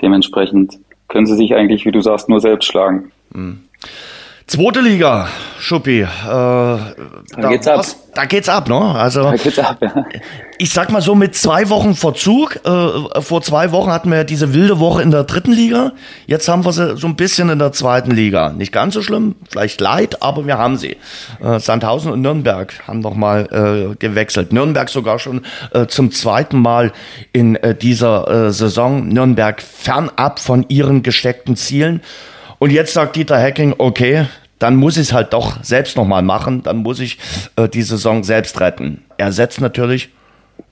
dementsprechend 0.00 0.78
können 1.08 1.26
sie 1.26 1.36
sich 1.36 1.54
eigentlich, 1.54 1.84
wie 1.84 1.92
du 1.92 2.00
sagst, 2.00 2.28
nur 2.28 2.40
selbst 2.40 2.66
schlagen. 2.66 3.10
Mhm. 3.30 3.64
Zweite 4.46 4.80
Liga, 4.80 5.28
Schuppi. 5.58 6.00
Äh, 6.00 6.06
da, 6.06 6.86
da, 7.36 7.48
geht's 7.50 7.66
ab. 7.66 7.84
da 8.14 8.24
geht's 8.24 8.48
ab, 8.48 8.68
ne? 8.68 8.80
Also, 8.80 9.24
da 9.24 9.36
geht's 9.36 9.58
ab, 9.58 9.76
ja. 9.82 9.92
Ich 10.60 10.70
sag 10.70 10.90
mal 10.90 11.00
so 11.00 11.14
mit 11.14 11.36
zwei 11.36 11.68
Wochen 11.68 11.94
Verzug. 11.94 12.56
Äh, 12.64 13.20
vor 13.22 13.42
zwei 13.42 13.70
Wochen 13.70 13.92
hatten 13.92 14.10
wir 14.10 14.24
diese 14.24 14.54
wilde 14.54 14.80
Woche 14.80 15.02
in 15.02 15.12
der 15.12 15.22
dritten 15.22 15.52
Liga. 15.52 15.92
Jetzt 16.26 16.48
haben 16.48 16.64
wir 16.64 16.72
sie 16.72 16.96
so 16.96 17.06
ein 17.06 17.14
bisschen 17.14 17.48
in 17.48 17.60
der 17.60 17.70
zweiten 17.70 18.10
Liga. 18.10 18.48
Nicht 18.48 18.72
ganz 18.72 18.94
so 18.94 19.02
schlimm, 19.02 19.36
vielleicht 19.48 19.80
leid, 19.80 20.20
aber 20.20 20.48
wir 20.48 20.58
haben 20.58 20.76
sie. 20.76 20.96
Äh, 21.40 21.60
Sandhausen 21.60 22.10
und 22.10 22.22
Nürnberg 22.22 22.74
haben 22.88 22.98
noch 22.98 23.14
mal 23.14 23.92
äh, 23.92 23.94
gewechselt. 24.00 24.52
Nürnberg 24.52 24.88
sogar 24.88 25.20
schon 25.20 25.42
äh, 25.72 25.86
zum 25.86 26.10
zweiten 26.10 26.60
Mal 26.60 26.90
in 27.32 27.54
äh, 27.54 27.76
dieser 27.76 28.48
äh, 28.48 28.52
Saison. 28.52 29.06
Nürnberg 29.06 29.62
fernab 29.62 30.40
von 30.40 30.66
ihren 30.68 31.04
gesteckten 31.04 31.54
Zielen. 31.54 32.02
Und 32.58 32.72
jetzt 32.72 32.94
sagt 32.94 33.14
Dieter 33.14 33.40
Hacking, 33.40 33.76
okay, 33.78 34.26
dann 34.58 34.74
muss 34.74 34.96
ich 34.96 35.02
es 35.04 35.12
halt 35.12 35.32
doch 35.32 35.62
selbst 35.62 35.96
nochmal 35.96 36.22
machen, 36.22 36.64
dann 36.64 36.78
muss 36.78 36.98
ich 36.98 37.18
äh, 37.54 37.68
die 37.68 37.82
Saison 37.82 38.24
selbst 38.24 38.60
retten. 38.60 39.04
Er 39.18 39.30
setzt 39.30 39.60
natürlich 39.60 40.08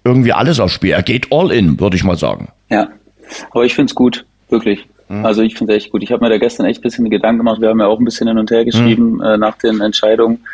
irgendwie 0.04 0.32
alles 0.32 0.60
aufs 0.60 0.74
Spiel. 0.74 0.92
Er 0.92 1.02
geht 1.02 1.28
all 1.30 1.52
in, 1.52 1.78
würde 1.80 1.96
ich 1.96 2.04
mal 2.04 2.16
sagen. 2.16 2.48
Ja, 2.70 2.88
aber 3.50 3.64
ich 3.64 3.74
finde 3.74 3.90
es 3.90 3.94
gut, 3.94 4.24
wirklich. 4.48 4.86
Mhm. 5.08 5.24
Also 5.24 5.42
ich 5.42 5.56
finde 5.56 5.74
es 5.74 5.84
echt 5.84 5.92
gut. 5.92 6.02
Ich 6.02 6.12
habe 6.12 6.24
mir 6.24 6.30
da 6.30 6.38
gestern 6.38 6.66
echt 6.66 6.80
ein 6.80 6.82
bisschen 6.82 7.10
Gedanken 7.10 7.38
gemacht. 7.38 7.60
Wir 7.60 7.68
haben 7.68 7.80
ja 7.80 7.86
auch 7.86 7.98
ein 7.98 8.04
bisschen 8.04 8.28
hin 8.28 8.38
und 8.38 8.50
her 8.50 8.64
geschrieben 8.64 9.14
mhm. 9.14 9.22
äh, 9.22 9.36
nach 9.36 9.58
den 9.58 9.80
Entscheidungen. 9.80 10.44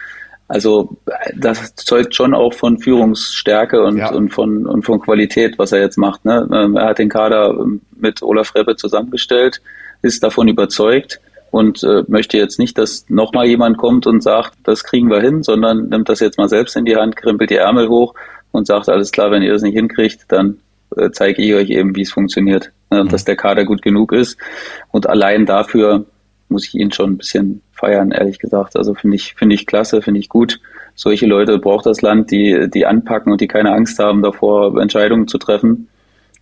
Also 0.49 0.97
das 1.35 1.75
zeugt 1.77 2.15
schon 2.15 2.35
auch 2.35 2.53
von 2.53 2.79
Führungsstärke 2.79 3.83
und, 3.83 3.97
ja. 3.97 4.13
und, 4.13 4.31
von, 4.31 4.67
und 4.67 4.85
von 4.85 5.01
Qualität, 5.01 5.59
was 5.59 5.73
er 5.73 5.81
jetzt 5.81 5.97
macht. 5.97 6.25
Ne? 6.27 6.47
Ähm, 6.53 6.77
er 6.77 6.89
hat 6.89 6.99
den 6.99 7.09
Kader 7.09 7.57
mit 7.97 8.23
Olaf 8.23 8.55
Reppe 8.55 8.77
zusammengestellt 8.77 9.63
ist 10.03 10.23
davon 10.23 10.49
überzeugt 10.49 11.21
und 11.51 11.83
äh, 11.85 12.03
möchte 12.09 12.37
jetzt 12.37 12.59
nicht, 12.59 12.77
dass 12.77 13.07
nochmal 13.09 13.47
jemand 13.47 13.79
kommt 13.79 14.07
und 14.07 14.23
sagt, 14.23 14.55
das 14.65 14.85
kriegen 14.85 15.11
wir 15.11 15.21
hin, 15.21 15.43
sondern 15.43 15.89
nimmt 15.89 16.09
das 16.09 16.21
jetzt 16.21 16.39
mal 16.39 16.49
selbst 16.49 16.77
in 16.77 16.85
die 16.85 16.97
Hand, 16.97 17.17
krempelt 17.17 17.51
die 17.51 17.57
Ärmel 17.57 17.89
hoch 17.89 18.15
und 18.53 18.67
sagt, 18.67 18.89
alles 18.89 19.11
klar, 19.11 19.31
wenn 19.31 19.43
ihr 19.43 19.53
das 19.53 19.63
nicht 19.63 19.75
hinkriegt, 19.75 20.27
dann 20.29 20.59
äh, 20.97 21.11
zeige 21.11 21.43
ich 21.43 21.55
euch 21.55 21.71
eben, 21.71 21.97
wie 21.97 22.03
es 22.03 22.13
funktioniert. 22.13 22.71
Ne, 22.91 23.05
mhm. 23.05 23.09
Dass 23.09 23.25
der 23.25 23.37
Kader 23.37 23.65
gut 23.65 23.83
genug 23.83 24.13
ist. 24.13 24.39
Und 24.91 25.09
allein 25.09 25.47
dafür 25.47 26.05
muss 26.49 26.67
ich 26.67 26.75
ihn 26.75 26.93
schon 26.93 27.13
ein 27.13 27.19
bisschen 27.19 27.63
feiern, 27.73 28.11
ehrlich 28.11 28.39
gesagt. 28.39 28.77
Also 28.77 28.95
finde 28.95 29.17
ich, 29.17 29.35
finde 29.35 29.55
ich 29.55 29.67
klasse, 29.67 30.03
finde 30.03 30.21
ich 30.21 30.29
gut. 30.29 30.61
Solche 30.95 31.27
Leute 31.27 31.59
braucht 31.59 31.87
das 31.87 32.03
Land, 32.03 32.31
die, 32.31 32.69
die 32.73 32.85
anpacken 32.85 33.33
und 33.33 33.41
die 33.41 33.49
keine 33.49 33.73
Angst 33.73 33.99
haben 33.99 34.23
davor, 34.23 34.79
Entscheidungen 34.81 35.27
zu 35.27 35.39
treffen. 35.39 35.89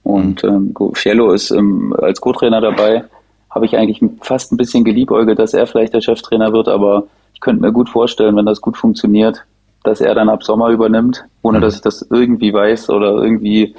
Und 0.02 0.42
mhm. 0.42 0.74
ähm, 0.78 0.92
Fiello 0.94 1.32
ist 1.32 1.50
ähm, 1.50 1.94
als 1.96 2.20
Co-Trainer 2.20 2.60
dabei 2.60 3.04
habe 3.50 3.66
ich 3.66 3.76
eigentlich 3.76 4.00
fast 4.20 4.52
ein 4.52 4.56
bisschen 4.56 4.84
geliebäugelt, 4.84 5.38
dass 5.38 5.54
er 5.54 5.66
vielleicht 5.66 5.92
der 5.92 6.00
Cheftrainer 6.00 6.52
wird, 6.52 6.68
aber 6.68 7.04
ich 7.34 7.40
könnte 7.40 7.62
mir 7.62 7.72
gut 7.72 7.88
vorstellen, 7.88 8.36
wenn 8.36 8.46
das 8.46 8.60
gut 8.60 8.76
funktioniert, 8.76 9.44
dass 9.82 10.00
er 10.00 10.14
dann 10.14 10.28
ab 10.28 10.42
Sommer 10.42 10.68
übernimmt, 10.68 11.24
ohne 11.42 11.58
mhm. 11.58 11.62
dass 11.62 11.76
ich 11.76 11.80
das 11.80 12.06
irgendwie 12.10 12.52
weiß 12.52 12.90
oder 12.90 13.22
irgendwie 13.22 13.74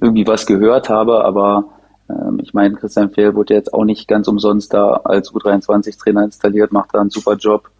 irgendwie 0.00 0.26
was 0.26 0.46
gehört 0.46 0.88
habe, 0.88 1.24
aber 1.24 1.64
ähm, 2.10 2.40
ich 2.42 2.52
meine, 2.52 2.74
Christian 2.74 3.10
Fehl 3.10 3.34
wurde 3.34 3.54
jetzt 3.54 3.72
auch 3.72 3.84
nicht 3.84 4.08
ganz 4.08 4.28
umsonst 4.28 4.74
da 4.74 5.00
als 5.04 5.32
U23-Trainer 5.32 6.24
installiert, 6.24 6.72
macht 6.72 6.90
da 6.92 7.00
einen 7.00 7.10
super 7.10 7.34
Job. 7.36 7.70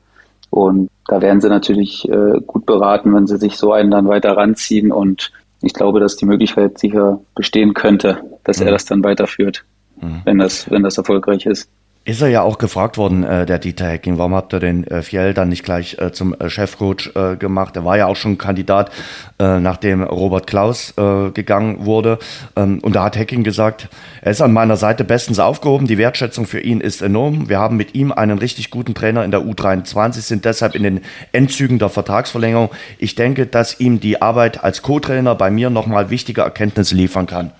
Und 0.50 0.88
da 1.08 1.20
wären 1.20 1.40
sie 1.40 1.48
natürlich 1.48 2.08
äh, 2.08 2.40
gut 2.46 2.64
beraten, 2.64 3.12
wenn 3.12 3.26
sie 3.26 3.38
sich 3.38 3.58
so 3.58 3.72
einen 3.72 3.90
dann 3.90 4.08
weiter 4.08 4.37
ranziehen. 4.37 4.92
Und 4.92 5.32
ich 5.60 5.74
glaube, 5.74 5.98
dass 5.98 6.16
die 6.16 6.26
Möglichkeit 6.26 6.78
sicher 6.78 7.20
bestehen 7.34 7.74
könnte, 7.74 8.18
dass 8.44 8.60
mhm. 8.60 8.66
er 8.66 8.72
das 8.72 8.84
dann 8.84 9.02
weiterführt 9.02 9.64
mhm. 10.00 10.22
wenn, 10.24 10.38
das, 10.38 10.70
wenn 10.70 10.82
das 10.82 10.98
erfolgreich 10.98 11.46
ist. 11.46 11.68
Ist 12.06 12.20
er 12.20 12.28
ja 12.28 12.42
auch 12.42 12.58
gefragt 12.58 12.98
worden, 12.98 13.24
äh, 13.24 13.46
der 13.46 13.58
Dieter 13.58 13.86
Hecking, 13.86 14.18
warum 14.18 14.34
habt 14.34 14.52
ihr 14.52 14.60
den 14.60 14.86
äh, 14.88 15.00
Fjell 15.00 15.32
dann 15.32 15.48
nicht 15.48 15.64
gleich 15.64 15.96
äh, 15.98 16.12
zum 16.12 16.38
äh, 16.38 16.50
Chefcoach 16.50 17.12
äh, 17.14 17.36
gemacht? 17.36 17.76
Er 17.76 17.86
war 17.86 17.96
ja 17.96 18.04
auch 18.04 18.16
schon 18.16 18.36
Kandidat, 18.36 18.90
äh, 19.38 19.58
nachdem 19.58 20.02
Robert 20.02 20.46
Klaus 20.46 20.92
äh, 20.98 21.30
gegangen 21.30 21.86
wurde. 21.86 22.18
Ähm, 22.56 22.80
und 22.80 22.94
da 22.94 23.04
hat 23.04 23.16
Hecking 23.16 23.42
gesagt, 23.42 23.88
er 24.20 24.32
ist 24.32 24.42
an 24.42 24.52
meiner 24.52 24.76
Seite 24.76 25.02
bestens 25.02 25.38
aufgehoben, 25.38 25.86
die 25.86 25.96
Wertschätzung 25.96 26.44
für 26.44 26.60
ihn 26.60 26.82
ist 26.82 27.00
enorm. 27.00 27.48
Wir 27.48 27.58
haben 27.58 27.78
mit 27.78 27.94
ihm 27.94 28.12
einen 28.12 28.36
richtig 28.36 28.70
guten 28.70 28.92
Trainer 28.92 29.24
in 29.24 29.30
der 29.30 29.40
U23, 29.40 30.20
sind 30.20 30.44
deshalb 30.44 30.74
in 30.74 30.82
den 30.82 31.00
Endzügen 31.32 31.78
der 31.78 31.88
Vertragsverlängerung. 31.88 32.68
Ich 32.98 33.14
denke, 33.14 33.46
dass 33.46 33.80
ihm 33.80 33.98
die 33.98 34.20
Arbeit 34.20 34.62
als 34.62 34.82
Co-Trainer 34.82 35.34
bei 35.36 35.50
mir 35.50 35.70
nochmal 35.70 36.10
wichtige 36.10 36.42
Erkenntnisse 36.42 36.96
liefern 36.96 37.24
kann. 37.24 37.52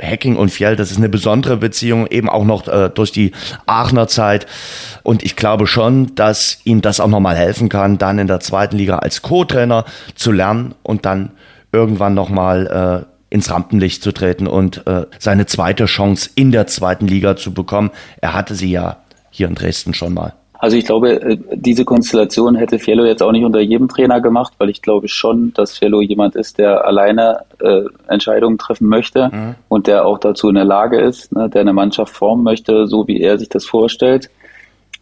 Hacking 0.00 0.36
und 0.36 0.50
Fjell, 0.50 0.76
das 0.76 0.90
ist 0.90 0.98
eine 0.98 1.08
besondere 1.08 1.56
Beziehung, 1.56 2.06
eben 2.06 2.28
auch 2.28 2.44
noch 2.44 2.68
äh, 2.68 2.90
durch 2.90 3.12
die 3.12 3.32
Aachener 3.66 4.08
Zeit. 4.08 4.46
Und 5.02 5.22
ich 5.22 5.36
glaube 5.36 5.66
schon, 5.66 6.14
dass 6.14 6.58
ihm 6.64 6.82
das 6.82 7.00
auch 7.00 7.08
nochmal 7.08 7.36
helfen 7.36 7.68
kann, 7.68 7.98
dann 7.98 8.18
in 8.18 8.26
der 8.26 8.40
zweiten 8.40 8.76
Liga 8.76 8.98
als 8.98 9.22
Co-Trainer 9.22 9.84
zu 10.14 10.32
lernen 10.32 10.74
und 10.82 11.06
dann 11.06 11.30
irgendwann 11.72 12.14
nochmal 12.14 13.06
äh, 13.08 13.34
ins 13.34 13.50
Rampenlicht 13.50 14.02
zu 14.02 14.12
treten 14.12 14.46
und 14.46 14.86
äh, 14.86 15.06
seine 15.18 15.46
zweite 15.46 15.86
Chance 15.86 16.30
in 16.36 16.52
der 16.52 16.66
zweiten 16.68 17.08
Liga 17.08 17.36
zu 17.36 17.52
bekommen. 17.52 17.90
Er 18.20 18.32
hatte 18.32 18.54
sie 18.54 18.70
ja 18.70 18.98
hier 19.30 19.48
in 19.48 19.56
Dresden 19.56 19.92
schon 19.92 20.14
mal. 20.14 20.34
Also 20.64 20.78
ich 20.78 20.86
glaube, 20.86 21.20
äh, 21.20 21.36
diese 21.52 21.84
Konstellation 21.84 22.54
hätte 22.54 22.78
Fiello 22.78 23.04
jetzt 23.04 23.22
auch 23.22 23.32
nicht 23.32 23.44
unter 23.44 23.60
jedem 23.60 23.86
Trainer 23.86 24.22
gemacht, 24.22 24.54
weil 24.56 24.70
ich 24.70 24.80
glaube 24.80 25.08
schon, 25.08 25.52
dass 25.52 25.76
Fiello 25.76 26.00
jemand 26.00 26.36
ist, 26.36 26.56
der 26.56 26.86
alleine 26.86 27.40
äh, 27.60 27.82
Entscheidungen 28.08 28.56
treffen 28.56 28.88
möchte 28.88 29.28
mhm. 29.30 29.56
und 29.68 29.86
der 29.86 30.06
auch 30.06 30.16
dazu 30.16 30.48
in 30.48 30.54
der 30.54 30.64
Lage 30.64 30.98
ist, 30.98 31.32
ne, 31.32 31.50
der 31.50 31.60
eine 31.60 31.74
Mannschaft 31.74 32.16
formen 32.16 32.44
möchte, 32.44 32.86
so 32.86 33.06
wie 33.06 33.20
er 33.20 33.36
sich 33.36 33.50
das 33.50 33.66
vorstellt. 33.66 34.30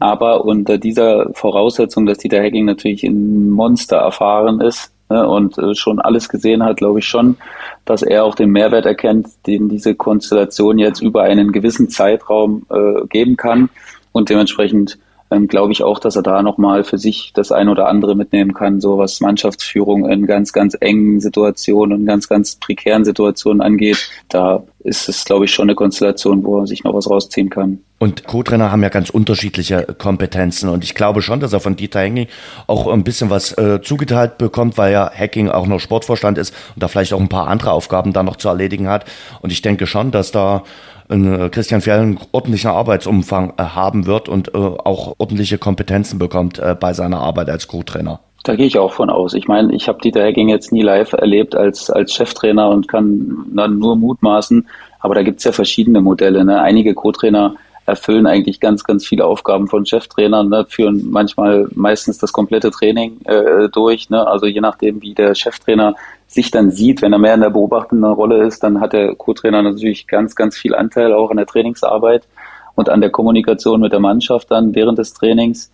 Aber 0.00 0.44
unter 0.44 0.78
dieser 0.78 1.32
Voraussetzung, 1.32 2.06
dass 2.06 2.18
Dieter 2.18 2.42
Hecking 2.42 2.64
natürlich 2.64 3.04
ein 3.04 3.48
Monster 3.48 3.98
erfahren 3.98 4.60
ist 4.60 4.92
ne, 5.10 5.28
und 5.28 5.58
äh, 5.58 5.76
schon 5.76 6.00
alles 6.00 6.28
gesehen 6.28 6.64
hat, 6.64 6.78
glaube 6.78 6.98
ich 6.98 7.06
schon, 7.06 7.36
dass 7.84 8.02
er 8.02 8.24
auch 8.24 8.34
den 8.34 8.50
Mehrwert 8.50 8.84
erkennt, 8.84 9.28
den 9.46 9.68
diese 9.68 9.94
Konstellation 9.94 10.80
jetzt 10.80 11.00
über 11.00 11.22
einen 11.22 11.52
gewissen 11.52 11.88
Zeitraum 11.88 12.66
äh, 12.68 13.06
geben 13.06 13.36
kann 13.36 13.70
und 14.10 14.28
dementsprechend 14.28 14.98
ähm, 15.32 15.48
glaube 15.48 15.72
ich 15.72 15.82
auch, 15.82 15.98
dass 15.98 16.16
er 16.16 16.22
da 16.22 16.42
nochmal 16.42 16.84
für 16.84 16.98
sich 16.98 17.32
das 17.34 17.52
ein 17.52 17.68
oder 17.68 17.88
andere 17.88 18.14
mitnehmen 18.14 18.54
kann, 18.54 18.80
so 18.80 18.98
was 18.98 19.20
Mannschaftsführung 19.20 20.08
in 20.08 20.26
ganz, 20.26 20.52
ganz 20.52 20.76
engen 20.80 21.20
Situationen 21.20 22.00
und 22.00 22.06
ganz, 22.06 22.28
ganz 22.28 22.56
prekären 22.56 23.04
Situationen 23.04 23.60
angeht. 23.60 24.10
Da 24.28 24.62
ist 24.80 25.08
es, 25.08 25.24
glaube 25.24 25.44
ich, 25.44 25.52
schon 25.52 25.68
eine 25.68 25.74
Konstellation, 25.74 26.44
wo 26.44 26.60
er 26.60 26.66
sich 26.66 26.84
noch 26.84 26.94
was 26.94 27.08
rausziehen 27.08 27.50
kann. 27.50 27.78
Und 27.98 28.24
Co-Trainer 28.26 28.72
haben 28.72 28.82
ja 28.82 28.88
ganz 28.88 29.10
unterschiedliche 29.10 29.84
Kompetenzen 29.96 30.68
und 30.68 30.82
ich 30.82 30.96
glaube 30.96 31.22
schon, 31.22 31.38
dass 31.38 31.52
er 31.52 31.60
von 31.60 31.76
Dieter 31.76 32.00
Hecking 32.00 32.26
auch 32.66 32.88
ein 32.88 33.04
bisschen 33.04 33.30
was 33.30 33.56
äh, 33.56 33.80
zugeteilt 33.80 34.38
bekommt, 34.38 34.76
weil 34.76 34.92
ja 34.92 35.08
Hacking 35.08 35.48
auch 35.48 35.68
noch 35.68 35.78
Sportvorstand 35.78 36.36
ist 36.36 36.52
und 36.74 36.82
da 36.82 36.88
vielleicht 36.88 37.12
auch 37.12 37.20
ein 37.20 37.28
paar 37.28 37.46
andere 37.46 37.70
Aufgaben 37.70 38.12
da 38.12 38.24
noch 38.24 38.36
zu 38.36 38.48
erledigen 38.48 38.88
hat. 38.88 39.04
Und 39.40 39.52
ich 39.52 39.62
denke 39.62 39.86
schon, 39.86 40.10
dass 40.10 40.32
da 40.32 40.64
Christian 41.08 41.80
Fjell 41.80 42.00
einen 42.00 42.18
ordentlichen 42.32 42.70
Arbeitsumfang 42.70 43.54
äh, 43.56 43.62
haben 43.62 44.06
wird 44.06 44.28
und 44.28 44.54
äh, 44.54 44.58
auch 44.58 45.14
ordentliche 45.18 45.58
Kompetenzen 45.58 46.18
bekommt 46.18 46.60
bei 46.80 46.92
seiner 46.92 47.20
Arbeit 47.20 47.50
als 47.50 47.68
Co-Trainer. 47.68 48.20
Da 48.44 48.56
gehe 48.56 48.66
ich 48.66 48.78
auch 48.78 48.92
von 48.92 49.08
aus. 49.08 49.34
Ich 49.34 49.46
meine, 49.46 49.72
ich 49.74 49.88
habe 49.88 50.00
Dieter 50.00 50.24
Hecking 50.24 50.48
jetzt 50.48 50.72
nie 50.72 50.82
live 50.82 51.12
erlebt 51.12 51.54
als, 51.54 51.90
als 51.90 52.12
Cheftrainer 52.12 52.70
und 52.70 52.88
kann 52.88 53.46
dann 53.54 53.78
nur 53.78 53.96
mutmaßen. 53.96 54.66
Aber 54.98 55.14
da 55.14 55.22
gibt 55.22 55.38
es 55.38 55.44
ja 55.44 55.52
verschiedene 55.52 56.00
Modelle. 56.00 56.44
Ne? 56.44 56.60
Einige 56.60 56.94
Co-Trainer 56.94 57.54
erfüllen 57.86 58.26
eigentlich 58.26 58.60
ganz, 58.60 58.84
ganz 58.84 59.06
viele 59.06 59.24
Aufgaben 59.24 59.68
von 59.68 59.86
Cheftrainern, 59.86 60.48
ne? 60.48 60.66
führen 60.68 61.10
manchmal 61.10 61.68
meistens 61.74 62.18
das 62.18 62.32
komplette 62.32 62.70
Training 62.70 63.20
äh, 63.24 63.68
durch. 63.68 64.10
Ne? 64.10 64.26
Also 64.26 64.46
je 64.46 64.60
nachdem, 64.60 65.02
wie 65.02 65.14
der 65.14 65.34
Cheftrainer 65.34 65.94
sich 66.32 66.50
dann 66.50 66.70
sieht, 66.70 67.02
wenn 67.02 67.12
er 67.12 67.18
mehr 67.18 67.34
in 67.34 67.40
der 67.40 67.50
beobachtenden 67.50 68.10
Rolle 68.10 68.46
ist, 68.46 68.62
dann 68.62 68.80
hat 68.80 68.92
der 68.92 69.14
Co-Trainer 69.14 69.62
natürlich 69.62 70.06
ganz, 70.06 70.34
ganz 70.34 70.56
viel 70.56 70.74
Anteil 70.74 71.12
auch 71.12 71.30
an 71.30 71.36
der 71.36 71.46
Trainingsarbeit 71.46 72.26
und 72.74 72.88
an 72.88 73.00
der 73.00 73.10
Kommunikation 73.10 73.80
mit 73.80 73.92
der 73.92 74.00
Mannschaft 74.00 74.50
dann 74.50 74.74
während 74.74 74.98
des 74.98 75.12
Trainings. 75.12 75.70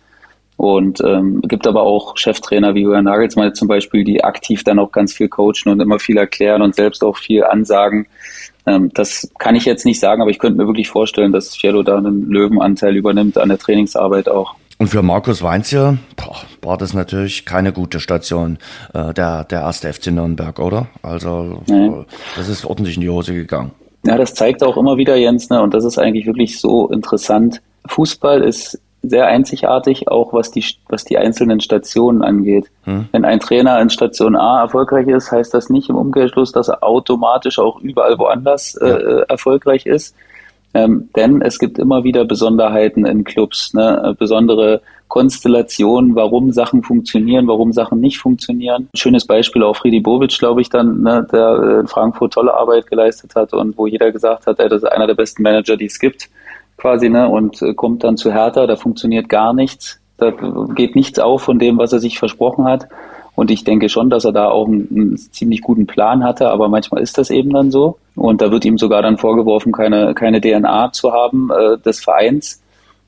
Und 0.57 0.99
ähm, 1.05 1.41
gibt 1.43 1.67
aber 1.67 1.83
auch 1.83 2.17
Cheftrainer 2.17 2.75
wie 2.75 2.81
Julian 2.81 3.05
Nagelsmann 3.05 3.55
zum 3.55 3.69
Beispiel, 3.69 4.03
die 4.03 4.25
aktiv 4.25 4.65
dann 4.65 4.77
auch 4.77 4.91
ganz 4.91 5.13
viel 5.13 5.29
coachen 5.29 5.71
und 5.71 5.79
immer 5.79 5.99
viel 5.99 6.17
erklären 6.17 6.61
und 6.61 6.75
selbst 6.75 7.01
auch 7.01 7.15
viel 7.15 7.45
ansagen. 7.45 8.07
Ähm, 8.65 8.91
das 8.93 9.31
kann 9.39 9.55
ich 9.55 9.63
jetzt 9.63 9.85
nicht 9.85 10.01
sagen, 10.01 10.21
aber 10.21 10.31
ich 10.31 10.39
könnte 10.39 10.57
mir 10.57 10.67
wirklich 10.67 10.89
vorstellen, 10.89 11.31
dass 11.31 11.55
Fiello 11.55 11.81
da 11.81 11.97
einen 11.97 12.29
Löwenanteil 12.29 12.97
übernimmt 12.97 13.37
an 13.37 13.47
der 13.47 13.57
Trainingsarbeit 13.57 14.27
auch. 14.27 14.55
Und 14.79 14.87
für 14.87 15.03
Markus 15.03 15.43
Weinzier 15.43 15.97
boah, 16.15 16.37
war 16.61 16.77
das 16.77 16.93
natürlich 16.93 17.45
keine 17.45 17.73
gute 17.73 17.99
Station, 17.99 18.57
äh, 18.93 19.13
der, 19.13 19.43
der 19.43 19.61
erste 19.61 19.91
FC 19.91 20.07
Nürnberg, 20.07 20.57
oder? 20.57 20.87
Also 21.03 21.61
nee. 21.67 21.91
das 22.37 22.47
ist 22.47 22.65
ordentlich 22.65 22.95
in 22.95 23.01
die 23.01 23.09
Hose 23.09 23.33
gegangen. 23.33 23.71
Ja, 24.05 24.17
das 24.17 24.33
zeigt 24.33 24.63
auch 24.63 24.77
immer 24.77 24.95
wieder, 24.95 25.17
Jens, 25.17 25.49
ne? 25.49 25.61
und 25.61 25.73
das 25.73 25.83
ist 25.83 25.99
eigentlich 25.99 26.25
wirklich 26.25 26.61
so 26.61 26.87
interessant. 26.87 27.61
Fußball 27.87 28.41
ist 28.41 28.79
sehr 29.01 29.27
einzigartig, 29.27 30.07
auch 30.07 30.31
was 30.31 30.51
die, 30.51 30.63
was 30.87 31.03
die 31.03 31.17
einzelnen 31.17 31.59
Stationen 31.59 32.21
angeht. 32.21 32.71
Hm. 32.83 33.09
Wenn 33.11 33.25
ein 33.25 33.41
Trainer 33.41 33.81
in 33.81 33.89
Station 33.89 34.37
A 34.37 34.61
erfolgreich 34.61 35.07
ist, 35.07 35.29
heißt 35.29 35.53
das 35.53 35.69
nicht 35.69 35.89
im 35.89 35.95
Umkehrschluss, 35.97 36.53
dass 36.53 36.69
er 36.69 36.83
automatisch 36.83 37.59
auch 37.59 37.81
überall 37.81 38.17
woanders 38.17 38.75
äh, 38.75 38.87
ja. 38.87 39.19
erfolgreich 39.23 39.85
ist. 39.85 40.15
Ähm, 40.73 41.09
denn 41.15 41.41
es 41.41 41.57
gibt 41.57 41.79
immer 41.79 42.03
wieder 42.03 42.25
Besonderheiten 42.25 43.05
in 43.05 43.23
Clubs, 43.23 43.73
ne? 43.73 44.15
besondere 44.19 44.81
Konstellationen, 45.09 46.15
warum 46.15 46.53
Sachen 46.53 46.83
funktionieren, 46.83 47.47
warum 47.47 47.73
Sachen 47.73 47.99
nicht 47.99 48.19
funktionieren. 48.19 48.87
schönes 48.93 49.25
Beispiel 49.25 49.63
auch 49.63 49.75
Friedi 49.75 49.99
Bovic, 49.99 50.37
glaube 50.37 50.61
ich, 50.61 50.69
dann, 50.69 51.01
ne, 51.01 51.27
der 51.31 51.79
in 51.81 51.87
Frankfurt 51.87 52.33
tolle 52.33 52.53
Arbeit 52.53 52.87
geleistet 52.87 53.35
hat 53.35 53.51
und 53.53 53.77
wo 53.77 53.87
jeder 53.87 54.11
gesagt 54.11 54.45
hat, 54.45 54.59
ey, 54.59 54.69
das 54.69 54.83
ist 54.83 54.89
einer 54.89 55.07
der 55.07 55.15
besten 55.15 55.41
Manager, 55.41 55.75
die 55.75 55.87
es 55.87 55.99
gibt, 55.99 56.29
quasi, 56.77 57.09
ne, 57.09 57.27
und 57.27 57.61
äh, 57.63 57.73
kommt 57.73 58.03
dann 58.03 58.17
zu 58.17 58.31
Hertha, 58.31 58.67
da 58.67 58.75
funktioniert 58.75 59.29
gar 59.29 59.51
nichts, 59.51 59.99
da 60.17 60.31
geht 60.75 60.95
nichts 60.95 61.17
auf 61.17 61.41
von 61.41 61.57
dem, 61.57 61.79
was 61.79 61.91
er 61.91 61.99
sich 61.99 62.19
versprochen 62.19 62.65
hat. 62.65 62.87
Und 63.35 63.51
ich 63.51 63.63
denke 63.63 63.87
schon, 63.87 64.09
dass 64.09 64.25
er 64.25 64.33
da 64.33 64.49
auch 64.49 64.67
einen, 64.67 64.87
einen, 64.91 65.17
ziemlich 65.17 65.61
guten 65.61 65.87
Plan 65.87 66.23
hatte, 66.23 66.49
aber 66.49 66.67
manchmal 66.67 67.01
ist 67.01 67.17
das 67.17 67.29
eben 67.29 67.51
dann 67.51 67.71
so. 67.71 67.97
Und 68.19 68.41
da 68.41 68.51
wird 68.51 68.65
ihm 68.65 68.77
sogar 68.77 69.01
dann 69.01 69.17
vorgeworfen, 69.17 69.71
keine, 69.71 70.13
keine 70.13 70.41
DNA 70.41 70.91
zu 70.91 71.13
haben 71.13 71.49
äh, 71.51 71.77
des 71.77 72.01
Vereins. 72.01 72.61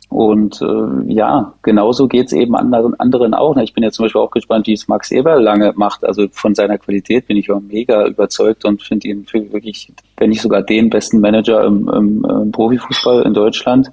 Und 0.08 0.62
äh, 0.62 1.13
ja, 1.13 1.54
genauso 1.63 2.08
geht's 2.08 2.34
eben 2.34 2.56
anderen, 2.56 2.97
anderen 3.00 3.34
auch. 3.34 3.56
Ich 3.58 3.74
bin 3.74 3.84
ja 3.84 3.91
zum 3.91 4.06
Beispiel 4.06 4.21
auch 4.21 4.32
gespannt, 4.32 4.67
wie 4.67 4.74
es 4.74 4.88
Max 4.88 5.12
Eber 5.12 5.39
lange 5.39 5.74
macht. 5.76 6.06
Also 6.06 6.28
von 6.32 6.56
seiner 6.56 6.78
Qualität 6.78 7.28
bin 7.28 7.38
ich 7.38 7.52
auch 7.52 7.62
mega 7.62 8.08
überzeugt 8.08 8.63
und 8.65 8.82
finde 8.84 9.10
ihn 9.10 9.26
wirklich, 9.32 9.91
wenn 10.17 10.30
nicht 10.30 10.41
sogar 10.41 10.62
den 10.62 10.89
besten 10.89 11.19
Manager 11.19 11.63
im, 11.65 11.89
im, 11.89 12.26
im 12.26 12.52
Profifußball 12.52 13.24
in 13.24 13.34
Deutschland. 13.34 13.91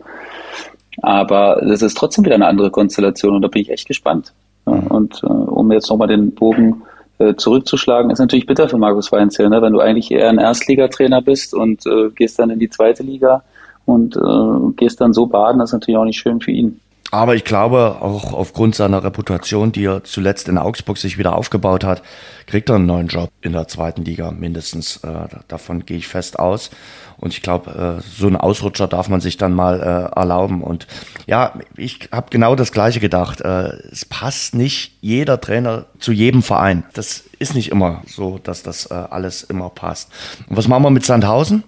Aber 1.02 1.60
das 1.64 1.82
ist 1.82 1.96
trotzdem 1.96 2.24
wieder 2.24 2.34
eine 2.34 2.46
andere 2.46 2.70
Konstellation 2.70 3.34
und 3.34 3.42
da 3.42 3.48
bin 3.48 3.62
ich 3.62 3.70
echt 3.70 3.86
gespannt. 3.86 4.32
Und 4.64 5.20
äh, 5.22 5.26
um 5.26 5.70
jetzt 5.72 5.88
nochmal 5.90 6.08
den 6.08 6.32
Bogen 6.32 6.82
äh, 7.18 7.34
zurückzuschlagen, 7.34 8.10
ist 8.10 8.18
natürlich 8.18 8.46
bitter 8.46 8.68
für 8.68 8.78
Markus 8.78 9.12
Weinzel, 9.12 9.48
ne? 9.48 9.60
wenn 9.62 9.72
du 9.72 9.80
eigentlich 9.80 10.10
eher 10.10 10.28
ein 10.28 10.38
Erstligatrainer 10.38 11.22
bist 11.22 11.54
und 11.54 11.86
äh, 11.86 12.10
gehst 12.10 12.38
dann 12.38 12.50
in 12.50 12.58
die 12.58 12.70
zweite 12.70 13.02
Liga 13.02 13.42
und 13.86 14.16
äh, 14.16 14.72
gehst 14.76 15.00
dann 15.00 15.12
so 15.12 15.26
baden, 15.26 15.58
das 15.58 15.70
ist 15.70 15.74
natürlich 15.74 15.98
auch 15.98 16.04
nicht 16.04 16.18
schön 16.18 16.40
für 16.40 16.50
ihn. 16.50 16.80
Aber 17.10 17.34
ich 17.34 17.44
glaube, 17.44 17.98
auch 18.00 18.34
aufgrund 18.34 18.74
seiner 18.74 19.02
Reputation, 19.02 19.72
die 19.72 19.86
er 19.86 20.04
zuletzt 20.04 20.46
in 20.48 20.58
Augsburg 20.58 20.98
sich 20.98 21.16
wieder 21.16 21.36
aufgebaut 21.36 21.82
hat, 21.82 22.02
kriegt 22.46 22.68
er 22.68 22.74
einen 22.74 22.84
neuen 22.86 23.08
Job 23.08 23.30
in 23.40 23.52
der 23.52 23.66
zweiten 23.66 24.04
Liga 24.04 24.30
mindestens. 24.30 24.98
Äh, 24.98 25.28
davon 25.48 25.86
gehe 25.86 25.96
ich 25.96 26.06
fest 26.06 26.38
aus. 26.38 26.70
Und 27.16 27.32
ich 27.32 27.40
glaube, 27.40 27.98
äh, 27.98 28.02
so 28.02 28.26
einen 28.26 28.36
Ausrutscher 28.36 28.88
darf 28.88 29.08
man 29.08 29.22
sich 29.22 29.38
dann 29.38 29.54
mal 29.54 29.80
äh, 29.80 30.18
erlauben. 30.18 30.62
Und 30.62 30.86
ja, 31.26 31.54
ich 31.76 32.10
habe 32.12 32.26
genau 32.28 32.54
das 32.54 32.72
Gleiche 32.72 33.00
gedacht. 33.00 33.40
Äh, 33.40 33.70
es 33.90 34.04
passt 34.04 34.54
nicht 34.54 34.92
jeder 35.00 35.40
Trainer 35.40 35.86
zu 35.98 36.12
jedem 36.12 36.42
Verein. 36.42 36.84
Das 36.92 37.24
ist 37.38 37.54
nicht 37.54 37.70
immer 37.70 38.02
so, 38.06 38.38
dass 38.38 38.62
das 38.62 38.86
äh, 38.86 38.94
alles 38.94 39.42
immer 39.44 39.70
passt. 39.70 40.10
Und 40.46 40.58
was 40.58 40.68
machen 40.68 40.82
wir 40.82 40.90
mit 40.90 41.06
Sandhausen? 41.06 41.64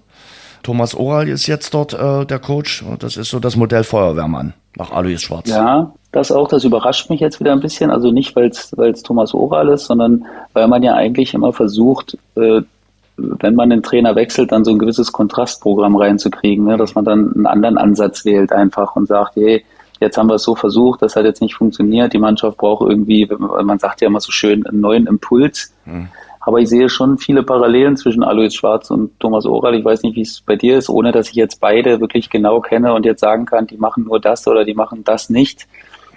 Thomas 0.62 0.94
Oral 0.94 1.28
ist 1.28 1.46
jetzt 1.46 1.72
dort 1.72 1.94
äh, 1.94 2.26
der 2.26 2.38
Coach. 2.38 2.82
Und 2.82 3.02
das 3.02 3.16
ist 3.16 3.30
so 3.30 3.40
das 3.40 3.56
Modell 3.56 3.84
Feuerwehrmann 3.84 4.52
nach 4.76 4.90
Alois 4.92 5.18
Schwarz. 5.18 5.48
Ja, 5.48 5.92
das 6.12 6.32
auch. 6.32 6.48
Das 6.48 6.64
überrascht 6.64 7.10
mich 7.10 7.20
jetzt 7.20 7.40
wieder 7.40 7.52
ein 7.52 7.60
bisschen. 7.60 7.90
Also 7.90 8.10
nicht, 8.10 8.34
weil 8.36 8.48
es 8.48 9.02
Thomas 9.02 9.34
Oral 9.34 9.68
ist, 9.68 9.86
sondern 9.86 10.26
weil 10.52 10.68
man 10.68 10.82
ja 10.82 10.94
eigentlich 10.94 11.34
immer 11.34 11.52
versucht, 11.52 12.16
äh, 12.36 12.62
wenn 13.16 13.54
man 13.54 13.70
den 13.70 13.82
Trainer 13.82 14.14
wechselt, 14.14 14.52
dann 14.52 14.64
so 14.64 14.70
ein 14.70 14.78
gewisses 14.78 15.12
Kontrastprogramm 15.12 15.96
reinzukriegen, 15.96 16.64
ne? 16.64 16.76
dass 16.76 16.94
man 16.94 17.04
dann 17.04 17.32
einen 17.34 17.46
anderen 17.46 17.78
Ansatz 17.78 18.24
wählt 18.24 18.52
einfach 18.52 18.96
und 18.96 19.06
sagt, 19.06 19.36
hey, 19.36 19.64
jetzt 20.00 20.16
haben 20.16 20.28
wir 20.28 20.36
es 20.36 20.42
so 20.42 20.54
versucht, 20.54 21.02
das 21.02 21.16
hat 21.16 21.24
jetzt 21.24 21.42
nicht 21.42 21.54
funktioniert, 21.54 22.12
die 22.12 22.18
Mannschaft 22.18 22.56
braucht 22.56 22.88
irgendwie, 22.88 23.28
man 23.28 23.78
sagt 23.78 24.00
ja 24.00 24.06
immer 24.06 24.20
so 24.20 24.32
schön, 24.32 24.66
einen 24.66 24.80
neuen 24.80 25.06
Impuls. 25.06 25.74
Mhm. 25.84 26.08
Aber 26.40 26.58
ich 26.58 26.70
sehe 26.70 26.88
schon 26.88 27.18
viele 27.18 27.42
Parallelen 27.42 27.96
zwischen 27.98 28.22
Alois 28.22 28.50
Schwarz 28.50 28.90
und 28.90 29.18
Thomas 29.20 29.44
Oral. 29.44 29.74
Ich 29.74 29.84
weiß 29.84 30.02
nicht, 30.02 30.16
wie 30.16 30.22
es 30.22 30.40
bei 30.40 30.56
dir 30.56 30.78
ist, 30.78 30.88
ohne 30.88 31.12
dass 31.12 31.28
ich 31.28 31.34
jetzt 31.34 31.60
beide 31.60 32.00
wirklich 32.00 32.30
genau 32.30 32.60
kenne 32.60 32.94
und 32.94 33.04
jetzt 33.04 33.20
sagen 33.20 33.44
kann, 33.44 33.66
die 33.66 33.76
machen 33.76 34.04
nur 34.04 34.20
das 34.20 34.46
oder 34.48 34.64
die 34.64 34.74
machen 34.74 35.04
das 35.04 35.28
nicht. 35.28 35.68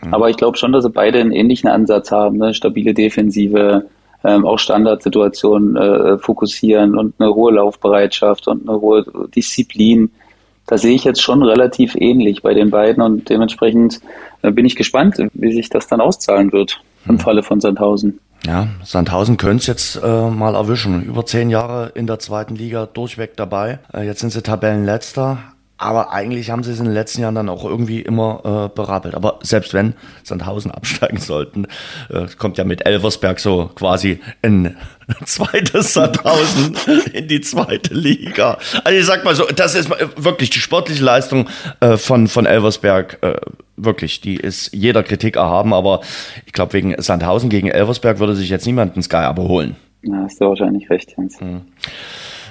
Mhm. 0.02 0.14
Aber 0.14 0.30
ich 0.30 0.38
glaube 0.38 0.58
schon, 0.58 0.72
dass 0.72 0.86
sie 0.86 0.90
beide 0.90 1.20
einen 1.20 1.34
ähnlichen 1.34 1.70
Ansatz 1.70 2.12
haben, 2.12 2.38
ne? 2.38 2.54
stabile 2.54 2.94
Defensive, 2.94 3.86
ähm, 4.24 4.46
auch 4.46 4.60
Standardsituationen 4.60 5.76
äh, 5.76 6.18
fokussieren 6.18 6.98
und 6.98 7.16
eine 7.20 7.34
hohe 7.34 7.54
Laufbereitschaft 7.54 8.48
und 8.48 8.68
eine 8.68 8.80
hohe 8.80 9.06
Disziplin. 9.36 10.12
Da 10.68 10.78
sehe 10.78 10.96
ich 10.96 11.04
jetzt 11.04 11.22
schon 11.22 11.44
relativ 11.44 11.96
ähnlich 11.96 12.42
bei 12.42 12.54
den 12.54 12.70
beiden 12.70 13.04
und 13.04 13.30
dementsprechend 13.30 14.00
äh, 14.42 14.52
bin 14.52 14.66
ich 14.66 14.78
gespannt, 14.78 15.18
wie 15.34 15.52
sich 15.52 15.70
das 15.70 15.88
dann 15.88 16.00
auszahlen 16.00 16.54
wird 16.54 16.80
im 17.06 17.18
hm. 17.18 17.20
Falle 17.20 17.44
von 17.44 17.60
Sandhausen. 17.60 18.20
Ja, 18.46 18.68
Sandhausen 18.84 19.38
könnte 19.38 19.62
es 19.62 19.68
jetzt 19.68 19.96
äh, 20.04 20.30
mal 20.30 20.56
erwischen. 20.56 21.04
Über 21.04 21.26
zehn 21.26 21.50
Jahre 21.50 21.92
in 21.96 22.08
der 22.08 22.20
zweiten 22.20 22.56
Liga 22.56 22.86
durchweg 22.86 23.38
dabei. 23.38 23.80
Äh, 23.94 24.06
jetzt 24.06 24.20
sind 24.20 24.32
sie 24.32 24.42
Tabellenletzter, 24.42 25.38
aber 25.78 26.12
eigentlich 26.12 26.50
haben 26.50 26.62
sie 26.64 26.72
es 26.72 26.80
in 26.80 26.86
den 26.86 26.94
letzten 26.94 27.22
Jahren 27.22 27.36
dann 27.36 27.48
auch 27.48 27.64
irgendwie 27.64 28.02
immer 28.02 28.70
äh, 28.72 28.76
berappelt. 28.76 29.16
Aber 29.16 29.40
selbst 29.44 29.74
wenn 29.74 29.94
Sandhausen 30.24 30.72
absteigen 30.72 31.20
sollten, 31.20 31.68
äh, 32.10 32.28
kommt 32.38 32.58
ja 32.58 32.66
mit 32.66 32.86
Elversberg 32.86 33.40
so 33.40 33.72
quasi 33.76 34.20
ein 34.42 34.76
zweites 35.26 35.94
Sandhausen 35.94 36.76
in 37.14 37.30
die 37.30 37.40
zweite 37.40 37.94
Liga. 37.94 38.58
Also 38.84 39.00
ich 39.00 39.06
sag 39.06 39.24
mal 39.24 39.36
so, 39.36 39.46
das 39.46 39.74
ist 39.74 39.90
wirklich 39.90 40.50
die 40.50 40.60
sportliche 40.60 41.04
Leistung 41.04 41.48
äh, 41.80 41.96
von, 41.96 42.28
von 42.28 42.46
Elversberg. 42.46 43.20
Wirklich, 43.76 44.22
die 44.22 44.36
ist 44.36 44.74
jeder 44.74 45.04
Kritik 45.04 45.36
erhaben. 45.36 45.74
Aber 45.74 46.02
ich 46.46 46.54
glaube, 46.54 46.74
wegen 46.74 46.96
Sandhausen 46.98 47.50
gegen 47.50 47.68
Elversberg 47.68 48.20
würde 48.20 48.36
sich 48.36 48.50
jetzt 48.50 48.66
niemand 48.66 48.94
einen 48.94 49.04
Sky 49.04 49.18
aber 49.18 49.44
holen. 49.44 49.76
Ja, 50.04 50.24
hast 50.24 50.40
du 50.40 50.46
wahrscheinlich 50.46 50.90
recht, 50.90 51.14
Jens. 51.18 51.40
Mhm. 51.40 51.62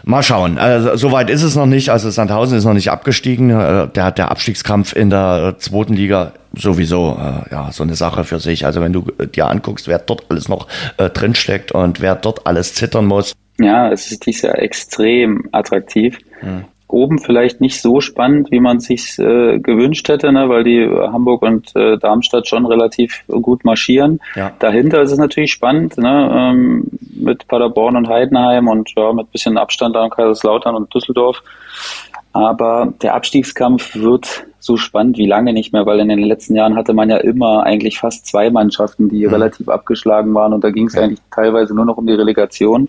Mal 0.05 0.23
schauen. 0.23 0.59
Also, 0.59 0.97
soweit 0.97 1.31
ist 1.31 1.43
es 1.43 1.55
noch 1.55 1.67
nicht. 1.67 1.91
Also 1.91 2.11
Sandhausen 2.11 2.59
ist 2.59 2.65
noch 2.65 2.75
nicht 2.75 2.91
abgestiegen. 2.91 3.51
Äh, 3.51 3.89
der, 3.89 4.11
der 4.11 4.31
Abstiegskampf 4.31 4.97
in 4.97 5.11
der 5.11 5.57
zweiten 5.59 5.95
Liga 5.95 6.33
sowieso 6.55 7.17
äh, 7.19 7.53
ja 7.53 7.71
so 7.71 7.85
eine 7.85 7.95
Sache 7.95 8.25
für 8.25 8.41
sich. 8.41 8.67
Also 8.67 8.81
wenn 8.81 8.93
du 8.93 9.05
äh, 9.19 9.29
dir 9.29 9.47
anguckst, 9.47 9.87
wer 9.87 10.01
dort 10.01 10.25
alles 10.29 10.49
noch 10.49 10.67
äh, 10.97 11.09
drinsteckt 11.09 11.71
und 11.73 12.01
wer 12.01 12.17
dort 12.17 12.47
alles 12.47 12.75
zittern 12.75 13.07
muss. 13.07 13.33
Ja, 13.61 13.93
es 13.93 14.11
ist 14.11 14.27
dies 14.27 14.43
Jahr 14.43 14.59
extrem 14.59 15.49
attraktiv. 15.53 16.19
Hm 16.41 16.65
oben 16.93 17.19
vielleicht 17.19 17.61
nicht 17.61 17.81
so 17.81 18.01
spannend, 18.01 18.51
wie 18.51 18.61
man 18.61 18.81
sich 18.81 19.19
äh, 19.19 19.59
gewünscht 19.59 20.09
hätte, 20.09 20.33
ne, 20.33 20.49
weil 20.49 20.65
die 20.65 20.87
Hamburg 20.87 21.43
und 21.43 21.75
äh, 21.75 21.99
Darmstadt 21.99 22.47
schon 22.47 22.67
relativ 22.67 23.25
gut 23.29 23.65
marschieren. 23.65 24.21
Ja. 24.35 24.53
Dahinter 24.59 25.03
ist 25.03 25.13
es 25.13 25.19
natürlich 25.19 25.53
spannend, 25.53 25.97
ne, 25.99 26.31
ähm, 26.33 26.87
mit 27.15 27.49
Paderborn 27.49 27.97
und 27.97 28.09
Heidenheim 28.09 28.69
und 28.69 28.93
ja, 28.97 29.13
mit 29.13 29.31
bisschen 29.33 29.57
Abstand 29.57 29.97
an 29.97 30.11
Kaiserslautern 30.11 30.75
und 30.75 30.95
Düsseldorf. 30.95 31.43
Aber 32.33 32.93
der 33.03 33.15
Abstiegskampf 33.15 33.95
wird 33.95 34.47
so 34.59 34.77
spannend 34.77 35.19
wie 35.19 35.27
lange 35.27 35.53
nicht 35.53 35.73
mehr, 35.73 35.85
weil 35.87 36.01
in 36.01 36.09
den 36.09 36.21
letzten 36.21 36.55
Jahren 36.55 36.77
hatte 36.77 36.95
man 36.95 37.11
ja 37.11 37.17
immer 37.19 37.65
eigentlich 37.65 37.99
fast 37.99 38.27
zwei 38.27 38.49
Mannschaften, 38.49 39.09
die 39.09 39.27
mhm. 39.27 39.33
relativ 39.33 39.69
abgeschlagen 39.69 40.33
waren 40.35 40.53
und 40.53 40.63
da 40.65 40.71
ging 40.71 40.87
es 40.87 40.95
ja. 40.95 41.03
eigentlich 41.03 41.21
teilweise 41.31 41.75
nur 41.75 41.85
noch 41.85 41.99
um 41.99 42.07
die 42.07 42.15
Relegation. 42.15 42.89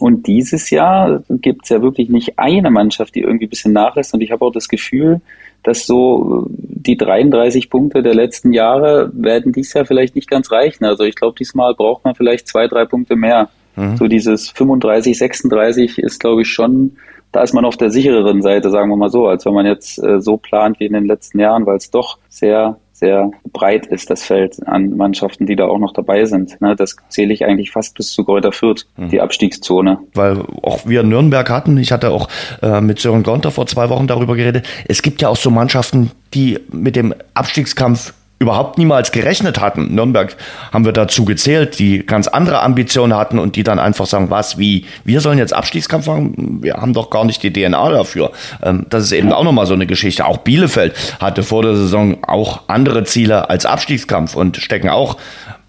Und 0.00 0.26
dieses 0.26 0.70
Jahr 0.70 1.22
gibt 1.28 1.64
es 1.64 1.68
ja 1.68 1.82
wirklich 1.82 2.08
nicht 2.08 2.38
eine 2.38 2.70
Mannschaft, 2.70 3.14
die 3.14 3.20
irgendwie 3.20 3.46
ein 3.46 3.50
bisschen 3.50 3.74
nachlässt. 3.74 4.14
Und 4.14 4.22
ich 4.22 4.32
habe 4.32 4.44
auch 4.44 4.52
das 4.52 4.68
Gefühl, 4.68 5.20
dass 5.62 5.86
so 5.86 6.46
die 6.48 6.96
33 6.96 7.68
Punkte 7.68 8.02
der 8.02 8.14
letzten 8.14 8.52
Jahre 8.52 9.10
werden 9.12 9.52
dieses 9.52 9.74
Jahr 9.74 9.84
vielleicht 9.84 10.14
nicht 10.14 10.30
ganz 10.30 10.50
reichen. 10.50 10.84
Also 10.86 11.04
ich 11.04 11.14
glaube, 11.14 11.36
diesmal 11.38 11.74
braucht 11.74 12.04
man 12.04 12.14
vielleicht 12.14 12.48
zwei, 12.48 12.66
drei 12.66 12.86
Punkte 12.86 13.14
mehr. 13.14 13.50
Mhm. 13.76 13.98
So 13.98 14.08
dieses 14.08 14.48
35, 14.50 15.18
36 15.18 15.98
ist, 15.98 16.18
glaube 16.18 16.42
ich, 16.42 16.48
schon, 16.48 16.96
da 17.30 17.42
ist 17.42 17.52
man 17.52 17.66
auf 17.66 17.76
der 17.76 17.90
sichereren 17.90 18.40
Seite, 18.40 18.70
sagen 18.70 18.88
wir 18.88 18.96
mal 18.96 19.10
so, 19.10 19.26
als 19.26 19.44
wenn 19.44 19.54
man 19.54 19.66
jetzt 19.66 20.02
äh, 20.02 20.20
so 20.20 20.38
plant 20.38 20.80
wie 20.80 20.86
in 20.86 20.94
den 20.94 21.06
letzten 21.06 21.38
Jahren, 21.38 21.66
weil 21.66 21.76
es 21.76 21.90
doch 21.90 22.16
sehr 22.30 22.78
sehr 23.00 23.30
breit 23.52 23.86
ist, 23.86 24.10
das 24.10 24.22
Feld 24.22 24.66
an 24.66 24.96
Mannschaften, 24.96 25.46
die 25.46 25.56
da 25.56 25.66
auch 25.66 25.78
noch 25.78 25.92
dabei 25.92 26.24
sind. 26.26 26.60
Ne, 26.60 26.76
das 26.76 26.96
zähle 27.08 27.34
ich 27.34 27.44
eigentlich 27.44 27.72
fast 27.72 27.96
bis 27.96 28.12
zu 28.12 28.24
Greuther 28.24 28.52
Fürth, 28.52 28.86
mhm. 28.96 29.08
die 29.08 29.20
Abstiegszone. 29.20 29.98
Weil 30.14 30.44
auch 30.62 30.86
wir 30.86 31.02
Nürnberg 31.02 31.50
hatten, 31.50 31.76
ich 31.78 31.90
hatte 31.90 32.10
auch 32.10 32.28
äh, 32.62 32.80
mit 32.80 33.00
Sören 33.00 33.22
Gonter 33.22 33.50
vor 33.50 33.66
zwei 33.66 33.88
Wochen 33.88 34.06
darüber 34.06 34.36
geredet, 34.36 34.66
es 34.86 35.02
gibt 35.02 35.22
ja 35.22 35.28
auch 35.28 35.36
so 35.36 35.50
Mannschaften, 35.50 36.12
die 36.34 36.58
mit 36.70 36.94
dem 36.94 37.14
Abstiegskampf 37.34 38.12
überhaupt 38.40 38.78
niemals 38.78 39.12
gerechnet 39.12 39.60
hatten. 39.60 39.94
Nürnberg 39.94 40.34
haben 40.72 40.86
wir 40.86 40.92
dazu 40.92 41.26
gezählt, 41.26 41.78
die 41.78 42.06
ganz 42.06 42.26
andere 42.26 42.62
Ambitionen 42.62 43.14
hatten 43.14 43.38
und 43.38 43.54
die 43.54 43.62
dann 43.62 43.78
einfach 43.78 44.06
sagen, 44.06 44.30
was, 44.30 44.56
wie, 44.56 44.86
wir 45.04 45.20
sollen 45.20 45.36
jetzt 45.36 45.52
Abstiegskampf 45.52 46.06
machen? 46.06 46.58
Wir 46.62 46.74
haben 46.74 46.94
doch 46.94 47.10
gar 47.10 47.26
nicht 47.26 47.42
die 47.42 47.52
DNA 47.52 47.90
dafür. 47.90 48.32
Ähm, 48.62 48.86
das 48.88 49.04
ist 49.04 49.12
eben 49.12 49.30
auch 49.32 49.44
nochmal 49.44 49.66
so 49.66 49.74
eine 49.74 49.86
Geschichte. 49.86 50.24
Auch 50.24 50.38
Bielefeld 50.38 50.94
hatte 51.20 51.42
vor 51.42 51.62
der 51.62 51.76
Saison 51.76 52.24
auch 52.26 52.62
andere 52.66 53.04
Ziele 53.04 53.50
als 53.50 53.66
Abstiegskampf 53.66 54.34
und 54.34 54.56
stecken 54.56 54.88
auch 54.88 55.18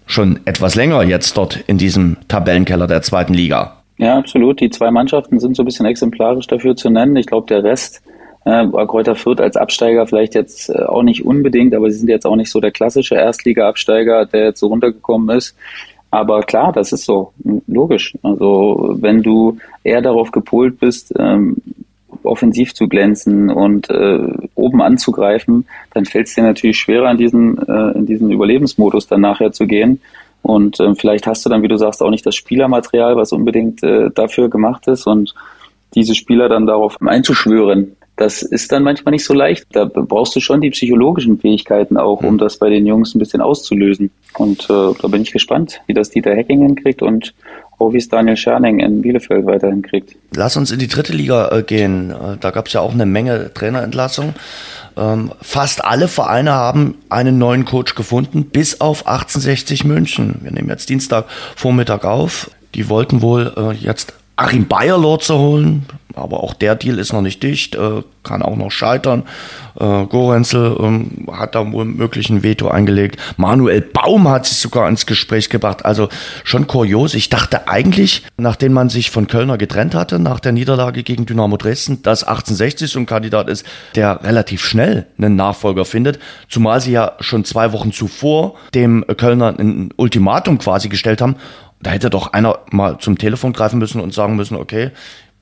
schon 0.06 0.40
etwas 0.46 0.74
länger 0.74 1.02
jetzt 1.02 1.36
dort 1.36 1.56
in 1.66 1.76
diesem 1.76 2.16
Tabellenkeller 2.28 2.86
der 2.86 3.02
zweiten 3.02 3.34
Liga. 3.34 3.82
Ja, 3.98 4.16
absolut. 4.16 4.60
Die 4.60 4.70
zwei 4.70 4.90
Mannschaften 4.90 5.38
sind 5.40 5.56
so 5.56 5.62
ein 5.62 5.66
bisschen 5.66 5.84
exemplarisch 5.84 6.46
dafür 6.46 6.74
zu 6.74 6.88
nennen. 6.88 7.16
Ich 7.16 7.26
glaube, 7.26 7.46
der 7.48 7.62
Rest 7.62 8.02
äh, 8.44 8.66
Kräuter 8.86 9.14
Fürth 9.14 9.40
als 9.40 9.56
Absteiger 9.56 10.06
vielleicht 10.06 10.34
jetzt 10.34 10.68
äh, 10.68 10.82
auch 10.82 11.02
nicht 11.02 11.24
unbedingt, 11.24 11.74
aber 11.74 11.90
sie 11.90 11.98
sind 11.98 12.08
jetzt 12.08 12.26
auch 12.26 12.36
nicht 12.36 12.50
so 12.50 12.60
der 12.60 12.72
klassische 12.72 13.14
Erstliga-Absteiger, 13.14 14.26
der 14.26 14.44
jetzt 14.46 14.60
so 14.60 14.68
runtergekommen 14.68 15.36
ist. 15.36 15.56
Aber 16.10 16.42
klar, 16.42 16.72
das 16.72 16.92
ist 16.92 17.04
so, 17.04 17.32
logisch. 17.66 18.14
Also 18.22 18.96
wenn 19.00 19.22
du 19.22 19.56
eher 19.82 20.02
darauf 20.02 20.30
gepolt 20.30 20.78
bist, 20.78 21.14
ähm, 21.18 21.56
offensiv 22.22 22.74
zu 22.74 22.86
glänzen 22.88 23.50
und 23.50 23.88
äh, 23.90 24.28
oben 24.54 24.82
anzugreifen, 24.82 25.66
dann 25.94 26.04
fällt 26.04 26.28
es 26.28 26.34
dir 26.34 26.42
natürlich 26.42 26.78
schwerer, 26.78 27.10
in 27.10 27.16
diesen, 27.16 27.58
äh, 27.66 27.92
in 27.96 28.06
diesen 28.06 28.30
Überlebensmodus 28.30 29.06
dann 29.06 29.22
nachher 29.22 29.52
zu 29.52 29.66
gehen. 29.66 30.00
Und 30.42 30.80
äh, 30.80 30.94
vielleicht 30.94 31.26
hast 31.26 31.46
du 31.46 31.50
dann, 31.50 31.62
wie 31.62 31.68
du 31.68 31.78
sagst, 31.78 32.02
auch 32.02 32.10
nicht 32.10 32.26
das 32.26 32.34
Spielermaterial, 32.34 33.16
was 33.16 33.32
unbedingt 33.32 33.82
äh, 33.82 34.10
dafür 34.10 34.50
gemacht 34.50 34.88
ist 34.88 35.06
und 35.06 35.34
diese 35.94 36.14
Spieler 36.14 36.48
dann 36.48 36.66
darauf 36.66 37.00
einzuschwören, 37.00 37.96
das 38.22 38.42
ist 38.42 38.70
dann 38.70 38.84
manchmal 38.84 39.10
nicht 39.10 39.24
so 39.24 39.34
leicht. 39.34 39.66
Da 39.72 39.84
brauchst 39.84 40.36
du 40.36 40.40
schon 40.40 40.60
die 40.60 40.70
psychologischen 40.70 41.38
Fähigkeiten 41.40 41.96
auch, 41.96 42.22
um 42.22 42.38
das 42.38 42.56
bei 42.56 42.70
den 42.70 42.86
Jungs 42.86 43.14
ein 43.14 43.18
bisschen 43.18 43.40
auszulösen. 43.40 44.12
Und 44.34 44.70
äh, 44.70 44.94
da 45.00 45.08
bin 45.08 45.22
ich 45.22 45.32
gespannt, 45.32 45.80
wie 45.88 45.94
das 45.94 46.10
Dieter 46.10 46.32
Hecking 46.32 46.62
hinkriegt 46.62 47.02
und 47.02 47.34
auch 47.80 47.92
wie 47.92 47.98
es 47.98 48.08
Daniel 48.08 48.36
Scherning 48.36 48.78
in 48.78 49.02
Bielefeld 49.02 49.44
weiterhin 49.44 49.82
kriegt. 49.82 50.14
Lass 50.36 50.56
uns 50.56 50.70
in 50.70 50.78
die 50.78 50.86
dritte 50.86 51.12
Liga 51.12 51.48
äh, 51.50 51.62
gehen. 51.64 52.10
Äh, 52.10 52.36
da 52.38 52.52
gab 52.52 52.68
es 52.68 52.74
ja 52.74 52.80
auch 52.80 52.92
eine 52.92 53.06
Menge 53.06 53.52
Trainerentlassungen. 53.52 54.34
Ähm, 54.96 55.32
fast 55.40 55.84
alle 55.84 56.06
Vereine 56.06 56.52
haben 56.52 56.94
einen 57.08 57.38
neuen 57.38 57.64
Coach 57.64 57.96
gefunden, 57.96 58.44
bis 58.44 58.80
auf 58.80 59.08
1860 59.08 59.84
München. 59.84 60.36
Wir 60.42 60.52
nehmen 60.52 60.68
jetzt 60.68 60.88
Dienstag 60.88 61.24
Vormittag 61.56 62.04
auf. 62.04 62.52
Die 62.76 62.88
wollten 62.88 63.20
wohl 63.20 63.52
äh, 63.56 63.72
jetzt 63.72 64.14
Achim 64.36 64.66
Bayerloh 64.66 65.18
zu 65.18 65.38
holen, 65.38 65.86
aber 66.14 66.42
auch 66.42 66.54
der 66.54 66.74
Deal 66.74 66.98
ist 66.98 67.12
noch 67.12 67.22
nicht 67.22 67.42
dicht, 67.42 67.74
äh, 67.74 68.02
kann 68.22 68.42
auch 68.42 68.56
noch 68.56 68.70
scheitern. 68.70 69.24
Äh, 69.78 70.06
Gorenzel 70.06 70.76
ähm, 70.80 71.26
hat 71.32 71.54
da 71.54 71.72
wohl 71.72 71.84
möglich 71.84 72.30
ein 72.30 72.42
Veto 72.42 72.68
eingelegt. 72.68 73.18
Manuel 73.36 73.80
Baum 73.80 74.28
hat 74.28 74.46
sich 74.46 74.58
sogar 74.58 74.88
ins 74.88 75.06
Gespräch 75.06 75.48
gebracht. 75.48 75.84
Also 75.84 76.08
schon 76.44 76.66
kurios. 76.66 77.14
Ich 77.14 77.28
dachte 77.30 77.68
eigentlich, 77.68 78.22
nachdem 78.36 78.72
man 78.72 78.88
sich 78.88 79.10
von 79.10 79.26
Kölner 79.26 79.58
getrennt 79.58 79.94
hatte, 79.94 80.18
nach 80.18 80.40
der 80.40 80.52
Niederlage 80.52 81.02
gegen 81.02 81.26
Dynamo 81.26 81.56
Dresden, 81.56 82.02
dass 82.02 82.24
1860 82.24 82.90
so 82.90 82.98
ein 82.98 83.06
Kandidat 83.06 83.48
ist, 83.48 83.66
der 83.94 84.22
relativ 84.22 84.64
schnell 84.64 85.06
einen 85.18 85.36
Nachfolger 85.36 85.84
findet. 85.84 86.18
Zumal 86.48 86.80
sie 86.80 86.92
ja 86.92 87.12
schon 87.20 87.44
zwei 87.44 87.72
Wochen 87.72 87.92
zuvor 87.92 88.54
dem 88.74 89.04
Kölner 89.16 89.58
ein 89.58 89.90
Ultimatum 89.96 90.58
quasi 90.58 90.88
gestellt 90.88 91.20
haben. 91.20 91.36
Da 91.82 91.90
hätte 91.90 92.10
doch 92.10 92.32
einer 92.32 92.60
mal 92.70 92.98
zum 92.98 93.18
Telefon 93.18 93.52
greifen 93.52 93.78
müssen 93.78 94.00
und 94.00 94.14
sagen 94.14 94.36
müssen, 94.36 94.56
okay, 94.56 94.90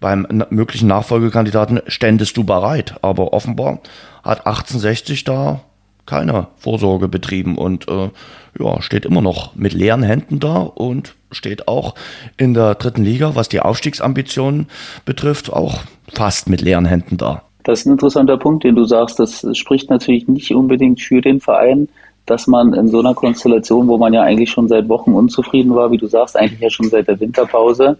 beim 0.00 0.26
möglichen 0.48 0.88
Nachfolgekandidaten 0.88 1.80
ständest 1.86 2.36
du 2.36 2.44
bereit. 2.44 2.94
Aber 3.02 3.32
offenbar 3.34 3.80
hat 4.22 4.46
1860 4.46 5.24
da 5.24 5.60
keine 6.06 6.48
Vorsorge 6.56 7.06
betrieben 7.06 7.56
und 7.56 7.88
äh, 7.88 8.10
ja, 8.58 8.82
steht 8.82 9.04
immer 9.04 9.20
noch 9.20 9.54
mit 9.54 9.74
leeren 9.74 10.02
Händen 10.02 10.40
da 10.40 10.56
und 10.58 11.14
steht 11.30 11.68
auch 11.68 11.94
in 12.36 12.54
der 12.54 12.74
dritten 12.74 13.04
Liga, 13.04 13.36
was 13.36 13.48
die 13.48 13.60
Aufstiegsambitionen 13.60 14.66
betrifft, 15.04 15.52
auch 15.52 15.80
fast 16.12 16.48
mit 16.48 16.62
leeren 16.62 16.86
Händen 16.86 17.16
da. 17.16 17.42
Das 17.62 17.80
ist 17.80 17.86
ein 17.86 17.92
interessanter 17.92 18.38
Punkt, 18.38 18.64
den 18.64 18.74
du 18.74 18.84
sagst. 18.84 19.20
Das 19.20 19.46
spricht 19.52 19.90
natürlich 19.90 20.26
nicht 20.26 20.52
unbedingt 20.52 21.00
für 21.00 21.20
den 21.20 21.40
Verein, 21.40 21.88
dass 22.26 22.46
man 22.46 22.74
in 22.74 22.88
so 22.88 23.00
einer 23.00 23.14
Konstellation, 23.14 23.88
wo 23.88 23.98
man 23.98 24.12
ja 24.12 24.22
eigentlich 24.22 24.50
schon 24.50 24.68
seit 24.68 24.88
Wochen 24.88 25.12
unzufrieden 25.12 25.74
war, 25.74 25.90
wie 25.90 25.98
du 25.98 26.06
sagst, 26.06 26.36
eigentlich 26.36 26.60
ja 26.60 26.70
schon 26.70 26.88
seit 26.88 27.08
der 27.08 27.18
Winterpause, 27.18 27.98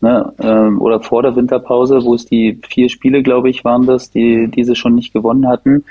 ne, 0.00 0.32
ähm, 0.40 0.80
oder 0.80 1.00
vor 1.00 1.22
der 1.22 1.36
Winterpause, 1.36 2.02
wo 2.04 2.14
es 2.14 2.26
die 2.26 2.60
vier 2.68 2.88
Spiele, 2.88 3.22
glaube 3.22 3.50
ich, 3.50 3.64
waren 3.64 3.86
das, 3.86 4.10
die 4.10 4.48
diese 4.48 4.74
schon 4.74 4.94
nicht 4.94 5.12
gewonnen 5.12 5.48
hatten, 5.48 5.84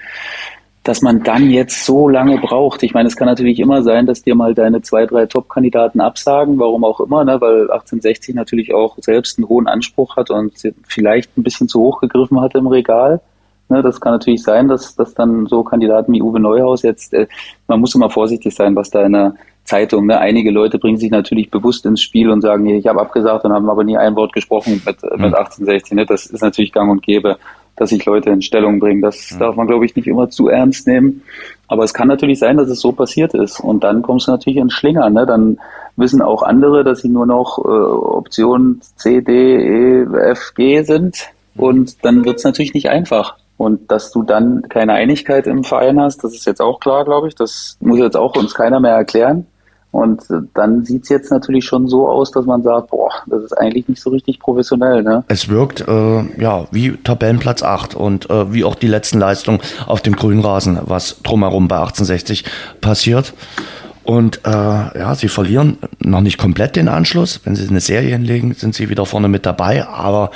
dass 0.83 1.01
man 1.01 1.23
dann 1.23 1.49
jetzt 1.49 1.85
so 1.85 2.09
lange 2.09 2.37
braucht. 2.37 2.83
Ich 2.83 2.93
meine, 2.93 3.07
es 3.07 3.15
kann 3.15 3.27
natürlich 3.27 3.59
immer 3.59 3.83
sein, 3.83 4.05
dass 4.05 4.23
dir 4.23 4.35
mal 4.35 4.55
deine 4.55 4.81
zwei, 4.81 5.05
drei 5.05 5.25
Top-Kandidaten 5.25 5.99
absagen, 5.99 6.57
warum 6.57 6.83
auch 6.83 6.99
immer, 6.99 7.23
ne, 7.23 7.39
weil 7.41 7.69
1860 7.71 8.35
natürlich 8.35 8.73
auch 8.73 8.97
selbst 8.99 9.37
einen 9.37 9.49
hohen 9.49 9.67
Anspruch 9.67 10.15
hat 10.15 10.29
und 10.29 10.53
vielleicht 10.87 11.37
ein 11.37 11.43
bisschen 11.43 11.67
zu 11.67 11.79
hoch 11.79 12.01
gegriffen 12.01 12.39
hat 12.41 12.55
im 12.55 12.67
Regal. 12.67 13.21
Ne, 13.69 13.83
das 13.83 14.01
kann 14.01 14.13
natürlich 14.13 14.41
sein, 14.41 14.67
dass, 14.67 14.95
dass 14.95 15.13
dann 15.13 15.45
so 15.45 15.63
Kandidaten 15.63 16.11
wie 16.11 16.23
Uwe 16.23 16.39
Neuhaus 16.39 16.81
jetzt, 16.81 17.13
äh, 17.13 17.27
man 17.67 17.79
muss 17.79 17.93
immer 17.93 18.09
vorsichtig 18.09 18.55
sein, 18.55 18.75
was 18.75 18.89
da 18.89 19.05
in 19.05 19.13
der 19.13 19.35
Zeitung, 19.63 20.07
ne? 20.07 20.19
einige 20.19 20.49
Leute 20.49 20.79
bringen 20.79 20.97
sich 20.97 21.11
natürlich 21.11 21.51
bewusst 21.51 21.85
ins 21.85 22.01
Spiel 22.01 22.31
und 22.31 22.41
sagen, 22.41 22.65
ich 22.65 22.87
habe 22.87 22.99
abgesagt 22.99 23.45
und 23.45 23.53
haben 23.53 23.69
aber 23.69 23.83
nie 23.83 23.97
ein 23.97 24.15
Wort 24.15 24.33
gesprochen 24.33 24.81
mit, 24.83 25.03
mhm. 25.03 25.21
mit 25.21 25.35
1816. 25.35 25.95
Ne? 25.95 26.05
Das 26.07 26.25
ist 26.25 26.41
natürlich 26.41 26.71
gang 26.71 26.89
und 26.89 27.03
gäbe, 27.03 27.37
dass 27.75 27.91
sich 27.91 28.03
Leute 28.05 28.31
in 28.31 28.41
Stellung 28.41 28.79
bringen. 28.79 29.03
Das 29.03 29.31
mhm. 29.31 29.39
darf 29.39 29.55
man, 29.55 29.67
glaube 29.67 29.85
ich, 29.85 29.95
nicht 29.95 30.07
immer 30.07 30.31
zu 30.31 30.47
ernst 30.47 30.87
nehmen. 30.87 31.21
Aber 31.67 31.83
es 31.83 31.93
kann 31.93 32.07
natürlich 32.07 32.39
sein, 32.39 32.57
dass 32.57 32.69
es 32.69 32.81
so 32.81 32.91
passiert 32.91 33.35
ist. 33.35 33.59
Und 33.59 33.83
dann 33.83 34.01
kommst 34.01 34.27
du 34.27 34.31
natürlich 34.31 34.57
in 34.57 34.71
Schlinger. 34.71 35.11
Ne? 35.11 35.27
Dann 35.27 35.59
wissen 35.95 36.23
auch 36.23 36.41
andere, 36.41 36.83
dass 36.83 37.01
sie 37.01 37.09
nur 37.09 37.27
noch 37.27 37.59
äh, 37.59 37.69
Optionen 37.69 38.81
C, 38.95 39.21
D, 39.21 40.01
E, 40.01 40.07
F, 40.31 40.53
G 40.55 40.81
sind. 40.81 41.29
Mhm. 41.53 41.63
Und 41.63 42.05
dann 42.05 42.25
wird 42.25 42.37
es 42.37 42.43
natürlich 42.43 42.73
nicht 42.73 42.89
einfach. 42.89 43.37
Und 43.59 43.91
dass 43.91 44.11
du 44.11 44.23
dann 44.23 44.61
keine 44.69 44.93
Einigkeit 44.93 45.45
im 45.45 45.65
Verein 45.65 45.99
hast, 45.99 46.23
das 46.23 46.33
ist 46.33 46.45
jetzt 46.45 46.61
auch 46.61 46.79
klar, 46.79 47.03
glaube 47.03 47.27
ich. 47.27 47.35
Das 47.35 47.75
muss 47.81 47.99
jetzt 47.99 48.15
auch 48.15 48.37
uns 48.37 48.53
keiner 48.53 48.79
mehr 48.79 48.93
erklären. 48.93 49.47
Und 49.91 50.21
dann 50.53 50.85
sieht's 50.85 51.09
jetzt 51.09 51.29
natürlich 51.29 51.65
schon 51.65 51.89
so 51.89 52.07
aus, 52.07 52.31
dass 52.31 52.45
man 52.45 52.63
sagt, 52.63 52.91
boah, 52.91 53.11
das 53.25 53.43
ist 53.43 53.57
eigentlich 53.57 53.89
nicht 53.89 54.01
so 54.01 54.11
richtig 54.11 54.39
professionell. 54.39 55.03
Ne? 55.03 55.25
Es 55.27 55.49
wirkt 55.49 55.85
äh, 55.85 56.41
ja 56.41 56.67
wie 56.71 56.95
Tabellenplatz 57.03 57.61
8 57.61 57.95
und 57.95 58.29
äh, 58.29 58.53
wie 58.53 58.63
auch 58.63 58.75
die 58.75 58.87
letzten 58.87 59.19
Leistungen 59.19 59.59
auf 59.87 59.99
dem 59.99 60.15
grünen 60.15 60.39
Rasen, 60.39 60.79
was 60.83 61.21
drumherum 61.21 61.67
bei 61.67 61.79
1860 61.79 62.45
passiert. 62.79 63.33
Und 64.05 64.39
äh, 64.45 64.49
ja, 64.49 65.15
sie 65.15 65.27
verlieren 65.27 65.79
noch 65.99 66.21
nicht 66.21 66.37
komplett 66.37 66.77
den 66.77 66.87
Anschluss. 66.87 67.41
Wenn 67.43 67.55
sie 67.55 67.67
eine 67.67 67.81
Serie 67.81 68.11
hinlegen, 68.11 68.53
sind 68.53 68.73
sie 68.73 68.89
wieder 68.89 69.05
vorne 69.05 69.27
mit 69.27 69.45
dabei. 69.45 69.85
Aber 69.85 70.31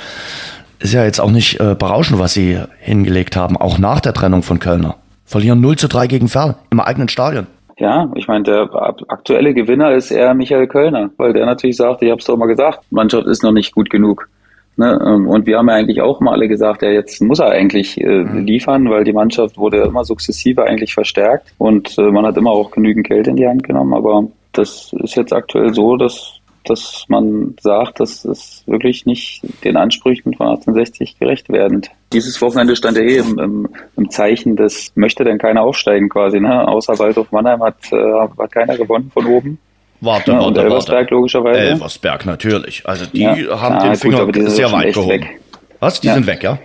ist 0.78 0.92
ja 0.92 1.04
jetzt 1.04 1.20
auch 1.20 1.30
nicht 1.30 1.60
äh, 1.60 1.74
berauschend, 1.78 2.18
was 2.18 2.34
sie 2.34 2.58
hingelegt 2.80 3.36
haben, 3.36 3.56
auch 3.56 3.78
nach 3.78 4.00
der 4.00 4.14
Trennung 4.14 4.42
von 4.42 4.58
Kölner. 4.58 4.96
Verlieren 5.24 5.60
0 5.60 5.76
zu 5.76 5.88
3 5.88 6.06
gegen 6.06 6.28
Ferl 6.28 6.56
im 6.70 6.80
eigenen 6.80 7.08
Stadion. 7.08 7.46
Ja, 7.78 8.10
ich 8.14 8.28
meine, 8.28 8.44
der 8.44 8.68
aktuelle 9.08 9.52
Gewinner 9.52 9.92
ist 9.92 10.10
eher 10.10 10.34
Michael 10.34 10.68
Kölner, 10.68 11.10
weil 11.16 11.32
der 11.32 11.46
natürlich 11.46 11.76
sagt, 11.76 12.02
ich 12.02 12.10
habe 12.10 12.20
es 12.20 12.26
doch 12.26 12.36
mal 12.36 12.46
gesagt, 12.46 12.80
Mannschaft 12.90 13.26
ist 13.26 13.42
noch 13.42 13.52
nicht 13.52 13.74
gut 13.74 13.90
genug. 13.90 14.28
Ne? 14.76 15.00
Ähm, 15.04 15.28
und 15.28 15.46
wir 15.46 15.58
haben 15.58 15.68
ja 15.68 15.74
eigentlich 15.74 16.00
auch 16.00 16.20
mal 16.20 16.32
alle 16.32 16.48
gesagt, 16.48 16.82
ja, 16.82 16.90
jetzt 16.90 17.20
muss 17.20 17.38
er 17.38 17.50
eigentlich 17.50 18.00
äh, 18.00 18.24
mhm. 18.24 18.44
liefern, 18.44 18.90
weil 18.90 19.04
die 19.04 19.12
Mannschaft 19.12 19.56
wurde 19.56 19.82
immer 19.82 20.04
sukzessive 20.04 20.64
eigentlich 20.64 20.94
verstärkt 20.94 21.52
und 21.58 21.96
äh, 21.98 22.10
man 22.10 22.26
hat 22.26 22.36
immer 22.36 22.50
auch 22.50 22.70
genügend 22.70 23.06
Geld 23.06 23.28
in 23.28 23.36
die 23.36 23.46
Hand 23.46 23.62
genommen. 23.62 23.94
Aber 23.94 24.24
das 24.52 24.92
ist 25.02 25.14
jetzt 25.16 25.32
aktuell 25.32 25.72
so, 25.74 25.96
dass, 25.96 26.33
dass 26.64 27.04
man 27.08 27.54
sagt, 27.60 28.00
dass 28.00 28.24
es 28.24 28.62
wirklich 28.66 29.06
nicht 29.06 29.42
den 29.64 29.76
Ansprüchen 29.76 30.34
von 30.34 30.48
1860 30.48 31.18
gerecht 31.18 31.48
werden. 31.50 31.82
Dieses 32.12 32.40
Wochenende 32.40 32.76
stand 32.76 32.96
er 32.96 33.04
eh 33.04 33.18
im, 33.18 33.38
im, 33.38 33.68
im, 33.96 34.10
Zeichen 34.10 34.56
des 34.56 34.92
möchte 34.94 35.24
denn 35.24 35.38
keiner 35.38 35.62
aufsteigen 35.62 36.08
quasi. 36.08 36.40
Ne? 36.40 36.66
Außer 36.66 36.98
Waldhof 36.98 37.30
Mannheim 37.32 37.62
hat, 37.62 37.76
äh, 37.92 37.96
hat 38.38 38.52
keiner 38.52 38.76
gewonnen 38.76 39.10
von 39.12 39.26
oben. 39.26 39.58
Warte, 40.00 40.32
ja, 40.32 40.40
warte, 40.40 40.60
Elversberg 40.60 41.00
warte. 41.00 41.14
logischerweise. 41.14 41.60
Elversberg 41.60 42.26
natürlich. 42.26 42.86
Also 42.86 43.06
die 43.06 43.22
ja. 43.22 43.60
haben 43.60 43.76
ja, 43.76 43.82
den 43.84 43.96
Finger 43.96 44.26
gut, 44.26 44.50
sehr 44.50 44.70
weit 44.70 44.94
gehoben. 44.94 45.10
Weg. 45.10 45.40
Was? 45.80 46.00
Die 46.00 46.08
sind 46.08 46.26
weg, 46.26 46.42
ja? 46.42 46.58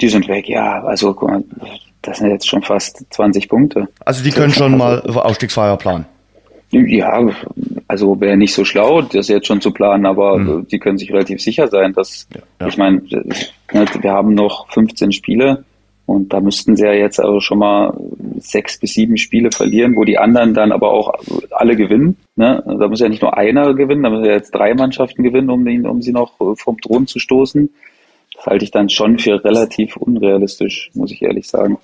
Die 0.00 0.08
sind 0.08 0.28
weg, 0.28 0.48
ja. 0.48 0.82
Also 0.82 1.16
das 2.02 2.18
sind 2.18 2.30
jetzt 2.30 2.48
schon 2.48 2.62
fast 2.62 3.04
20 3.10 3.48
Punkte. 3.48 3.88
Also 4.04 4.24
die 4.24 4.30
können 4.30 4.52
schon 4.52 4.76
mal 4.76 5.00
Aufstiegsfeier 5.00 5.76
planen. 5.76 6.06
Ja, 6.72 7.28
also 7.88 8.20
wäre 8.20 8.36
nicht 8.36 8.54
so 8.54 8.64
schlau, 8.64 9.02
das 9.02 9.28
jetzt 9.28 9.48
schon 9.48 9.60
zu 9.60 9.72
planen, 9.72 10.06
aber 10.06 10.38
mhm. 10.38 10.68
die 10.68 10.78
können 10.78 10.98
sich 10.98 11.12
relativ 11.12 11.42
sicher 11.42 11.66
sein, 11.66 11.92
dass 11.92 12.28
ja, 12.60 12.68
ich 12.68 12.76
meine, 12.76 13.02
wir 13.02 14.12
haben 14.12 14.34
noch 14.34 14.70
15 14.70 15.10
Spiele 15.10 15.64
und 16.06 16.32
da 16.32 16.40
müssten 16.40 16.76
sie 16.76 16.84
ja 16.84 16.92
jetzt 16.92 17.20
also 17.20 17.40
schon 17.40 17.58
mal 17.58 17.96
sechs 18.38 18.78
bis 18.78 18.94
sieben 18.94 19.16
Spiele 19.16 19.50
verlieren, 19.52 19.96
wo 19.96 20.04
die 20.04 20.18
anderen 20.18 20.54
dann 20.54 20.72
aber 20.72 20.92
auch 20.92 21.14
alle 21.50 21.76
gewinnen. 21.76 22.16
Ne? 22.36 22.62
Da 22.66 22.88
muss 22.88 23.00
ja 23.00 23.08
nicht 23.08 23.22
nur 23.22 23.36
einer 23.36 23.74
gewinnen, 23.74 24.02
da 24.02 24.10
müssen 24.10 24.24
ja 24.24 24.32
jetzt 24.32 24.52
drei 24.52 24.74
Mannschaften 24.74 25.22
gewinnen, 25.22 25.50
um, 25.50 25.66
ihn, 25.66 25.86
um 25.86 26.02
sie 26.02 26.12
noch 26.12 26.32
vom 26.56 26.80
Thron 26.80 27.06
zu 27.06 27.18
stoßen. 27.18 27.70
Das 28.34 28.46
halte 28.46 28.64
ich 28.64 28.70
dann 28.70 28.88
schon 28.88 29.18
für 29.18 29.44
relativ 29.44 29.96
unrealistisch, 29.96 30.90
muss 30.94 31.12
ich 31.12 31.22
ehrlich 31.22 31.48
sagen. 31.48 31.78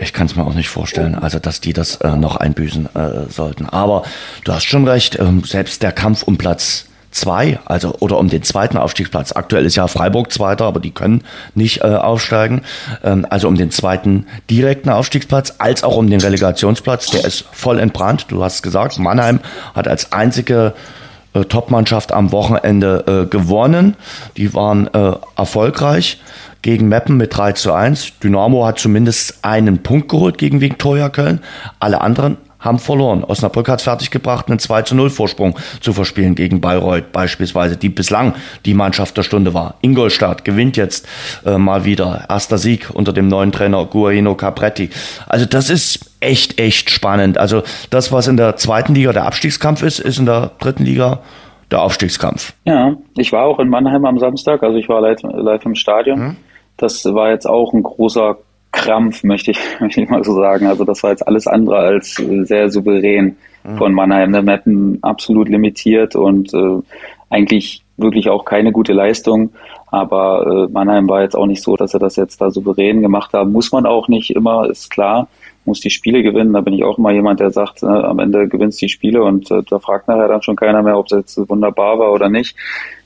Ich 0.00 0.12
kann 0.12 0.26
es 0.26 0.36
mir 0.36 0.44
auch 0.44 0.54
nicht 0.54 0.68
vorstellen, 0.68 1.16
also 1.16 1.38
dass 1.38 1.60
die 1.60 1.72
das 1.72 1.96
äh, 1.96 2.16
noch 2.16 2.36
einbüßen 2.36 2.94
äh, 2.94 3.30
sollten. 3.30 3.66
Aber 3.66 4.04
du 4.44 4.52
hast 4.52 4.64
schon 4.64 4.86
recht, 4.86 5.18
ähm, 5.18 5.42
selbst 5.44 5.82
der 5.82 5.92
Kampf 5.92 6.22
um 6.22 6.38
Platz 6.38 6.86
zwei, 7.10 7.58
also 7.64 7.96
oder 8.00 8.18
um 8.18 8.28
den 8.28 8.42
zweiten 8.42 8.76
Aufstiegsplatz. 8.76 9.32
Aktuell 9.32 9.66
ist 9.66 9.76
ja 9.76 9.86
Freiburg 9.86 10.32
Zweiter, 10.32 10.66
aber 10.66 10.80
die 10.80 10.90
können 10.90 11.24
nicht 11.54 11.80
äh, 11.80 11.86
aufsteigen. 11.86 12.62
Ähm, 13.02 13.26
also 13.28 13.48
um 13.48 13.56
den 13.56 13.70
zweiten 13.70 14.26
direkten 14.50 14.90
Aufstiegsplatz, 14.90 15.54
als 15.58 15.82
auch 15.82 15.96
um 15.96 16.08
den 16.08 16.20
Relegationsplatz. 16.20 17.10
Der 17.10 17.24
ist 17.24 17.44
voll 17.52 17.80
entbrannt. 17.80 18.26
Du 18.28 18.44
hast 18.44 18.62
gesagt, 18.62 18.98
Mannheim 18.98 19.40
hat 19.74 19.88
als 19.88 20.12
einzige 20.12 20.74
äh, 21.34 21.44
Topmannschaft 21.44 22.12
am 22.12 22.32
Wochenende 22.32 23.26
äh, 23.26 23.30
gewonnen. 23.30 23.96
Die 24.36 24.54
waren 24.54 24.92
äh, 24.94 25.12
erfolgreich 25.36 26.20
gegen 26.62 26.88
Meppen 26.88 27.16
mit 27.16 27.36
3 27.36 27.52
zu 27.52 27.72
1. 27.72 28.18
Dynamo 28.22 28.66
hat 28.66 28.78
zumindest 28.78 29.44
einen 29.44 29.82
Punkt 29.82 30.08
geholt 30.08 30.38
gegen 30.38 30.60
Viktoria 30.60 31.08
Köln. 31.08 31.40
Alle 31.78 32.00
anderen 32.00 32.36
haben 32.60 32.78
verloren. 32.78 33.24
Osnabrück 33.24 33.68
hat 33.68 33.78
es 33.78 33.84
fertiggebracht, 33.84 34.48
einen 34.48 34.58
2 34.58 34.82
zu 34.82 34.94
0 34.94 35.10
Vorsprung 35.10 35.58
zu 35.80 35.92
verspielen 35.92 36.34
gegen 36.34 36.60
Bayreuth 36.60 37.12
beispielsweise, 37.12 37.76
die 37.76 37.88
bislang 37.88 38.34
die 38.64 38.74
Mannschaft 38.74 39.16
der 39.16 39.22
Stunde 39.22 39.54
war. 39.54 39.74
Ingolstadt 39.80 40.44
gewinnt 40.44 40.76
jetzt 40.76 41.06
äh, 41.44 41.58
mal 41.58 41.84
wieder. 41.84 42.26
Erster 42.28 42.58
Sieg 42.58 42.90
unter 42.92 43.12
dem 43.12 43.28
neuen 43.28 43.52
Trainer 43.52 43.84
Guarino 43.84 44.34
Capretti. 44.34 44.90
Also 45.26 45.46
das 45.46 45.70
ist 45.70 46.10
echt, 46.20 46.60
echt 46.60 46.90
spannend. 46.90 47.38
Also 47.38 47.62
das, 47.90 48.12
was 48.12 48.26
in 48.26 48.36
der 48.36 48.56
zweiten 48.56 48.94
Liga 48.94 49.12
der 49.12 49.26
Abstiegskampf 49.26 49.82
ist, 49.82 50.00
ist 50.00 50.18
in 50.18 50.26
der 50.26 50.50
dritten 50.58 50.84
Liga 50.84 51.20
der 51.70 51.82
Aufstiegskampf. 51.82 52.54
Ja, 52.64 52.96
ich 53.16 53.32
war 53.32 53.44
auch 53.44 53.58
in 53.58 53.68
Mannheim 53.68 54.04
am 54.04 54.18
Samstag, 54.18 54.62
also 54.62 54.78
ich 54.78 54.88
war 54.88 55.00
live, 55.00 55.18
live 55.22 55.64
im 55.64 55.74
Stadion. 55.74 56.18
Hm. 56.18 56.36
Das 56.76 57.04
war 57.04 57.30
jetzt 57.30 57.46
auch 57.46 57.72
ein 57.72 57.82
großer 57.82 58.38
Krampf, 58.72 59.24
möchte 59.24 59.52
ich, 59.52 59.60
möchte 59.80 60.02
ich 60.02 60.08
mal 60.08 60.24
so 60.24 60.34
sagen. 60.34 60.66
Also 60.66 60.84
das 60.84 61.02
war 61.02 61.10
jetzt 61.10 61.26
alles 61.26 61.46
andere 61.46 61.78
als 61.78 62.14
sehr 62.14 62.70
souverän 62.70 63.36
mhm. 63.64 63.76
von 63.76 63.92
Mannheim. 63.92 64.32
Der 64.32 64.42
Mappen 64.42 64.98
absolut 65.02 65.48
limitiert 65.48 66.16
und 66.16 66.52
äh, 66.54 66.82
eigentlich 67.30 67.82
wirklich 67.96 68.30
auch 68.30 68.44
keine 68.44 68.72
gute 68.72 68.92
Leistung. 68.92 69.50
Aber 69.90 70.66
äh, 70.68 70.72
Mannheim 70.72 71.08
war 71.08 71.22
jetzt 71.22 71.36
auch 71.36 71.46
nicht 71.46 71.62
so, 71.62 71.76
dass 71.76 71.94
er 71.94 72.00
das 72.00 72.16
jetzt 72.16 72.40
da 72.40 72.50
souverän 72.50 73.02
gemacht 73.02 73.32
haben. 73.32 73.52
Muss 73.52 73.72
man 73.72 73.86
auch 73.86 74.08
nicht 74.08 74.30
immer, 74.30 74.68
ist 74.68 74.90
klar, 74.90 75.28
muss 75.64 75.80
die 75.80 75.90
Spiele 75.90 76.22
gewinnen. 76.22 76.52
Da 76.52 76.60
bin 76.60 76.74
ich 76.74 76.84
auch 76.84 76.98
immer 76.98 77.12
jemand, 77.12 77.40
der 77.40 77.50
sagt, 77.50 77.82
äh, 77.82 77.86
am 77.86 78.18
Ende 78.18 78.48
gewinnst 78.48 78.80
die 78.80 78.88
Spiele 78.88 79.22
und 79.22 79.50
äh, 79.50 79.62
da 79.68 79.78
fragt 79.78 80.08
nachher 80.08 80.28
dann 80.28 80.42
schon 80.42 80.56
keiner 80.56 80.82
mehr, 80.82 80.98
ob 80.98 81.06
es 81.06 81.12
jetzt 81.12 81.48
wunderbar 81.48 81.98
war 81.98 82.12
oder 82.12 82.28
nicht. 82.28 82.56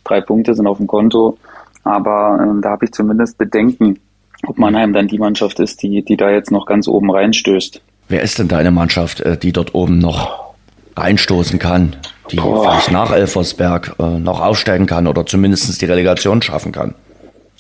Drei 0.04 0.20
Punkte 0.20 0.54
sind 0.54 0.66
auf 0.66 0.78
dem 0.78 0.86
Konto. 0.86 1.38
Aber 1.84 2.38
äh, 2.40 2.60
da 2.60 2.70
habe 2.70 2.84
ich 2.84 2.92
zumindest 2.92 3.38
Bedenken, 3.38 3.98
ob 4.46 4.58
Mannheim 4.58 4.92
dann 4.92 5.08
die 5.08 5.18
Mannschaft 5.18 5.60
ist, 5.60 5.82
die, 5.82 6.02
die 6.02 6.16
da 6.16 6.30
jetzt 6.30 6.50
noch 6.50 6.66
ganz 6.66 6.88
oben 6.88 7.10
reinstößt. 7.10 7.80
Wer 8.08 8.22
ist 8.22 8.38
denn 8.38 8.48
deine 8.48 8.70
Mannschaft, 8.70 9.20
äh, 9.20 9.36
die 9.36 9.52
dort 9.52 9.74
oben 9.74 9.98
noch 9.98 10.52
reinstoßen 10.96 11.58
kann, 11.58 11.96
die 12.30 12.36
Boah. 12.36 12.62
vielleicht 12.62 12.90
nach 12.90 13.12
Elfersberg 13.12 13.94
äh, 13.98 14.18
noch 14.18 14.40
aufsteigen 14.40 14.86
kann 14.86 15.06
oder 15.06 15.24
zumindest 15.24 15.80
die 15.80 15.86
Relegation 15.86 16.42
schaffen 16.42 16.72
kann? 16.72 16.94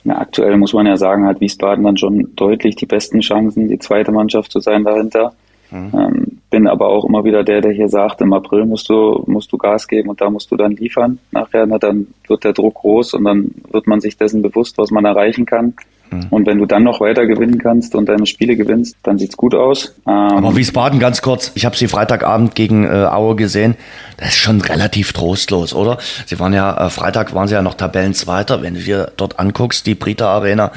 Ja, 0.04 0.18
aktuell 0.18 0.56
muss 0.56 0.72
man 0.72 0.86
ja 0.86 0.96
sagen, 0.96 1.26
hat 1.26 1.40
Wiesbaden 1.40 1.84
dann 1.84 1.96
schon 1.96 2.34
deutlich 2.34 2.74
die 2.76 2.86
besten 2.86 3.20
Chancen, 3.20 3.68
die 3.68 3.78
zweite 3.78 4.10
Mannschaft 4.10 4.50
zu 4.50 4.60
sein 4.60 4.82
dahinter. 4.82 5.32
Mhm. 5.70 5.90
Ähm, 5.94 6.26
bin 6.50 6.66
aber 6.66 6.88
auch 6.88 7.04
immer 7.04 7.24
wieder 7.24 7.44
der, 7.44 7.62
der 7.62 7.72
hier 7.72 7.88
sagt, 7.88 8.20
im 8.20 8.32
April 8.32 8.66
musst 8.66 8.90
du, 8.90 9.24
musst 9.26 9.52
du 9.52 9.58
Gas 9.58 9.88
geben 9.88 10.10
und 10.10 10.20
da 10.20 10.28
musst 10.28 10.50
du 10.50 10.56
dann 10.56 10.72
liefern. 10.72 11.18
Nachher, 11.30 11.66
na, 11.66 11.78
dann 11.78 12.08
wird 12.26 12.44
der 12.44 12.52
Druck 12.52 12.74
groß 12.74 13.14
und 13.14 13.24
dann 13.24 13.52
wird 13.70 13.86
man 13.86 14.00
sich 14.00 14.16
dessen 14.16 14.42
bewusst, 14.42 14.76
was 14.76 14.90
man 14.90 15.04
erreichen 15.04 15.46
kann. 15.46 15.74
Mhm. 16.12 16.26
Und 16.30 16.46
wenn 16.46 16.58
du 16.58 16.66
dann 16.66 16.82
noch 16.82 17.00
weiter 17.00 17.26
gewinnen 17.26 17.58
kannst 17.58 17.94
und 17.94 18.08
deine 18.08 18.26
Spiele 18.26 18.56
gewinnst, 18.56 18.96
dann 19.02 19.18
sieht's 19.18 19.36
gut 19.36 19.54
aus. 19.54 19.94
Ähm, 20.06 20.12
Aber 20.12 20.56
Wiesbaden 20.56 20.98
ganz 20.98 21.22
kurz, 21.22 21.52
ich 21.54 21.64
habe 21.64 21.76
sie 21.76 21.88
Freitagabend 21.88 22.54
gegen 22.54 22.84
äh, 22.84 23.06
Aue 23.06 23.36
gesehen. 23.36 23.76
Das 24.18 24.28
ist 24.28 24.36
schon 24.36 24.60
relativ 24.60 25.12
trostlos, 25.12 25.74
oder? 25.74 25.98
Sie 26.26 26.38
waren 26.38 26.52
ja, 26.52 26.86
äh, 26.86 26.90
Freitag 26.90 27.34
waren 27.34 27.48
sie 27.48 27.54
ja 27.54 27.62
noch 27.62 27.74
Tabellenzweiter. 27.74 28.62
Wenn 28.62 28.74
du 28.74 28.80
dir 28.80 29.12
dort 29.16 29.38
anguckst, 29.38 29.86
die 29.86 29.94
Brita 29.94 30.28
Arena, 30.28 30.72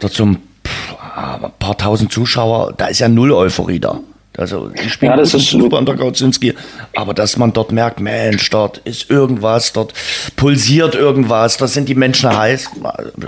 dort 0.00 0.12
zum 0.12 0.38
pff, 0.66 0.96
ein 1.16 1.50
paar 1.58 1.78
tausend 1.78 2.12
Zuschauer, 2.12 2.74
da 2.76 2.86
ist 2.86 2.98
ja 2.98 3.08
null 3.08 3.32
Euphorie 3.32 3.80
da. 3.80 4.00
Also 4.36 4.68
die 4.68 4.88
spielen 4.88 5.10
ja, 5.10 5.16
das 5.16 5.34
ist 5.34 5.50
super 5.50 5.78
unter 5.78 5.96
Kautzinski, 5.96 6.54
aber 6.94 7.14
dass 7.14 7.36
man 7.36 7.52
dort 7.52 7.72
merkt, 7.72 8.00
Mensch, 8.00 8.48
dort 8.50 8.78
ist 8.78 9.10
irgendwas, 9.10 9.72
dort 9.72 9.92
pulsiert 10.36 10.94
irgendwas, 10.94 11.56
das 11.56 11.74
sind 11.74 11.88
die 11.88 11.96
Menschen 11.96 12.34
heiß, 12.34 12.70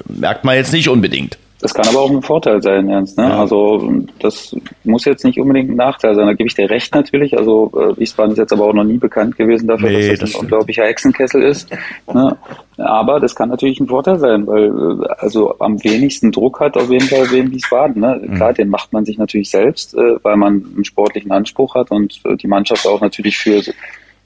merkt 0.08 0.44
man 0.44 0.54
jetzt 0.54 0.72
nicht 0.72 0.88
unbedingt. 0.88 1.38
Das 1.62 1.74
kann 1.74 1.86
aber 1.86 2.00
auch 2.00 2.10
ein 2.10 2.22
Vorteil 2.22 2.60
sein, 2.60 2.88
Ernst. 2.88 3.16
Ne? 3.16 3.24
Ja. 3.24 3.38
Also 3.38 4.04
das 4.18 4.54
muss 4.82 5.04
jetzt 5.04 5.24
nicht 5.24 5.38
unbedingt 5.38 5.70
ein 5.70 5.76
Nachteil 5.76 6.16
sein. 6.16 6.26
Da 6.26 6.32
gebe 6.32 6.48
ich 6.48 6.56
dir 6.56 6.68
recht 6.68 6.92
natürlich. 6.92 7.38
Also 7.38 7.70
äh, 7.76 7.96
Wiesbaden 8.00 8.32
ist 8.32 8.38
jetzt 8.38 8.52
aber 8.52 8.66
auch 8.66 8.72
noch 8.72 8.82
nie 8.82 8.98
bekannt 8.98 9.36
gewesen 9.36 9.68
dafür, 9.68 9.90
nee, 9.90 10.08
dass 10.08 10.18
das, 10.18 10.18
das 10.18 10.34
ein 10.34 10.40
unglaublicher 10.40 10.84
Hexenkessel 10.84 11.40
ist. 11.40 11.70
Ne? 12.12 12.36
Aber 12.78 13.20
das 13.20 13.36
kann 13.36 13.48
natürlich 13.48 13.78
ein 13.78 13.86
Vorteil 13.86 14.18
sein, 14.18 14.44
weil 14.48 14.66
äh, 14.66 15.06
also 15.18 15.56
am 15.60 15.82
wenigsten 15.84 16.32
Druck 16.32 16.58
hat 16.58 16.76
auf 16.76 16.90
jeden 16.90 17.06
Fall 17.06 17.30
Wien 17.30 17.52
Wiesbaden. 17.52 18.02
Ne? 18.02 18.20
Mhm. 18.20 18.34
Klar, 18.34 18.52
den 18.54 18.68
macht 18.68 18.92
man 18.92 19.04
sich 19.04 19.16
natürlich 19.16 19.48
selbst, 19.48 19.94
äh, 19.94 20.16
weil 20.24 20.36
man 20.36 20.64
einen 20.74 20.84
sportlichen 20.84 21.30
Anspruch 21.30 21.76
hat 21.76 21.92
und 21.92 22.20
äh, 22.24 22.36
die 22.36 22.48
Mannschaft 22.48 22.88
auch 22.88 23.00
natürlich 23.00 23.38
für 23.38 23.62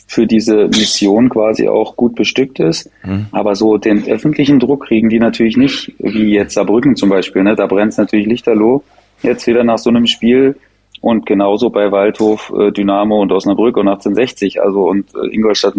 für 0.07 0.27
diese 0.27 0.69
Mission 0.69 1.29
quasi 1.29 1.69
auch 1.69 1.97
gut 1.97 2.15
bestückt 2.15 2.61
ist. 2.61 2.91
Mhm. 3.05 3.27
Aber 3.33 3.57
so 3.57 3.77
den 3.77 4.07
öffentlichen 4.07 4.61
Druck 4.61 4.87
kriegen 4.87 5.09
die 5.09 5.19
natürlich 5.19 5.57
nicht, 5.57 5.93
wie 5.99 6.33
jetzt 6.33 6.55
Saarbrücken 6.55 6.95
zum 6.95 7.11
Beispiel. 7.11 7.43
Ne? 7.43 7.57
Da 7.57 7.67
brennt 7.67 7.93
es 7.93 7.99
natürlich 7.99 8.27
lichterloh. 8.27 8.85
Jetzt 9.23 9.47
wieder 9.47 9.65
nach 9.65 9.79
so 9.79 9.91
einem 9.91 10.07
Spiel 10.07 10.57
und 11.01 11.27
genauso 11.27 11.71
bei 11.71 11.91
Waldhof, 11.91 12.53
äh, 12.57 12.71
Dynamo 12.71 13.21
und 13.21 13.33
Osnabrück 13.33 13.77
und 13.77 13.89
1860. 13.89 14.63
Also 14.63 14.89
und 14.89 15.09
äh, 15.15 15.35
Ingolstadt, 15.35 15.75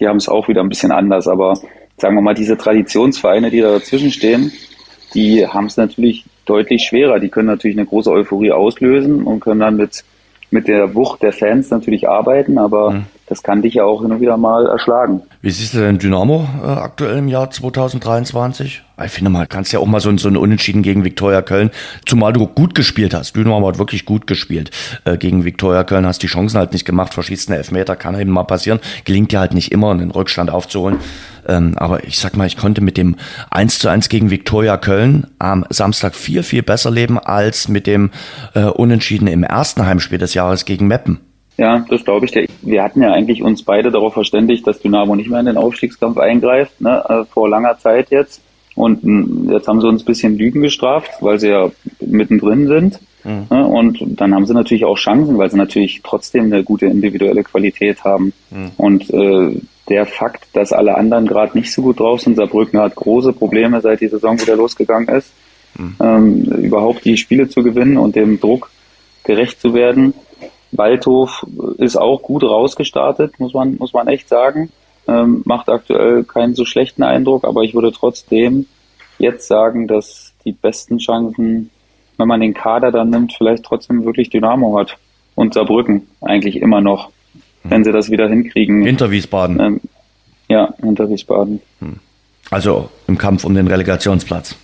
die 0.00 0.08
haben 0.08 0.16
es 0.16 0.28
auch 0.28 0.48
wieder 0.48 0.62
ein 0.62 0.68
bisschen 0.68 0.90
anders. 0.90 1.28
Aber 1.28 1.54
sagen 1.98 2.16
wir 2.16 2.22
mal, 2.22 2.34
diese 2.34 2.58
Traditionsvereine, 2.58 3.50
die 3.50 3.60
da 3.60 3.72
dazwischen 3.72 4.10
stehen, 4.10 4.52
die 5.14 5.46
haben 5.46 5.66
es 5.66 5.76
natürlich 5.76 6.24
deutlich 6.46 6.82
schwerer. 6.82 7.20
Die 7.20 7.28
können 7.28 7.46
natürlich 7.46 7.76
eine 7.76 7.86
große 7.86 8.10
Euphorie 8.10 8.50
auslösen 8.50 9.22
und 9.22 9.40
können 9.40 9.60
dann 9.60 9.76
mit, 9.76 10.02
mit 10.50 10.66
der 10.66 10.94
Wucht 10.96 11.22
der 11.22 11.32
Fans 11.32 11.70
natürlich 11.70 12.08
arbeiten. 12.08 12.58
Aber 12.58 12.90
mhm 12.90 13.04
das 13.32 13.42
kann 13.42 13.62
dich 13.62 13.74
ja 13.74 13.84
auch 13.84 14.02
hin 14.02 14.12
und 14.12 14.20
wieder 14.20 14.36
mal 14.36 14.66
erschlagen. 14.66 15.22
Wie 15.40 15.50
siehst 15.50 15.72
du 15.72 15.78
denn 15.78 15.98
Dynamo 15.98 16.46
äh, 16.62 16.66
aktuell 16.66 17.16
im 17.16 17.28
Jahr 17.28 17.50
2023? 17.50 18.82
Ich 19.02 19.10
finde 19.10 19.30
mal, 19.30 19.46
kannst 19.46 19.72
ja 19.72 19.78
auch 19.78 19.86
mal 19.86 20.00
so, 20.00 20.14
so 20.18 20.28
ein 20.28 20.36
Unentschieden 20.36 20.82
gegen 20.82 21.02
Viktoria 21.02 21.40
Köln, 21.40 21.70
zumal 22.04 22.34
du 22.34 22.46
gut 22.46 22.74
gespielt 22.74 23.14
hast. 23.14 23.34
Dynamo 23.34 23.66
hat 23.66 23.78
wirklich 23.78 24.04
gut 24.04 24.26
gespielt 24.26 24.70
äh, 25.06 25.16
gegen 25.16 25.46
Viktoria 25.46 25.82
Köln, 25.82 26.06
hast 26.06 26.22
die 26.22 26.26
Chancen 26.26 26.58
halt 26.58 26.74
nicht 26.74 26.84
gemacht, 26.84 27.14
verschießt 27.14 27.48
einen 27.48 27.56
Elfmeter, 27.56 27.96
kann 27.96 28.20
eben 28.20 28.32
mal 28.32 28.44
passieren. 28.44 28.80
Gelingt 29.06 29.32
dir 29.32 29.40
halt 29.40 29.54
nicht 29.54 29.72
immer, 29.72 29.92
einen 29.92 30.10
Rückstand 30.10 30.50
aufzuholen. 30.50 30.98
Ähm, 31.48 31.72
aber 31.76 32.04
ich 32.04 32.18
sag 32.18 32.36
mal, 32.36 32.46
ich 32.46 32.58
konnte 32.58 32.82
mit 32.82 32.98
dem 32.98 33.16
1 33.50 33.78
zu 33.78 33.88
1 33.88 34.10
gegen 34.10 34.30
Viktoria 34.30 34.76
Köln 34.76 35.26
am 35.38 35.64
Samstag 35.70 36.14
viel, 36.14 36.42
viel 36.42 36.62
besser 36.62 36.90
leben 36.90 37.18
als 37.18 37.68
mit 37.68 37.86
dem 37.86 38.10
äh, 38.52 38.64
Unentschieden 38.64 39.26
im 39.26 39.42
ersten 39.42 39.86
Heimspiel 39.86 40.18
des 40.18 40.34
Jahres 40.34 40.66
gegen 40.66 40.86
Meppen. 40.86 41.31
Ja, 41.58 41.84
das 41.88 42.04
glaube 42.04 42.26
ich. 42.26 42.48
Wir 42.62 42.82
hatten 42.82 43.02
ja 43.02 43.12
eigentlich 43.12 43.42
uns 43.42 43.62
beide 43.62 43.90
darauf 43.90 44.14
verständigt, 44.14 44.66
dass 44.66 44.80
Dynamo 44.80 45.14
nicht 45.14 45.30
mehr 45.30 45.40
in 45.40 45.46
den 45.46 45.56
Aufstiegskampf 45.56 46.18
eingreift, 46.18 46.80
ne, 46.80 47.04
äh, 47.08 47.24
vor 47.24 47.48
langer 47.48 47.78
Zeit 47.78 48.10
jetzt. 48.10 48.40
Und 48.74 49.02
hm, 49.02 49.50
jetzt 49.50 49.68
haben 49.68 49.80
sie 49.80 49.88
uns 49.88 50.02
ein 50.02 50.06
bisschen 50.06 50.38
Lügen 50.38 50.62
gestraft, 50.62 51.10
weil 51.20 51.38
sie 51.38 51.48
ja 51.48 51.70
mittendrin 52.00 52.68
sind. 52.68 53.00
Mhm. 53.24 53.46
Ne, 53.50 53.66
und 53.66 53.98
dann 54.20 54.34
haben 54.34 54.46
sie 54.46 54.54
natürlich 54.54 54.84
auch 54.84 54.96
Chancen, 54.96 55.38
weil 55.38 55.50
sie 55.50 55.58
natürlich 55.58 56.00
trotzdem 56.02 56.44
eine 56.44 56.64
gute 56.64 56.86
individuelle 56.86 57.44
Qualität 57.44 58.02
haben. 58.02 58.32
Mhm. 58.50 58.70
Und 58.76 59.10
äh, 59.10 59.60
der 59.88 60.06
Fakt, 60.06 60.46
dass 60.54 60.72
alle 60.72 60.96
anderen 60.96 61.26
gerade 61.26 61.56
nicht 61.56 61.72
so 61.72 61.82
gut 61.82 62.00
drauf 62.00 62.20
sind, 62.20 62.36
Saarbrücken 62.36 62.80
hat 62.80 62.94
große 62.94 63.32
Probleme, 63.32 63.80
seit 63.80 64.00
die 64.00 64.08
Saison 64.08 64.40
wieder 64.40 64.56
losgegangen 64.56 65.08
ist, 65.08 65.32
mhm. 65.78 65.96
ähm, 66.00 66.42
überhaupt 66.62 67.04
die 67.04 67.16
Spiele 67.16 67.48
zu 67.48 67.62
gewinnen 67.62 67.98
und 67.98 68.16
dem 68.16 68.40
Druck 68.40 68.70
gerecht 69.24 69.60
zu 69.60 69.74
werden. 69.74 70.14
Waldhof 70.72 71.46
ist 71.78 71.96
auch 71.96 72.22
gut 72.22 72.42
rausgestartet, 72.42 73.38
muss 73.38 73.54
man, 73.54 73.76
muss 73.76 73.92
man 73.92 74.08
echt 74.08 74.28
sagen. 74.28 74.70
Ähm, 75.06 75.42
macht 75.44 75.68
aktuell 75.68 76.24
keinen 76.24 76.54
so 76.54 76.64
schlechten 76.64 77.02
Eindruck, 77.02 77.44
aber 77.44 77.62
ich 77.62 77.74
würde 77.74 77.92
trotzdem 77.92 78.66
jetzt 79.18 79.48
sagen, 79.48 79.88
dass 79.88 80.32
die 80.44 80.52
besten 80.52 80.98
Chancen, 80.98 81.70
wenn 82.16 82.28
man 82.28 82.40
den 82.40 82.54
Kader 82.54 82.92
dann 82.92 83.10
nimmt, 83.10 83.34
vielleicht 83.36 83.64
trotzdem 83.64 84.04
wirklich 84.04 84.30
Dynamo 84.30 84.78
hat. 84.78 84.96
Und 85.34 85.54
Saarbrücken 85.54 86.06
eigentlich 86.20 86.56
immer 86.56 86.80
noch, 86.80 87.10
wenn 87.64 87.84
sie 87.84 87.92
das 87.92 88.10
wieder 88.10 88.28
hinkriegen. 88.28 88.84
Hinter 88.84 89.10
Wiesbaden. 89.10 89.60
Ähm, 89.60 89.80
ja, 90.48 90.74
hinter 90.82 91.08
Wiesbaden. 91.08 91.60
Hm. 91.80 91.96
Also 92.50 92.90
im 93.08 93.16
Kampf 93.16 93.44
um 93.44 93.54
den 93.54 93.66
Relegationsplatz. 93.66 94.56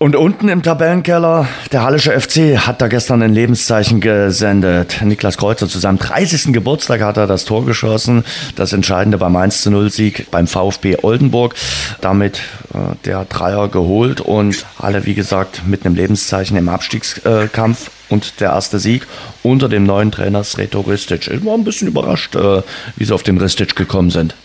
Und 0.00 0.14
unten 0.14 0.48
im 0.48 0.62
Tabellenkeller, 0.62 1.48
der 1.72 1.82
Hallische 1.82 2.12
FC 2.12 2.56
hat 2.56 2.80
da 2.80 2.86
gestern 2.86 3.20
ein 3.20 3.34
Lebenszeichen 3.34 4.00
gesendet. 4.00 5.02
Niklas 5.02 5.36
Kreuzer 5.36 5.66
zu 5.66 5.80
seinem 5.80 5.98
30. 5.98 6.52
Geburtstag 6.52 7.00
hat 7.00 7.16
er 7.16 7.26
das 7.26 7.44
Tor 7.44 7.66
geschossen. 7.66 8.24
Das 8.54 8.72
Entscheidende 8.72 9.18
beim 9.18 9.34
1 9.34 9.62
zu 9.62 9.72
0 9.72 9.90
Sieg 9.90 10.30
beim 10.30 10.46
VfB 10.46 10.98
Oldenburg. 11.02 11.56
Damit 12.00 12.42
äh, 12.72 12.94
der 13.06 13.24
Dreier 13.24 13.66
geholt 13.66 14.20
und 14.20 14.64
Halle, 14.78 15.04
wie 15.04 15.14
gesagt, 15.14 15.62
mit 15.66 15.84
einem 15.84 15.96
Lebenszeichen 15.96 16.56
im 16.56 16.68
Abstiegskampf 16.68 17.90
und 18.08 18.38
der 18.38 18.50
erste 18.50 18.78
Sieg 18.78 19.04
unter 19.42 19.68
dem 19.68 19.82
neuen 19.82 20.12
Trainer 20.12 20.44
Sreto 20.44 20.78
Ristic. 20.82 21.26
Ich 21.26 21.44
war 21.44 21.54
ein 21.54 21.64
bisschen 21.64 21.88
überrascht, 21.88 22.36
äh, 22.36 22.62
wie 22.94 23.04
sie 23.04 23.12
auf 23.12 23.24
den 23.24 23.38
Ristic 23.38 23.74
gekommen 23.74 24.10
sind. 24.10 24.36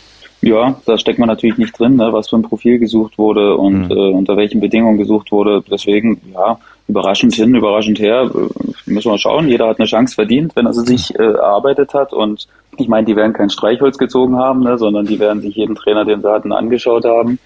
Ja, 0.44 0.76
da 0.86 0.98
steckt 0.98 1.20
man 1.20 1.30
natürlich 1.30 1.58
nicht 1.58 1.80
drin, 1.80 1.96
ne, 1.96 2.12
was 2.12 2.30
für 2.30 2.36
ein 2.36 2.42
Profil 2.42 2.78
gesucht 2.78 3.18
wurde 3.18 3.56
und 3.56 3.86
mhm. 3.86 3.92
äh, 3.92 4.12
unter 4.12 4.36
welchen 4.36 4.60
Bedingungen 4.60 4.98
gesucht 4.98 5.32
wurde. 5.32 5.64
Deswegen, 5.72 6.20
ja, 6.34 6.58
überraschend 6.90 7.34
hin, 7.34 7.56
überraschend 7.56 7.98
her, 8.00 8.30
äh, 8.30 8.92
müssen 8.92 9.10
wir 9.10 9.18
schauen. 9.18 9.48
Jeder 9.48 9.70
hat 9.70 9.80
eine 9.80 9.88
Chance 9.88 10.16
verdient, 10.16 10.54
wenn 10.58 10.66
er 10.66 10.74
sie 10.74 10.86
sich 10.86 11.18
äh, 11.18 11.24
erarbeitet 11.24 11.94
hat. 11.94 12.12
Und 12.12 12.50
ich 12.78 12.90
meine, 12.90 13.06
die 13.06 13.16
werden 13.16 13.32
kein 13.32 13.50
Streichholz 13.50 13.98
gezogen 13.98 14.36
haben, 14.36 14.64
ne, 14.64 14.78
sondern 14.78 15.06
die 15.06 15.18
werden 15.18 15.42
sich 15.42 15.56
jeden 15.56 15.76
Trainer, 15.76 16.04
den 16.04 16.22
sie 16.22 16.30
hatten, 16.30 16.52
angeschaut 16.52 17.06
haben, 17.06 17.40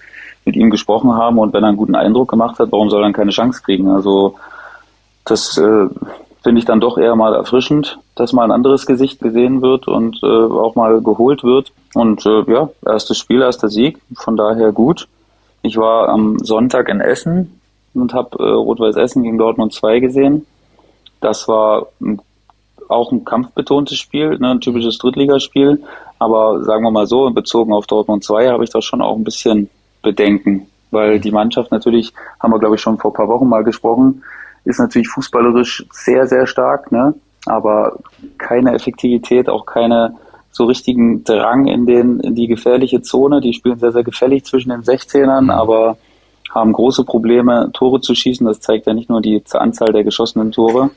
mit 0.45 0.55
ihm 0.55 0.71
gesprochen 0.71 1.13
haben 1.13 1.37
und 1.37 1.53
wenn 1.53 1.63
er 1.63 1.67
einen 1.67 1.77
guten 1.77 1.95
Eindruck 1.95 2.31
gemacht 2.31 2.57
hat, 2.57 2.71
warum 2.71 2.89
soll 2.89 3.01
er 3.01 3.03
dann 3.03 3.13
keine 3.13 3.31
Chance 3.31 3.61
kriegen? 3.63 3.89
Also 3.89 4.35
das 5.23 5.55
äh, 5.59 5.87
finde 6.43 6.59
ich 6.59 6.65
dann 6.65 6.79
doch 6.79 6.97
eher 6.97 7.15
mal 7.15 7.33
erfrischend, 7.33 7.99
dass 8.15 8.33
mal 8.33 8.43
ein 8.43 8.51
anderes 8.51 8.85
Gesicht 8.85 9.19
gesehen 9.19 9.61
wird 9.61 9.87
und 9.87 10.21
äh, 10.23 10.27
auch 10.27 10.75
mal 10.75 11.01
geholt 11.01 11.43
wird. 11.43 11.71
Und 11.93 12.25
äh, 12.25 12.43
ja, 12.51 12.69
erstes 12.85 13.17
Spiel, 13.17 13.41
erster 13.41 13.69
Sieg, 13.69 13.99
von 14.15 14.37
daher 14.37 14.71
gut. 14.71 15.07
Ich 15.61 15.77
war 15.77 16.09
am 16.09 16.39
Sonntag 16.39 16.89
in 16.89 17.01
Essen 17.01 17.59
und 17.93 18.13
habe 18.13 18.37
äh, 18.39 18.49
Rot-Weiß 18.49 18.95
Essen 18.95 19.23
gegen 19.23 19.37
Dortmund 19.37 19.73
2 19.73 19.99
gesehen. 19.99 20.45
Das 21.19 21.47
war 21.47 21.87
auch 22.89 23.11
ein 23.11 23.25
kampfbetontes 23.25 23.97
Spiel, 23.97 24.37
ne, 24.39 24.51
ein 24.51 24.61
typisches 24.61 24.97
Drittligaspiel. 24.97 25.83
Aber 26.19 26.63
sagen 26.63 26.83
wir 26.83 26.91
mal 26.91 27.07
so, 27.07 27.29
bezogen 27.31 27.73
auf 27.73 27.87
Dortmund 27.87 28.23
2 28.23 28.49
habe 28.49 28.63
ich 28.63 28.69
da 28.69 28.81
schon 28.81 29.01
auch 29.01 29.15
ein 29.15 29.23
bisschen 29.23 29.69
Bedenken, 30.01 30.67
weil 30.91 31.19
die 31.19 31.31
Mannschaft 31.31 31.71
natürlich, 31.71 32.13
haben 32.39 32.53
wir 32.53 32.59
glaube 32.59 32.75
ich 32.75 32.81
schon 32.81 32.97
vor 32.97 33.11
ein 33.11 33.15
paar 33.15 33.27
Wochen 33.27 33.49
mal 33.49 33.63
gesprochen, 33.63 34.23
ist 34.67 34.79
natürlich 34.79 35.07
fußballerisch 35.07 35.85
sehr, 35.91 36.27
sehr 36.27 36.45
stark, 36.45 36.91
ne? 36.91 37.13
aber 37.45 37.99
keine 38.37 38.73
Effektivität, 38.73 39.49
auch 39.49 39.65
keine 39.65 40.15
so 40.51 40.65
richtigen 40.65 41.23
Drang 41.23 41.67
in, 41.67 41.85
den, 41.85 42.19
in 42.19 42.35
die 42.35 42.47
gefährliche 42.47 43.01
Zone. 43.01 43.39
Die 43.39 43.53
spielen 43.53 43.79
sehr, 43.79 43.93
sehr 43.93 44.03
gefällig 44.03 44.43
zwischen 44.43 44.71
den 44.71 44.81
16ern, 44.81 45.43
mhm. 45.43 45.49
aber 45.51 45.97
haben 46.53 46.73
große 46.73 47.05
Probleme, 47.05 47.69
Tore 47.73 48.01
zu 48.01 48.13
schießen. 48.13 48.45
Das 48.45 48.59
zeigt 48.59 48.87
ja 48.87 48.93
nicht 48.93 49.09
nur 49.09 49.21
die 49.21 49.41
Anzahl 49.53 49.93
der 49.93 50.03
geschossenen 50.03 50.51
Tore, 50.51 50.89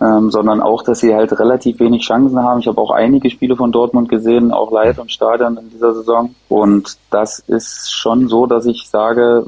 ähm, 0.00 0.30
sondern 0.30 0.60
auch, 0.60 0.82
dass 0.82 1.00
sie 1.00 1.14
halt 1.14 1.38
relativ 1.38 1.78
wenig 1.78 2.02
Chancen 2.02 2.42
haben. 2.42 2.60
Ich 2.60 2.66
habe 2.66 2.80
auch 2.80 2.90
einige 2.90 3.30
Spiele 3.30 3.54
von 3.54 3.70
Dortmund 3.70 4.08
gesehen, 4.08 4.50
auch 4.50 4.72
live 4.72 4.98
im 4.98 5.08
Stadion 5.08 5.56
in 5.56 5.70
dieser 5.70 5.94
Saison. 5.94 6.34
Und 6.48 6.96
das 7.10 7.40
ist 7.40 7.92
schon 7.92 8.26
so, 8.26 8.46
dass 8.46 8.66
ich 8.66 8.88
sage, 8.88 9.44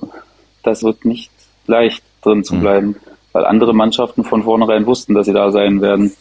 das 0.62 0.84
wird 0.84 1.04
nicht 1.04 1.32
leicht 1.66 2.04
drin 2.22 2.44
zu 2.44 2.54
mhm. 2.54 2.60
bleiben. 2.60 2.86
Mhm 2.88 3.09
weil 3.32 3.44
andere 3.44 3.74
Mannschaften 3.74 4.24
von 4.24 4.42
vornherein 4.42 4.86
wussten, 4.86 5.14
dass 5.14 5.26
sie 5.26 5.32
da 5.32 5.50
sein 5.50 5.80
werden. 5.80 6.12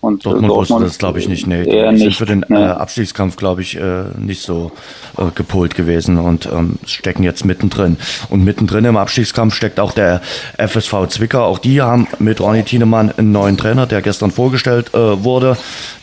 Und 0.00 0.24
Dortmund, 0.24 0.44
äh, 0.44 0.48
Dortmund 0.48 0.70
wusste 0.70 0.84
das, 0.84 0.98
glaube 0.98 1.18
ich, 1.18 1.28
nicht. 1.28 1.48
Nee, 1.48 1.64
die 1.64 1.70
sind 1.70 1.94
nicht, 1.94 2.18
für 2.18 2.26
den 2.26 2.44
äh, 2.50 2.54
Abstiegskampf, 2.54 3.36
glaube 3.36 3.62
ich, 3.62 3.76
äh, 3.76 4.04
nicht 4.16 4.42
so 4.42 4.70
äh, 5.16 5.24
gepolt 5.34 5.74
gewesen 5.74 6.18
und 6.18 6.46
ähm, 6.46 6.78
stecken 6.86 7.24
jetzt 7.24 7.44
mittendrin. 7.44 7.96
Und 8.30 8.44
mittendrin 8.44 8.84
im 8.84 8.96
Abstiegskampf 8.96 9.54
steckt 9.54 9.80
auch 9.80 9.90
der 9.90 10.20
FSV 10.56 11.08
Zwickau. 11.08 11.42
Auch 11.42 11.58
die 11.58 11.82
haben 11.82 12.06
mit 12.20 12.40
Ronny 12.40 12.62
Thienemann 12.62 13.10
einen 13.16 13.32
neuen 13.32 13.56
Trainer, 13.56 13.86
der 13.86 14.00
gestern 14.00 14.30
vorgestellt 14.30 14.94
äh, 14.94 15.24
wurde, 15.24 15.56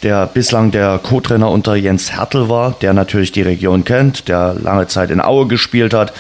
der 0.04 0.28
bislang 0.28 0.72
der 0.72 1.00
Co-Trainer 1.02 1.50
unter 1.50 1.76
Jens 1.76 2.12
Hertel 2.12 2.50
war, 2.50 2.76
der 2.82 2.94
natürlich 2.94 3.32
die 3.32 3.44
Region 3.44 3.86
kennt, 3.86 4.28
der 4.28 4.56
lange 4.62 4.88
Zeit 4.88 5.10
in 5.10 5.22
Aue 5.22 5.48
gespielt 5.48 5.94
hat. 5.94 6.12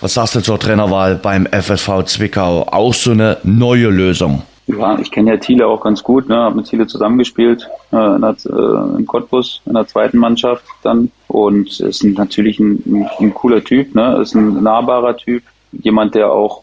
Was 0.00 0.14
sagst 0.14 0.36
du 0.36 0.40
zur 0.40 0.60
Trainerwahl 0.60 1.16
beim 1.16 1.46
FSV 1.46 2.04
Zwickau? 2.04 2.68
Auch 2.70 2.94
so 2.94 3.10
eine 3.10 3.38
neue 3.42 3.88
Lösung? 3.88 4.42
Ja, 4.68 4.96
ich 4.96 5.10
kenne 5.10 5.32
ja 5.32 5.36
Thiele 5.38 5.66
auch 5.66 5.80
ganz 5.80 6.04
gut, 6.04 6.28
ne, 6.28 6.36
habe 6.36 6.54
mit 6.54 6.66
Thiele 6.66 6.86
zusammengespielt 6.86 7.68
äh, 7.90 8.14
in 8.14 8.20
der, 8.20 8.36
äh, 8.46 8.96
im 8.96 9.06
Cottbus 9.06 9.60
in 9.66 9.74
der 9.74 9.88
zweiten 9.88 10.18
Mannschaft 10.18 10.62
dann. 10.84 11.10
Und 11.26 11.80
ist 11.80 12.04
natürlich 12.04 12.60
ein, 12.60 12.80
ein, 12.86 13.08
ein 13.18 13.34
cooler 13.34 13.64
Typ, 13.64 13.96
ne, 13.96 14.18
ist 14.22 14.34
ein 14.34 14.62
nahbarer 14.62 15.16
Typ, 15.16 15.42
jemand, 15.72 16.14
der 16.14 16.30
auch 16.30 16.62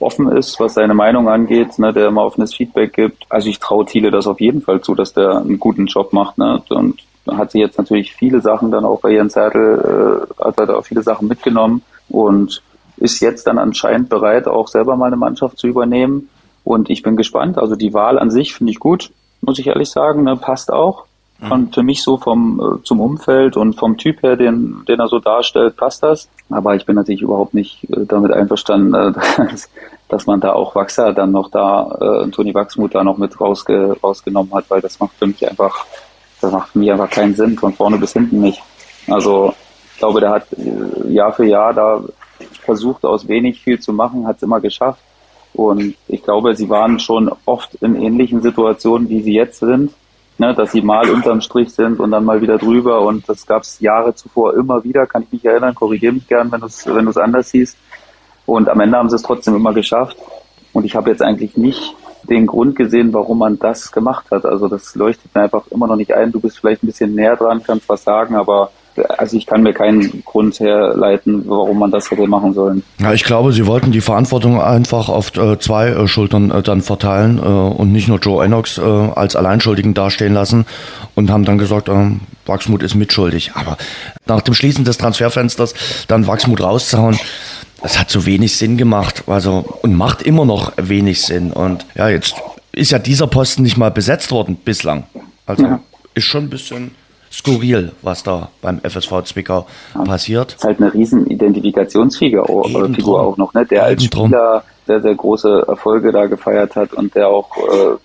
offen 0.00 0.28
ist, 0.32 0.58
was 0.58 0.74
seine 0.74 0.94
Meinung 0.94 1.28
angeht, 1.28 1.78
ne, 1.78 1.92
der 1.92 2.08
immer 2.08 2.24
offenes 2.24 2.52
Feedback 2.52 2.94
gibt. 2.94 3.26
Also 3.28 3.48
ich 3.48 3.60
traue 3.60 3.84
Thiele 3.84 4.10
das 4.10 4.26
auf 4.26 4.40
jeden 4.40 4.62
Fall 4.62 4.80
zu, 4.80 4.96
dass 4.96 5.12
der 5.12 5.36
einen 5.36 5.60
guten 5.60 5.86
Job 5.86 6.12
macht, 6.12 6.36
ne, 6.38 6.60
und 6.70 7.00
hat 7.30 7.52
sie 7.52 7.60
jetzt 7.60 7.78
natürlich 7.78 8.12
viele 8.12 8.40
Sachen 8.40 8.72
dann 8.72 8.84
auch 8.84 9.00
bei 9.00 9.12
Jens 9.12 9.36
Hertel, 9.36 10.26
äh, 10.40 10.44
hat 10.44 10.58
er 10.58 10.66
da 10.66 10.82
viele 10.82 11.04
Sachen 11.04 11.28
mitgenommen 11.28 11.82
und 12.08 12.62
ist 12.96 13.20
jetzt 13.20 13.46
dann 13.46 13.58
anscheinend 13.58 14.08
bereit, 14.08 14.48
auch 14.48 14.68
selber 14.68 14.96
mal 14.96 15.06
eine 15.06 15.16
Mannschaft 15.16 15.58
zu 15.58 15.66
übernehmen. 15.66 16.28
Und 16.64 16.90
ich 16.90 17.02
bin 17.02 17.16
gespannt. 17.16 17.58
Also 17.58 17.76
die 17.76 17.94
Wahl 17.94 18.18
an 18.18 18.30
sich 18.30 18.54
finde 18.54 18.72
ich 18.72 18.80
gut, 18.80 19.10
muss 19.40 19.58
ich 19.58 19.66
ehrlich 19.66 19.90
sagen, 19.90 20.24
ne, 20.24 20.36
passt 20.36 20.72
auch. 20.72 21.04
Mhm. 21.38 21.52
Und 21.52 21.74
für 21.74 21.82
mich 21.82 22.02
so 22.02 22.16
vom 22.16 22.60
äh, 22.60 22.82
zum 22.82 23.00
Umfeld 23.00 23.56
und 23.56 23.74
vom 23.74 23.98
Typ 23.98 24.22
her, 24.22 24.36
den, 24.36 24.82
den 24.88 24.98
er 24.98 25.08
so 25.08 25.18
darstellt, 25.18 25.76
passt 25.76 26.02
das. 26.02 26.28
Aber 26.48 26.74
ich 26.74 26.86
bin 26.86 26.96
natürlich 26.96 27.22
überhaupt 27.22 27.52
nicht 27.52 27.84
äh, 27.90 28.06
damit 28.06 28.32
einverstanden, 28.32 28.94
äh, 28.94 29.12
dass, 29.36 29.68
dass 30.08 30.26
man 30.26 30.40
da 30.40 30.52
auch 30.52 30.74
Wachser 30.74 31.12
dann 31.12 31.32
noch 31.32 31.50
da, 31.50 32.24
äh, 32.24 32.30
Toni 32.30 32.54
Wachsmuth 32.54 32.94
da 32.94 33.04
noch 33.04 33.18
mit 33.18 33.38
rausge, 33.38 33.96
rausgenommen 34.02 34.52
hat, 34.54 34.70
weil 34.70 34.80
das 34.80 34.98
macht 34.98 35.12
für 35.18 35.26
mich 35.26 35.48
einfach, 35.48 35.84
das 36.40 36.50
macht 36.50 36.70
für 36.70 36.78
mich 36.78 36.90
einfach 36.90 37.10
keinen 37.10 37.34
Sinn, 37.34 37.58
von 37.58 37.74
vorne 37.74 37.98
bis 37.98 38.14
hinten 38.14 38.40
nicht. 38.40 38.62
Also 39.08 39.54
ich 39.96 40.00
glaube, 40.00 40.20
der 40.20 40.28
hat 40.28 40.46
äh, 40.52 41.10
Jahr 41.10 41.32
für 41.32 41.46
Jahr 41.46 41.72
da 41.72 42.04
versucht, 42.66 43.06
aus 43.06 43.26
wenig 43.28 43.62
viel 43.62 43.80
zu 43.80 43.94
machen, 43.94 44.26
hat 44.26 44.36
es 44.36 44.42
immer 44.42 44.60
geschafft. 44.60 45.00
Und 45.54 45.94
ich 46.06 46.22
glaube, 46.22 46.54
sie 46.54 46.68
waren 46.68 46.98
schon 46.98 47.32
oft 47.46 47.76
in 47.76 47.96
ähnlichen 47.96 48.42
Situationen, 48.42 49.08
wie 49.08 49.22
sie 49.22 49.32
jetzt 49.32 49.60
sind, 49.60 49.94
ne, 50.36 50.52
dass 50.52 50.72
sie 50.72 50.82
mal 50.82 51.08
unterm 51.08 51.40
Strich 51.40 51.72
sind 51.72 51.98
und 51.98 52.10
dann 52.10 52.26
mal 52.26 52.42
wieder 52.42 52.58
drüber. 52.58 53.00
Und 53.00 53.26
das 53.26 53.46
gab 53.46 53.62
es 53.62 53.80
Jahre 53.80 54.14
zuvor 54.14 54.52
immer 54.52 54.84
wieder, 54.84 55.06
kann 55.06 55.22
ich 55.22 55.32
mich 55.32 55.44
erinnern, 55.46 55.74
korrigiere 55.74 56.12
mich 56.12 56.28
gern, 56.28 56.52
wenn 56.52 56.60
du 56.60 56.66
es 56.66 56.86
wenn 56.86 57.06
du's 57.06 57.16
anders 57.16 57.48
siehst. 57.48 57.78
Und 58.44 58.68
am 58.68 58.80
Ende 58.80 58.98
haben 58.98 59.08
sie 59.08 59.16
es 59.16 59.22
trotzdem 59.22 59.56
immer 59.56 59.72
geschafft. 59.72 60.18
Und 60.76 60.84
ich 60.84 60.94
habe 60.94 61.08
jetzt 61.08 61.22
eigentlich 61.22 61.56
nicht 61.56 61.94
den 62.28 62.46
Grund 62.46 62.76
gesehen, 62.76 63.14
warum 63.14 63.38
man 63.38 63.58
das 63.58 63.92
gemacht 63.92 64.26
hat. 64.30 64.44
Also 64.44 64.68
das 64.68 64.94
leuchtet 64.94 65.34
mir 65.34 65.44
einfach 65.44 65.66
immer 65.70 65.86
noch 65.86 65.96
nicht 65.96 66.12
ein. 66.12 66.32
Du 66.32 66.38
bist 66.38 66.58
vielleicht 66.58 66.82
ein 66.82 66.88
bisschen 66.88 67.14
näher 67.14 67.34
dran, 67.34 67.62
kannst 67.62 67.88
was 67.88 68.04
sagen, 68.04 68.34
aber 68.34 68.70
also 69.16 69.38
ich 69.38 69.46
kann 69.46 69.62
mir 69.62 69.72
keinen 69.72 70.22
Grund 70.24 70.60
herleiten, 70.60 71.44
warum 71.46 71.78
man 71.78 71.90
das 71.90 72.10
hätte 72.10 72.26
machen 72.26 72.52
sollen. 72.52 72.82
Ja, 72.98 73.14
ich 73.14 73.24
glaube, 73.24 73.52
sie 73.52 73.66
wollten 73.66 73.90
die 73.90 74.02
Verantwortung 74.02 74.60
einfach 74.60 75.08
auf 75.08 75.34
äh, 75.38 75.58
zwei 75.58 75.88
äh, 75.88 76.06
Schultern 76.08 76.50
äh, 76.50 76.62
dann 76.62 76.82
verteilen 76.82 77.38
äh, 77.38 77.42
und 77.42 77.90
nicht 77.90 78.08
nur 78.08 78.18
Joe 78.18 78.44
Enox 78.44 78.76
äh, 78.76 78.82
als 78.82 79.34
Alleinschuldigen 79.34 79.94
dastehen 79.94 80.34
lassen 80.34 80.66
und 81.14 81.30
haben 81.30 81.46
dann 81.46 81.56
gesagt, 81.56 81.88
ähm, 81.88 82.20
Wachsmut 82.44 82.82
ist 82.82 82.94
mitschuldig. 82.94 83.52
Aber 83.54 83.78
nach 84.26 84.42
dem 84.42 84.52
Schließen 84.52 84.84
des 84.84 84.98
Transferfensters 84.98 85.74
dann 86.06 86.26
Wachsmut 86.26 86.62
rauszuhauen, 86.62 87.18
das 87.82 87.98
hat 87.98 88.10
so 88.10 88.26
wenig 88.26 88.56
Sinn 88.56 88.76
gemacht. 88.76 89.24
Also 89.26 89.64
und 89.82 89.94
macht 89.94 90.22
immer 90.22 90.44
noch 90.44 90.72
wenig 90.76 91.22
Sinn. 91.22 91.52
Und 91.52 91.86
ja, 91.94 92.08
jetzt 92.08 92.34
ist 92.72 92.90
ja 92.90 92.98
dieser 92.98 93.26
Posten 93.26 93.62
nicht 93.62 93.76
mal 93.76 93.90
besetzt 93.90 94.30
worden 94.30 94.56
bislang. 94.64 95.04
Also 95.46 95.64
ja. 95.64 95.80
ist 96.14 96.24
schon 96.24 96.44
ein 96.44 96.50
bisschen 96.50 96.92
skurril, 97.30 97.92
was 98.02 98.22
da 98.22 98.50
beim 98.62 98.80
FSV 98.80 99.22
Zwickau 99.24 99.66
ja, 99.94 100.02
passiert. 100.02 100.52
Das 100.52 100.60
ist 100.60 100.64
halt 100.64 100.80
eine 100.80 100.94
riesen 100.94 101.26
Identifikationsfigur 101.26 102.48
auch, 102.48 102.74
auch 102.74 103.36
noch, 103.36 103.52
ne? 103.54 103.66
der 103.66 103.84
als 103.84 104.04
Spieler 104.04 104.64
sehr, 104.86 105.02
sehr 105.02 105.14
große 105.14 105.64
Erfolge 105.66 106.12
da 106.12 106.26
gefeiert 106.26 106.76
hat 106.76 106.92
und 106.92 107.14
der 107.14 107.28
auch 107.28 107.56
äh, 107.56 107.96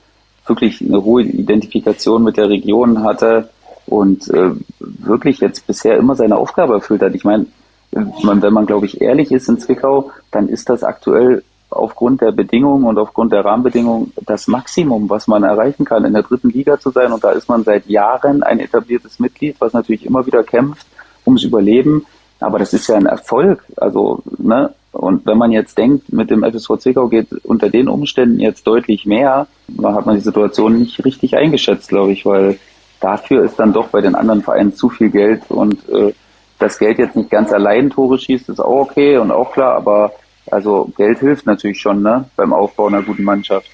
wirklich 0.47 0.81
eine 0.81 1.03
hohe 1.03 1.23
Identifikation 1.23 2.23
mit 2.23 2.37
der 2.37 2.49
Region 2.49 3.03
hatte 3.03 3.49
und 3.85 4.27
äh, 4.29 4.51
wirklich 4.79 5.39
jetzt 5.39 5.67
bisher 5.67 5.97
immer 5.97 6.15
seine 6.15 6.37
Aufgabe 6.37 6.73
erfüllt 6.73 7.01
hat. 7.01 7.13
Ich 7.13 7.23
meine, 7.23 7.45
wenn 7.91 8.53
man, 8.53 8.65
glaube 8.65 8.85
ich, 8.85 9.01
ehrlich 9.01 9.31
ist 9.31 9.49
in 9.49 9.59
Zwickau, 9.59 10.11
dann 10.31 10.47
ist 10.47 10.69
das 10.69 10.83
aktuell 10.83 11.43
aufgrund 11.69 12.21
der 12.21 12.31
Bedingungen 12.31 12.85
und 12.85 12.97
aufgrund 12.97 13.31
der 13.31 13.45
Rahmenbedingungen 13.45 14.13
das 14.25 14.47
Maximum, 14.47 15.09
was 15.09 15.27
man 15.27 15.43
erreichen 15.43 15.85
kann, 15.85 16.05
in 16.05 16.13
der 16.13 16.23
dritten 16.23 16.49
Liga 16.49 16.79
zu 16.79 16.91
sein. 16.91 17.11
Und 17.11 17.23
da 17.23 17.31
ist 17.31 17.47
man 17.47 17.63
seit 17.63 17.87
Jahren 17.87 18.43
ein 18.43 18.59
etabliertes 18.59 19.19
Mitglied, 19.19 19.55
was 19.59 19.73
natürlich 19.73 20.05
immer 20.05 20.25
wieder 20.25 20.43
kämpft 20.43 20.85
ums 21.25 21.43
Überleben. 21.43 22.05
Aber 22.39 22.59
das 22.59 22.73
ist 22.73 22.87
ja 22.87 22.95
ein 22.95 23.05
Erfolg. 23.05 23.63
Also, 23.77 24.21
ne? 24.37 24.73
Und 24.91 25.25
wenn 25.25 25.37
man 25.37 25.51
jetzt 25.51 25.77
denkt, 25.77 26.11
mit 26.11 26.29
dem 26.29 26.43
FSV 26.43 26.77
Zwickau 26.77 27.07
geht 27.07 27.31
unter 27.45 27.69
den 27.69 27.87
Umständen 27.87 28.39
jetzt 28.39 28.67
deutlich 28.67 29.05
mehr, 29.05 29.47
dann 29.69 29.95
hat 29.95 30.05
man 30.05 30.15
die 30.15 30.21
Situation 30.21 30.79
nicht 30.79 31.05
richtig 31.05 31.37
eingeschätzt, 31.37 31.87
glaube 31.87 32.11
ich, 32.11 32.25
weil 32.25 32.59
dafür 32.99 33.45
ist 33.45 33.57
dann 33.57 33.71
doch 33.71 33.87
bei 33.87 34.01
den 34.01 34.15
anderen 34.15 34.41
Vereinen 34.41 34.75
zu 34.75 34.89
viel 34.89 35.09
Geld 35.09 35.43
und 35.49 35.87
äh, 35.87 36.13
das 36.61 36.77
Geld 36.77 36.99
jetzt 36.99 37.15
nicht 37.15 37.29
ganz 37.29 37.51
allein 37.51 37.89
Tore 37.89 38.17
schießt, 38.17 38.49
ist 38.49 38.59
auch 38.59 38.81
okay 38.81 39.17
und 39.17 39.31
auch 39.31 39.51
klar, 39.51 39.75
aber 39.75 40.13
also 40.49 40.91
Geld 40.97 41.19
hilft 41.19 41.45
natürlich 41.45 41.79
schon, 41.79 42.01
ne, 42.01 42.25
beim 42.35 42.53
Aufbau 42.53 42.87
einer 42.87 43.01
guten 43.01 43.23
Mannschaft. 43.23 43.67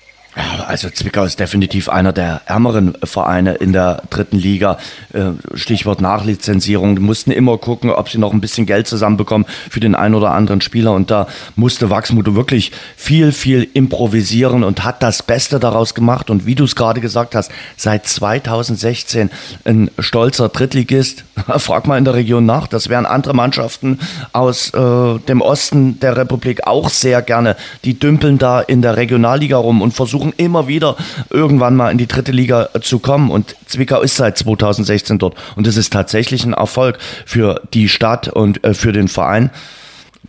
Also 0.67 0.89
Zwickau 0.89 1.23
ist 1.23 1.39
definitiv 1.39 1.89
einer 1.89 2.13
der 2.13 2.41
ärmeren 2.45 2.93
Vereine 3.03 3.55
in 3.55 3.73
der 3.73 4.03
dritten 4.09 4.37
Liga. 4.37 4.77
Äh, 5.13 5.31
Stichwort 5.55 5.99
Nachlizenzierung. 5.99 6.95
Die 6.95 7.01
mussten 7.01 7.31
immer 7.31 7.57
gucken, 7.57 7.89
ob 7.89 8.09
sie 8.09 8.19
noch 8.19 8.33
ein 8.33 8.41
bisschen 8.41 8.65
Geld 8.65 8.87
zusammenbekommen 8.87 9.47
für 9.69 9.79
den 9.79 9.95
einen 9.95 10.13
oder 10.13 10.31
anderen 10.31 10.61
Spieler. 10.61 10.91
Und 10.93 11.09
da 11.09 11.27
musste 11.55 11.89
Wachsmuth 11.89 12.35
wirklich 12.35 12.71
viel, 12.95 13.31
viel 13.31 13.67
improvisieren 13.73 14.63
und 14.63 14.83
hat 14.83 15.01
das 15.01 15.23
Beste 15.23 15.59
daraus 15.59 15.95
gemacht. 15.95 16.29
Und 16.29 16.45
wie 16.45 16.55
du 16.55 16.65
es 16.65 16.75
gerade 16.75 17.01
gesagt 17.01 17.33
hast, 17.33 17.51
seit 17.75 18.07
2016 18.07 19.31
ein 19.65 19.89
stolzer 19.97 20.49
Drittligist. 20.49 21.23
Frag 21.57 21.87
mal 21.87 21.97
in 21.97 22.05
der 22.05 22.13
Region 22.13 22.45
nach. 22.45 22.67
Das 22.67 22.89
wären 22.89 23.05
andere 23.05 23.33
Mannschaften 23.33 23.99
aus 24.33 24.69
äh, 24.73 25.19
dem 25.27 25.41
Osten 25.41 25.99
der 25.99 26.17
Republik 26.17 26.67
auch 26.67 26.89
sehr 26.89 27.21
gerne. 27.21 27.55
Die 27.85 27.97
dümpeln 27.97 28.37
da 28.37 28.61
in 28.61 28.81
der 28.81 28.97
Regionalliga 28.97 29.57
rum 29.57 29.81
und 29.81 29.93
versuchen 29.93 30.26
versuchen 30.27 30.33
immer 30.37 30.67
wieder 30.67 30.95
irgendwann 31.29 31.75
mal 31.75 31.91
in 31.91 31.97
die 31.97 32.07
dritte 32.07 32.31
Liga 32.31 32.69
zu 32.81 32.99
kommen. 32.99 33.29
Und 33.29 33.55
Zwickau 33.65 34.01
ist 34.01 34.15
seit 34.15 34.37
2016 34.37 35.19
dort. 35.19 35.35
Und 35.55 35.67
das 35.67 35.77
ist 35.77 35.93
tatsächlich 35.93 36.45
ein 36.45 36.53
Erfolg 36.53 36.97
für 37.25 37.61
die 37.73 37.89
Stadt 37.89 38.27
und 38.27 38.63
äh, 38.63 38.73
für 38.73 38.91
den 38.91 39.07
Verein 39.07 39.51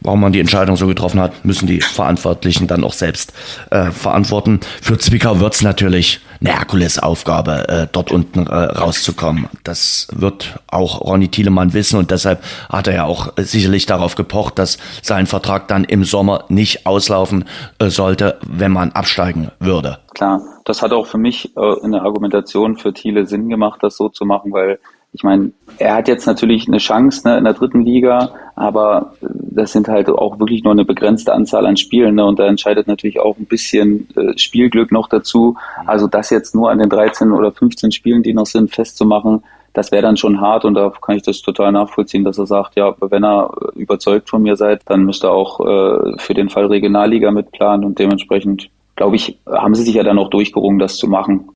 warum 0.01 0.20
man 0.20 0.32
die 0.32 0.41
Entscheidung 0.41 0.76
so 0.76 0.86
getroffen 0.86 1.20
hat, 1.20 1.45
müssen 1.45 1.66
die 1.66 1.80
Verantwortlichen 1.80 2.66
dann 2.66 2.84
auch 2.84 2.93
selbst 2.93 3.32
äh, 3.70 3.91
verantworten. 3.91 4.61
Für 4.80 4.99
Zwickau 4.99 5.41
wird 5.41 5.55
es 5.55 5.62
natürlich 5.62 6.20
eine 6.41 6.51
Herkulesaufgabe, 6.51 7.68
äh, 7.68 7.86
dort 7.91 8.12
unten 8.12 8.47
äh, 8.47 8.55
rauszukommen. 8.55 9.49
Das 9.64 10.09
wird 10.12 10.61
auch 10.68 11.01
Ronny 11.01 11.28
Thielemann 11.28 11.72
wissen 11.72 11.99
und 11.99 12.11
deshalb 12.11 12.43
hat 12.68 12.86
er 12.86 12.95
ja 12.95 13.05
auch 13.05 13.36
äh, 13.36 13.43
sicherlich 13.43 13.86
darauf 13.86 14.14
gepocht, 14.14 14.59
dass 14.59 14.78
sein 15.03 15.26
Vertrag 15.26 15.68
dann 15.68 15.84
im 15.84 16.05
Sommer 16.05 16.45
nicht 16.49 16.86
auslaufen 16.86 17.45
äh, 17.78 17.89
sollte, 17.89 18.39
wenn 18.47 18.72
man 18.72 18.93
absteigen 18.93 19.51
würde. 19.59 19.99
Klar, 20.14 20.41
das 20.64 20.82
hat 20.82 20.93
auch 20.93 21.07
für 21.07 21.18
mich 21.18 21.57
äh, 21.57 21.84
in 21.84 21.93
der 21.93 22.03
Argumentation 22.03 22.76
für 22.76 22.93
Thiele 22.93 23.26
Sinn 23.26 23.49
gemacht, 23.49 23.82
das 23.82 23.97
so 23.97 24.09
zu 24.09 24.24
machen, 24.24 24.53
weil 24.53 24.78
ich 25.18 25.24
meine, 25.24 25.50
er 25.78 25.96
hat 25.96 26.06
jetzt 26.06 26.26
natürlich 26.26 26.68
eine 26.68 26.78
Chance 26.78 27.26
ne, 27.26 27.38
in 27.38 27.44
der 27.44 27.52
dritten 27.52 27.84
Liga, 27.84 28.30
aber 28.54 29.14
das 29.20 29.72
sind 29.72 29.88
halt 29.88 30.08
auch 30.08 30.38
wirklich 30.38 30.62
nur 30.62 30.72
eine 30.72 30.84
begrenzte 30.84 31.34
Anzahl 31.34 31.66
an 31.66 31.76
Spielen. 31.76 32.14
Ne, 32.14 32.24
und 32.24 32.38
da 32.38 32.46
entscheidet 32.46 32.86
natürlich 32.86 33.18
auch 33.18 33.36
ein 33.36 33.46
bisschen 33.46 34.06
äh, 34.14 34.38
Spielglück 34.38 34.92
noch 34.92 35.08
dazu. 35.08 35.56
Also 35.86 36.06
das 36.06 36.30
jetzt 36.30 36.54
nur 36.54 36.70
an 36.70 36.78
den 36.78 36.88
13 36.88 37.32
oder 37.32 37.50
15 37.50 37.90
Spielen, 37.90 38.22
die 38.22 38.32
noch 38.32 38.46
sind, 38.46 38.72
festzumachen, 38.72 39.42
das 39.72 39.90
wäre 39.90 40.02
dann 40.02 40.16
schon 40.16 40.40
hart 40.40 40.64
und 40.64 40.74
da 40.74 40.92
kann 41.02 41.16
ich 41.16 41.22
das 41.22 41.42
total 41.42 41.72
nachvollziehen, 41.72 42.22
dass 42.22 42.38
er 42.38 42.46
sagt, 42.46 42.76
ja, 42.76 42.94
wenn 43.00 43.24
er 43.24 43.50
überzeugt 43.74 44.30
von 44.30 44.42
mir 44.42 44.54
seid, 44.54 44.82
dann 44.86 45.04
müsst 45.04 45.24
ihr 45.24 45.32
auch 45.32 45.58
äh, 45.60 46.16
für 46.18 46.34
den 46.34 46.48
Fall 46.48 46.66
Regionalliga 46.66 47.32
mitplanen 47.32 47.84
und 47.84 47.98
dementsprechend, 47.98 48.70
glaube 48.94 49.16
ich, 49.16 49.36
haben 49.46 49.74
sie 49.74 49.82
sich 49.82 49.96
ja 49.96 50.04
dann 50.04 50.18
auch 50.18 50.30
durchgerungen, 50.30 50.78
das 50.78 50.96
zu 50.96 51.08
machen. 51.08 51.50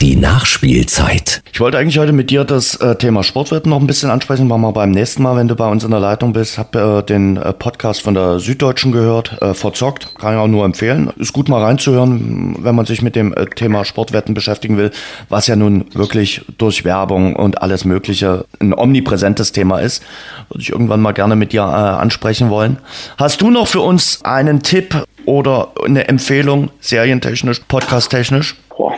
Die 0.00 0.14
Nachspielzeit. 0.14 1.42
Ich 1.52 1.58
wollte 1.58 1.76
eigentlich 1.76 1.98
heute 1.98 2.12
mit 2.12 2.30
dir 2.30 2.44
das 2.44 2.76
äh, 2.76 2.94
Thema 2.94 3.24
Sportwetten 3.24 3.70
noch 3.70 3.80
ein 3.80 3.88
bisschen 3.88 4.10
ansprechen. 4.10 4.46
Machen 4.46 4.60
wir 4.60 4.72
beim 4.72 4.92
nächsten 4.92 5.24
Mal, 5.24 5.34
wenn 5.34 5.48
du 5.48 5.56
bei 5.56 5.66
uns 5.66 5.82
in 5.82 5.90
der 5.90 5.98
Leitung 5.98 6.32
bist. 6.32 6.56
Hab 6.56 6.76
äh, 6.76 7.02
den 7.02 7.36
äh, 7.36 7.52
Podcast 7.52 8.02
von 8.02 8.14
der 8.14 8.38
Süddeutschen 8.38 8.92
gehört, 8.92 9.42
äh, 9.42 9.54
verzockt. 9.54 10.14
Kann 10.16 10.34
ich 10.34 10.38
auch 10.38 10.46
nur 10.46 10.64
empfehlen. 10.64 11.10
Ist 11.16 11.32
gut 11.32 11.48
mal 11.48 11.64
reinzuhören, 11.64 12.58
wenn 12.60 12.76
man 12.76 12.86
sich 12.86 13.02
mit 13.02 13.16
dem 13.16 13.34
äh, 13.34 13.46
Thema 13.46 13.84
Sportwetten 13.84 14.34
beschäftigen 14.34 14.76
will, 14.76 14.92
was 15.30 15.48
ja 15.48 15.56
nun 15.56 15.86
wirklich 15.94 16.42
durch 16.58 16.84
Werbung 16.84 17.34
und 17.34 17.60
alles 17.60 17.84
Mögliche 17.84 18.44
ein 18.60 18.72
omnipräsentes 18.72 19.50
Thema 19.50 19.80
ist. 19.80 20.04
Würde 20.48 20.62
ich 20.62 20.70
irgendwann 20.70 21.00
mal 21.00 21.10
gerne 21.10 21.34
mit 21.34 21.52
dir 21.52 21.62
äh, 21.62 21.64
ansprechen 21.64 22.50
wollen. 22.50 22.78
Hast 23.16 23.40
du 23.40 23.50
noch 23.50 23.66
für 23.66 23.80
uns 23.80 24.24
einen 24.24 24.62
Tipp 24.62 24.94
oder 25.24 25.72
eine 25.84 26.06
Empfehlung, 26.06 26.70
serientechnisch, 26.78 27.62
podcasttechnisch? 27.66 28.54
Boah 28.68 28.94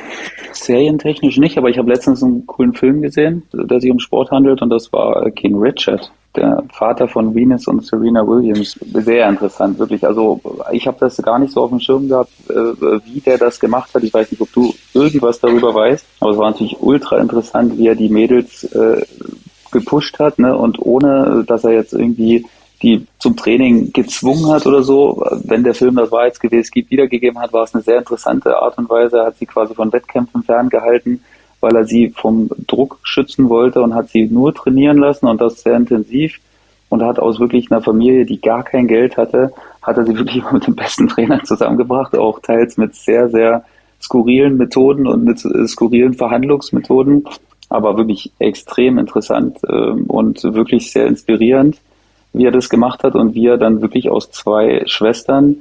serientechnisch 0.64 1.38
nicht, 1.38 1.58
aber 1.58 1.68
ich 1.68 1.78
habe 1.78 1.90
letztens 1.90 2.22
einen 2.22 2.46
coolen 2.46 2.74
Film 2.74 3.02
gesehen, 3.02 3.42
der 3.52 3.80
sich 3.80 3.90
um 3.90 3.98
Sport 3.98 4.30
handelt 4.30 4.62
und 4.62 4.70
das 4.70 4.92
war 4.92 5.26
äh, 5.26 5.30
King 5.30 5.58
Richard, 5.58 6.12
der 6.36 6.62
Vater 6.72 7.08
von 7.08 7.34
Venus 7.34 7.66
und 7.66 7.84
Serena 7.84 8.26
Williams. 8.26 8.78
Sehr 8.92 9.28
interessant, 9.28 9.78
wirklich. 9.78 10.06
Also 10.06 10.40
ich 10.72 10.86
habe 10.86 10.96
das 11.00 11.16
gar 11.18 11.38
nicht 11.38 11.52
so 11.52 11.62
auf 11.62 11.70
dem 11.70 11.80
Schirm 11.80 12.08
gehabt, 12.08 12.30
äh, 12.48 12.54
wie 12.54 13.20
der 13.20 13.38
das 13.38 13.58
gemacht 13.58 13.94
hat. 13.94 14.02
Ich 14.02 14.14
weiß 14.14 14.30
nicht, 14.30 14.40
ob 14.40 14.52
du 14.52 14.74
irgendwas 14.94 15.40
darüber 15.40 15.74
weißt, 15.74 16.06
aber 16.20 16.30
es 16.30 16.38
war 16.38 16.50
natürlich 16.50 16.80
ultra 16.80 17.18
interessant, 17.18 17.76
wie 17.78 17.88
er 17.88 17.96
die 17.96 18.08
Mädels 18.08 18.64
äh, 18.64 19.04
gepusht 19.72 20.18
hat 20.18 20.38
ne? 20.38 20.56
und 20.56 20.80
ohne, 20.80 21.44
dass 21.46 21.64
er 21.64 21.72
jetzt 21.72 21.92
irgendwie 21.92 22.46
die 22.82 23.06
zum 23.18 23.36
Training 23.36 23.92
gezwungen 23.92 24.50
hat 24.50 24.66
oder 24.66 24.82
so. 24.82 25.22
Wenn 25.44 25.64
der 25.64 25.74
Film 25.74 25.96
das 25.96 26.10
wahrheitsgemäß 26.10 26.70
wiedergegeben 26.74 27.38
hat, 27.38 27.52
war 27.52 27.64
es 27.64 27.74
eine 27.74 27.82
sehr 27.82 27.98
interessante 27.98 28.56
Art 28.56 28.78
und 28.78 28.88
Weise. 28.88 29.18
Er 29.18 29.26
hat 29.26 29.36
sie 29.38 29.46
quasi 29.46 29.74
von 29.74 29.92
Wettkämpfen 29.92 30.42
ferngehalten, 30.42 31.22
weil 31.60 31.76
er 31.76 31.84
sie 31.84 32.10
vom 32.10 32.48
Druck 32.66 32.98
schützen 33.02 33.48
wollte 33.48 33.82
und 33.82 33.94
hat 33.94 34.08
sie 34.08 34.26
nur 34.26 34.54
trainieren 34.54 34.96
lassen 34.96 35.26
und 35.26 35.40
das 35.40 35.62
sehr 35.62 35.76
intensiv 35.76 36.40
und 36.88 37.02
hat 37.02 37.18
aus 37.18 37.38
wirklich 37.38 37.70
einer 37.70 37.82
Familie, 37.82 38.24
die 38.24 38.40
gar 38.40 38.62
kein 38.62 38.88
Geld 38.88 39.16
hatte, 39.18 39.52
hat 39.82 39.98
er 39.98 40.06
sie 40.06 40.16
wirklich 40.16 40.50
mit 40.50 40.66
dem 40.66 40.74
besten 40.74 41.08
Trainer 41.08 41.42
zusammengebracht, 41.44 42.16
auch 42.16 42.40
teils 42.40 42.78
mit 42.78 42.94
sehr, 42.94 43.28
sehr 43.28 43.64
skurrilen 44.00 44.56
Methoden 44.56 45.06
und 45.06 45.24
mit 45.24 45.40
skurrilen 45.68 46.14
Verhandlungsmethoden, 46.14 47.24
aber 47.68 47.98
wirklich 47.98 48.32
extrem 48.38 48.96
interessant 48.96 49.58
ähm, 49.68 50.06
und 50.06 50.42
wirklich 50.42 50.90
sehr 50.90 51.06
inspirierend 51.06 51.76
wie 52.32 52.46
er 52.46 52.52
das 52.52 52.68
gemacht 52.68 53.02
hat 53.04 53.14
und 53.14 53.34
wie 53.34 53.46
er 53.46 53.58
dann 53.58 53.80
wirklich 53.82 54.10
aus 54.10 54.30
zwei 54.30 54.82
Schwestern 54.86 55.56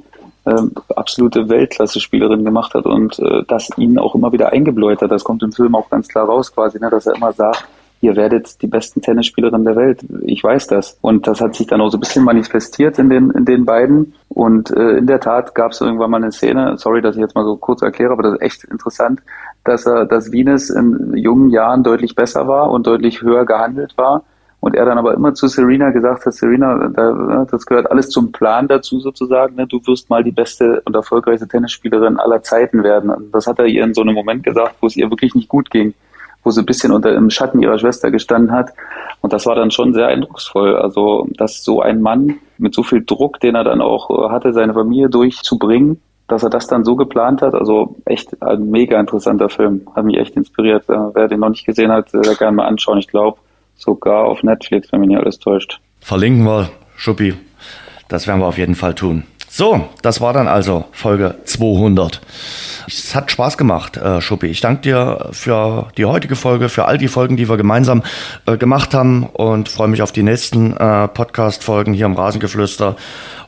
ähm, 0.46 0.72
absolute 0.96 1.48
Weltklasse-Spielerin 1.48 2.44
gemacht 2.44 2.74
hat 2.74 2.86
und 2.86 3.18
äh, 3.18 3.42
das 3.46 3.68
ihn 3.76 3.98
auch 3.98 4.14
immer 4.14 4.32
wieder 4.32 4.52
eingebläut 4.52 5.02
hat. 5.02 5.10
Das 5.10 5.24
kommt 5.24 5.42
im 5.42 5.52
Film 5.52 5.74
auch 5.74 5.90
ganz 5.90 6.08
klar 6.08 6.26
raus 6.26 6.52
quasi, 6.54 6.78
ne, 6.78 6.88
dass 6.90 7.06
er 7.06 7.14
immer 7.14 7.32
sagt, 7.32 7.66
ihr 8.00 8.16
werdet 8.16 8.62
die 8.62 8.66
besten 8.66 9.02
Tennisspielerinnen 9.02 9.64
der 9.64 9.76
Welt. 9.76 10.00
Ich 10.22 10.42
weiß 10.42 10.68
das. 10.68 10.96
Und 11.02 11.26
das 11.26 11.40
hat 11.40 11.54
sich 11.54 11.66
dann 11.66 11.80
auch 11.80 11.90
so 11.90 11.98
ein 11.98 12.00
bisschen 12.00 12.24
manifestiert 12.24 12.98
in 12.98 13.10
den, 13.10 13.30
in 13.30 13.44
den 13.44 13.66
beiden. 13.66 14.14
Und 14.28 14.70
äh, 14.70 14.96
in 14.96 15.06
der 15.06 15.20
Tat 15.20 15.54
gab 15.54 15.72
es 15.72 15.80
irgendwann 15.82 16.10
mal 16.10 16.16
eine 16.16 16.32
Szene, 16.32 16.78
sorry, 16.78 17.02
dass 17.02 17.16
ich 17.16 17.20
jetzt 17.20 17.34
mal 17.34 17.44
so 17.44 17.56
kurz 17.56 17.82
erkläre, 17.82 18.12
aber 18.12 18.22
das 18.22 18.34
ist 18.34 18.42
echt 18.42 18.64
interessant, 18.64 19.20
dass 19.64 19.84
er, 19.84 20.06
dass 20.06 20.32
Venus 20.32 20.70
in 20.70 21.14
jungen 21.16 21.50
Jahren 21.50 21.82
deutlich 21.82 22.14
besser 22.14 22.48
war 22.48 22.70
und 22.70 22.86
deutlich 22.86 23.20
höher 23.20 23.44
gehandelt 23.44 23.92
war 23.98 24.24
Und 24.60 24.74
er 24.74 24.84
dann 24.84 24.98
aber 24.98 25.14
immer 25.14 25.32
zu 25.32 25.48
Serena 25.48 25.90
gesagt 25.90 26.26
hat, 26.26 26.34
Serena, 26.34 26.88
da, 26.88 27.46
das 27.50 27.64
gehört 27.64 27.90
alles 27.90 28.10
zum 28.10 28.30
Plan 28.30 28.68
dazu 28.68 29.00
sozusagen. 29.00 29.56
Ne? 29.56 29.66
Du 29.66 29.80
wirst 29.86 30.10
mal 30.10 30.22
die 30.22 30.32
beste 30.32 30.82
und 30.84 30.94
erfolgreichste 30.94 31.48
Tennisspielerin 31.48 32.18
aller 32.18 32.42
Zeiten 32.42 32.82
werden. 32.82 33.08
Und 33.08 33.34
das 33.34 33.46
hat 33.46 33.58
er 33.58 33.66
ihr 33.66 33.82
in 33.82 33.94
so 33.94 34.02
einem 34.02 34.14
Moment 34.14 34.42
gesagt, 34.42 34.76
wo 34.80 34.86
es 34.86 34.96
ihr 34.96 35.10
wirklich 35.10 35.34
nicht 35.34 35.48
gut 35.48 35.70
ging, 35.70 35.94
wo 36.44 36.50
sie 36.50 36.60
ein 36.60 36.66
bisschen 36.66 36.92
unter 36.92 37.14
im 37.14 37.30
Schatten 37.30 37.62
ihrer 37.62 37.78
Schwester 37.78 38.10
gestanden 38.10 38.52
hat. 38.52 38.70
Und 39.22 39.32
das 39.32 39.46
war 39.46 39.54
dann 39.54 39.70
schon 39.70 39.94
sehr 39.94 40.08
eindrucksvoll. 40.08 40.76
Also, 40.76 41.26
dass 41.38 41.64
so 41.64 41.80
ein 41.80 42.02
Mann 42.02 42.36
mit 42.58 42.74
so 42.74 42.82
viel 42.82 43.02
Druck, 43.02 43.40
den 43.40 43.54
er 43.54 43.64
dann 43.64 43.80
auch 43.80 44.30
hatte, 44.30 44.52
seine 44.52 44.74
Familie 44.74 45.08
durchzubringen, 45.08 46.02
dass 46.28 46.42
er 46.42 46.50
das 46.50 46.66
dann 46.66 46.84
so 46.84 46.96
geplant 46.96 47.40
hat. 47.40 47.54
Also 47.54 47.96
echt 48.04 48.40
ein 48.42 48.70
mega 48.70 49.00
interessanter 49.00 49.48
Film. 49.48 49.86
Hat 49.96 50.04
mich 50.04 50.18
echt 50.18 50.36
inspiriert. 50.36 50.86
Äh, 50.90 51.14
wer 51.14 51.28
den 51.28 51.40
noch 51.40 51.48
nicht 51.48 51.64
gesehen 51.64 51.90
hat, 51.90 52.12
der 52.12 52.34
gerne 52.34 52.56
mal 52.56 52.66
anschauen. 52.66 52.98
Ich 52.98 53.08
glaube, 53.08 53.38
sogar 53.80 54.24
auf 54.24 54.42
Netflix, 54.42 54.92
wenn 54.92 55.00
mich 55.00 55.08
nicht 55.08 55.18
alles 55.18 55.38
täuscht. 55.38 55.80
Verlinken 56.00 56.44
wir, 56.44 56.70
Schuppi. 56.96 57.34
Das 58.08 58.26
werden 58.26 58.40
wir 58.40 58.46
auf 58.46 58.58
jeden 58.58 58.74
Fall 58.74 58.94
tun. 58.94 59.24
So, 59.52 59.88
das 60.02 60.20
war 60.20 60.32
dann 60.32 60.46
also 60.46 60.84
Folge 60.92 61.34
200. 61.44 62.20
Es 62.86 63.16
hat 63.16 63.32
Spaß 63.32 63.58
gemacht, 63.58 63.96
äh, 63.96 64.20
Schuppi. 64.20 64.46
Ich 64.46 64.60
danke 64.60 64.82
dir 64.82 65.28
für 65.32 65.88
die 65.96 66.04
heutige 66.04 66.36
Folge, 66.36 66.68
für 66.68 66.84
all 66.84 66.98
die 66.98 67.08
Folgen, 67.08 67.36
die 67.36 67.48
wir 67.48 67.56
gemeinsam 67.56 68.04
äh, 68.46 68.56
gemacht 68.56 68.94
haben 68.94 69.24
und 69.26 69.68
freue 69.68 69.88
mich 69.88 70.02
auf 70.02 70.12
die 70.12 70.22
nächsten 70.22 70.76
äh, 70.76 71.08
Podcast-Folgen 71.08 71.94
hier 71.94 72.06
im 72.06 72.14
Rasengeflüster. 72.14 72.94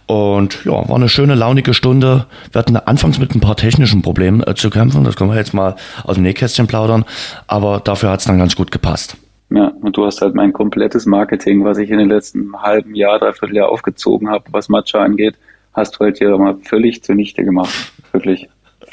Und 0.07 0.65
ja, 0.65 0.73
war 0.89 0.97
eine 0.97 1.09
schöne, 1.09 1.37
launige 1.37 1.73
Stunde. 1.73 2.27
Wir 2.51 2.59
hatten 2.59 2.77
anfangs 2.77 3.19
mit 3.19 3.37
ein 3.37 3.41
paar 3.41 3.57
technischen 3.57 4.03
Problemen 4.03 4.43
äh, 4.43 4.57
zu 4.57 4.71
kämpfen. 4.71 5.05
Das 5.05 5.15
können 5.15 5.31
wir 5.31 5.37
jetzt 5.37 5.55
mal 5.55 5.77
aus 6.03 6.17
dem 6.17 6.25
Nähkästchen 6.25 6.67
plaudern. 6.67 7.05
Aber 7.47 7.79
dafür 7.79 8.11
hat 8.11 8.21
es 8.21 8.27
dann 8.27 8.39
ganz 8.39 8.57
gut 8.57 8.73
gepasst. 8.73 9.17
Ja, 9.55 9.73
und 9.83 9.97
du 9.97 10.07
hast 10.07 10.23
halt 10.23 10.35
mein 10.35 10.53
komplettes 10.53 11.05
Marketing, 11.05 11.65
was 11.65 11.77
ich 11.77 11.91
in 11.91 11.99
den 11.99 12.09
letzten 12.09 12.63
halben 12.63 12.95
Jahr, 12.95 13.19
dreiviertel 13.19 13.57
Jahr 13.57 13.69
aufgezogen 13.69 14.31
habe, 14.31 14.45
was 14.51 14.71
Matcha 14.71 15.01
angeht, 15.01 15.35
hast 15.75 15.97
du 15.97 16.01
halt 16.01 16.19
hier 16.19 16.37
mal 16.39 16.57
völlig 16.63 17.03
zunichte 17.03 17.45
gemacht. 17.45 17.93
Wirklich. 18.13 18.49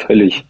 Völlig. 0.05 0.45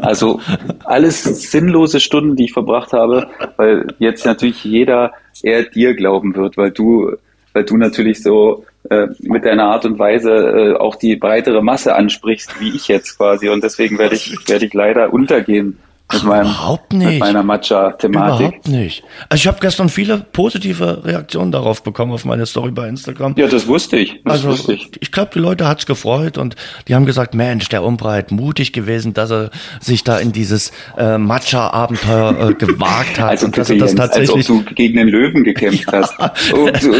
Also 0.00 0.40
alles 0.84 1.22
sinnlose 1.22 2.00
Stunden, 2.00 2.36
die 2.36 2.44
ich 2.44 2.52
verbracht 2.52 2.92
habe, 2.92 3.28
weil 3.56 3.86
jetzt 3.98 4.26
natürlich 4.26 4.64
jeder 4.64 5.12
eher 5.42 5.62
dir 5.62 5.94
glauben 5.94 6.34
wird, 6.34 6.56
weil 6.58 6.70
du, 6.70 7.12
weil 7.54 7.64
du 7.64 7.78
natürlich 7.78 8.22
so 8.22 8.64
äh, 8.90 9.08
mit 9.20 9.44
deiner 9.44 9.64
Art 9.64 9.86
und 9.86 9.98
Weise 9.98 10.30
äh, 10.30 10.74
auch 10.74 10.96
die 10.96 11.16
breitere 11.16 11.62
Masse 11.62 11.94
ansprichst, 11.94 12.60
wie 12.60 12.70
ich 12.70 12.88
jetzt 12.88 13.16
quasi. 13.16 13.48
Und 13.48 13.64
deswegen 13.64 13.98
werde 13.98 14.14
ich, 14.14 14.36
werde 14.46 14.66
ich 14.66 14.74
leider 14.74 15.12
untergehen 15.12 15.78
mit, 16.12 16.24
meinem, 16.24 16.46
überhaupt 16.46 16.92
nicht. 16.92 17.08
mit 17.08 17.20
meiner 17.20 17.42
Matcha-Thematik. 17.42 18.46
Überhaupt 18.46 18.68
nicht. 18.68 19.04
Also 19.28 19.40
ich 19.40 19.46
habe 19.46 19.58
gestern 19.60 19.88
viele 19.88 20.18
positive 20.18 21.04
Reaktionen 21.04 21.52
darauf 21.52 21.82
bekommen 21.82 22.12
auf 22.12 22.24
meine 22.24 22.46
Story 22.46 22.70
bei 22.70 22.88
Instagram. 22.88 23.34
Ja, 23.36 23.46
das 23.46 23.66
wusste 23.66 23.96
ich. 23.96 24.20
Das 24.24 24.34
also 24.34 24.48
wusste 24.48 24.74
ich, 24.74 24.90
ich 25.00 25.12
glaube, 25.12 25.30
die 25.34 25.38
Leute 25.38 25.66
hat's 25.66 25.86
gefreut 25.86 26.38
und 26.38 26.56
die 26.88 26.94
haben 26.94 27.06
gesagt, 27.06 27.34
Mensch, 27.34 27.68
der 27.68 27.82
Umbreit 27.82 28.30
mutig 28.30 28.72
gewesen, 28.72 29.14
dass 29.14 29.30
er 29.30 29.50
sich 29.80 30.04
da 30.04 30.18
in 30.18 30.32
dieses 30.32 30.72
äh, 30.96 31.18
Matcha-Abenteuer 31.18 32.50
äh, 32.50 32.54
gewagt 32.54 33.20
hat 33.20 33.30
also 33.30 33.46
und 33.46 33.58
dass 33.58 33.70
er 33.70 33.78
das 33.78 33.94
tatsächlich. 33.94 34.48
Als 34.48 34.50
ob 34.50 34.66
du 34.66 34.74
gegen 34.74 34.96
den 34.96 35.08
Löwen 35.08 35.44
gekämpft 35.44 35.90
ja. 35.92 36.00
hast. 36.00 36.14
Oh, 36.54 36.68
du, 36.68 36.94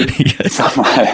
sag 0.49 0.77
mal. 0.77 1.09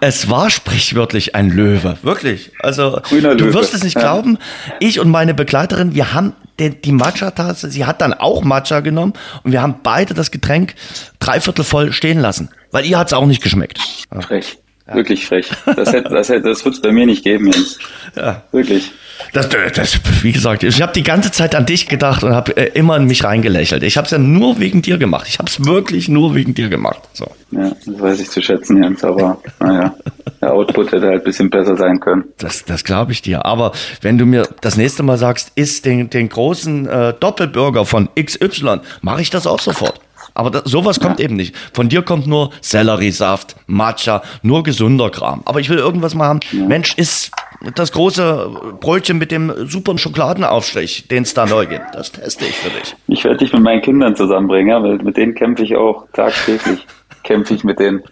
es 0.00 0.28
war 0.30 0.50
sprichwörtlich 0.50 1.34
ein 1.34 1.50
Löwe, 1.50 1.98
wirklich. 2.02 2.50
Also 2.60 3.00
Grüner 3.02 3.34
du 3.34 3.46
Löwe. 3.46 3.54
wirst 3.54 3.74
es 3.74 3.84
nicht 3.84 3.96
ja. 3.96 4.02
glauben. 4.02 4.38
Ich 4.80 5.00
und 5.00 5.10
meine 5.10 5.34
Begleiterin, 5.34 5.94
wir 5.94 6.14
haben 6.14 6.34
die, 6.70 6.80
die 6.80 6.92
Matcha-Tasse, 6.92 7.70
sie 7.70 7.84
hat 7.84 8.00
dann 8.00 8.14
auch 8.14 8.42
Matcha 8.42 8.80
genommen 8.80 9.14
und 9.42 9.52
wir 9.52 9.62
haben 9.62 9.76
beide 9.82 10.14
das 10.14 10.30
Getränk 10.30 10.74
dreiviertel 11.18 11.64
voll 11.64 11.92
stehen 11.92 12.20
lassen, 12.20 12.50
weil 12.70 12.84
ihr 12.84 12.98
hat 12.98 13.08
es 13.08 13.12
auch 13.12 13.26
nicht 13.26 13.42
geschmeckt. 13.42 13.78
Frech. 14.20 14.58
Ja. 14.86 14.94
Wirklich 14.94 15.26
frech. 15.26 15.48
Das, 15.64 15.92
hätte, 15.92 16.08
das, 16.08 16.28
hätte, 16.28 16.48
das 16.48 16.64
wird 16.64 16.74
es 16.74 16.82
bei 16.82 16.90
mir 16.90 17.06
nicht 17.06 17.22
geben, 17.22 17.50
Jens. 17.50 17.78
Ja. 18.16 18.42
Wirklich. 18.50 18.90
Das, 19.32 19.48
das, 19.48 20.00
wie 20.22 20.32
gesagt, 20.32 20.62
ich 20.62 20.82
habe 20.82 20.92
die 20.92 21.02
ganze 21.02 21.30
Zeit 21.30 21.54
an 21.54 21.66
dich 21.66 21.88
gedacht 21.88 22.22
und 22.24 22.34
habe 22.34 22.56
äh, 22.56 22.70
immer 22.78 22.96
in 22.96 23.06
mich 23.06 23.24
reingelächelt. 23.24 23.82
Ich 23.82 23.96
habe 23.96 24.04
es 24.06 24.10
ja 24.10 24.18
nur 24.18 24.60
wegen 24.60 24.82
dir 24.82 24.98
gemacht. 24.98 25.26
Ich 25.28 25.38
habe 25.38 25.48
es 25.48 25.64
wirklich 25.64 26.08
nur 26.08 26.34
wegen 26.34 26.54
dir 26.54 26.68
gemacht. 26.68 27.00
So. 27.12 27.26
Ja, 27.50 27.70
das 27.84 28.00
weiß 28.00 28.20
ich 28.20 28.30
zu 28.30 28.42
schätzen, 28.42 28.82
Jens, 28.82 29.04
aber 29.04 29.38
naja, 29.60 29.94
der 30.40 30.52
Output 30.52 30.92
hätte 30.92 31.06
halt 31.06 31.22
ein 31.22 31.24
bisschen 31.24 31.50
besser 31.50 31.76
sein 31.76 32.00
können. 32.00 32.24
Das, 32.38 32.64
das 32.64 32.84
glaube 32.84 33.12
ich 33.12 33.22
dir. 33.22 33.44
Aber 33.44 33.72
wenn 34.00 34.18
du 34.18 34.26
mir 34.26 34.48
das 34.60 34.76
nächste 34.76 35.02
Mal 35.02 35.18
sagst, 35.18 35.52
isst 35.54 35.84
den, 35.84 36.10
den 36.10 36.28
großen 36.28 36.86
äh, 36.88 37.14
Doppelburger 37.18 37.84
von 37.84 38.08
XY, 38.18 38.80
mache 39.02 39.22
ich 39.22 39.30
das 39.30 39.46
auch 39.46 39.60
sofort. 39.60 40.00
Aber 40.34 40.50
das, 40.50 40.64
sowas 40.64 41.00
kommt 41.00 41.18
ja. 41.18 41.26
eben 41.26 41.36
nicht. 41.36 41.54
Von 41.72 41.88
dir 41.88 42.02
kommt 42.02 42.26
nur 42.26 42.50
Selleriesaft, 42.60 43.56
Matcha, 43.66 44.22
nur 44.42 44.62
gesunder 44.62 45.10
Kram. 45.10 45.42
Aber 45.44 45.60
ich 45.60 45.68
will 45.68 45.78
irgendwas 45.78 46.14
mal 46.14 46.26
haben. 46.26 46.40
Ja. 46.52 46.66
Mensch, 46.66 46.94
ist 46.96 47.30
das 47.74 47.92
große 47.92 48.50
Brötchen 48.80 49.18
mit 49.18 49.30
dem 49.30 49.52
super 49.68 49.96
Schokoladenaufstrich, 49.96 51.08
den 51.08 51.22
es 51.22 51.34
da 51.34 51.46
neu 51.46 51.66
gibt. 51.66 51.84
Das 51.94 52.12
teste 52.12 52.44
ich 52.44 52.56
für 52.56 52.70
dich. 52.70 52.96
Ich 53.08 53.24
werde 53.24 53.38
dich 53.38 53.52
mit 53.52 53.62
meinen 53.62 53.82
Kindern 53.82 54.16
zusammenbringen, 54.16 54.82
weil 54.82 54.98
mit 54.98 55.16
denen 55.16 55.34
kämpfe 55.34 55.62
ich 55.62 55.76
auch 55.76 56.06
tagtäglich. 56.12 56.86
kämpfe 57.22 57.54
ich 57.54 57.64
mit 57.64 57.78
denen, 57.78 58.02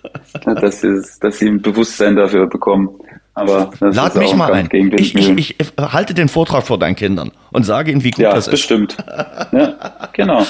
dass, 0.44 0.80
sie, 0.80 1.02
dass 1.20 1.38
sie 1.38 1.48
ein 1.48 1.62
Bewusstsein 1.62 2.16
dafür 2.16 2.46
bekommen. 2.46 2.90
Aber 3.40 3.70
Lad 3.80 4.16
mich 4.16 4.34
mal 4.34 4.52
ein. 4.52 4.68
Ich, 4.72 5.14
ich, 5.14 5.38
ich, 5.38 5.56
halte 5.78 6.12
den 6.14 6.28
Vortrag 6.28 6.66
vor 6.66 6.78
deinen 6.78 6.96
Kindern 6.96 7.32
und 7.52 7.64
sage 7.64 7.90
ihnen, 7.90 8.04
wie 8.04 8.10
gut 8.10 8.20
ja, 8.20 8.34
das 8.34 8.46
ist. 8.46 8.50
Bestimmt. 8.50 8.96
ja, 9.52 10.10
genau. 10.12 10.44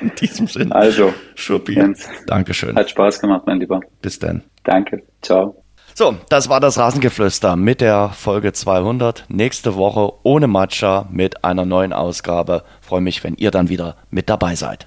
In 0.00 0.12
diesem 0.18 0.46
Sinne. 0.46 0.74
Also, 0.74 1.12
Schuppi. 1.34 1.74
Jens, 1.74 2.08
Dankeschön. 2.26 2.76
Hat 2.76 2.88
Spaß 2.88 3.20
gemacht, 3.20 3.42
mein 3.46 3.60
Lieber. 3.60 3.80
Bis 4.00 4.18
dann. 4.18 4.42
Danke. 4.64 5.02
Ciao. 5.22 5.62
So, 5.94 6.16
das 6.28 6.48
war 6.48 6.60
das 6.60 6.78
Rasengeflüster 6.78 7.56
mit 7.56 7.80
der 7.80 8.10
Folge 8.10 8.52
200. 8.52 9.24
Nächste 9.28 9.74
Woche 9.74 10.12
ohne 10.22 10.46
Matcha 10.46 11.08
mit 11.10 11.44
einer 11.44 11.64
neuen 11.64 11.92
Ausgabe. 11.92 12.62
Freue 12.80 13.00
mich, 13.00 13.24
wenn 13.24 13.34
ihr 13.34 13.50
dann 13.50 13.68
wieder 13.68 13.96
mit 14.10 14.30
dabei 14.30 14.54
seid. 14.54 14.86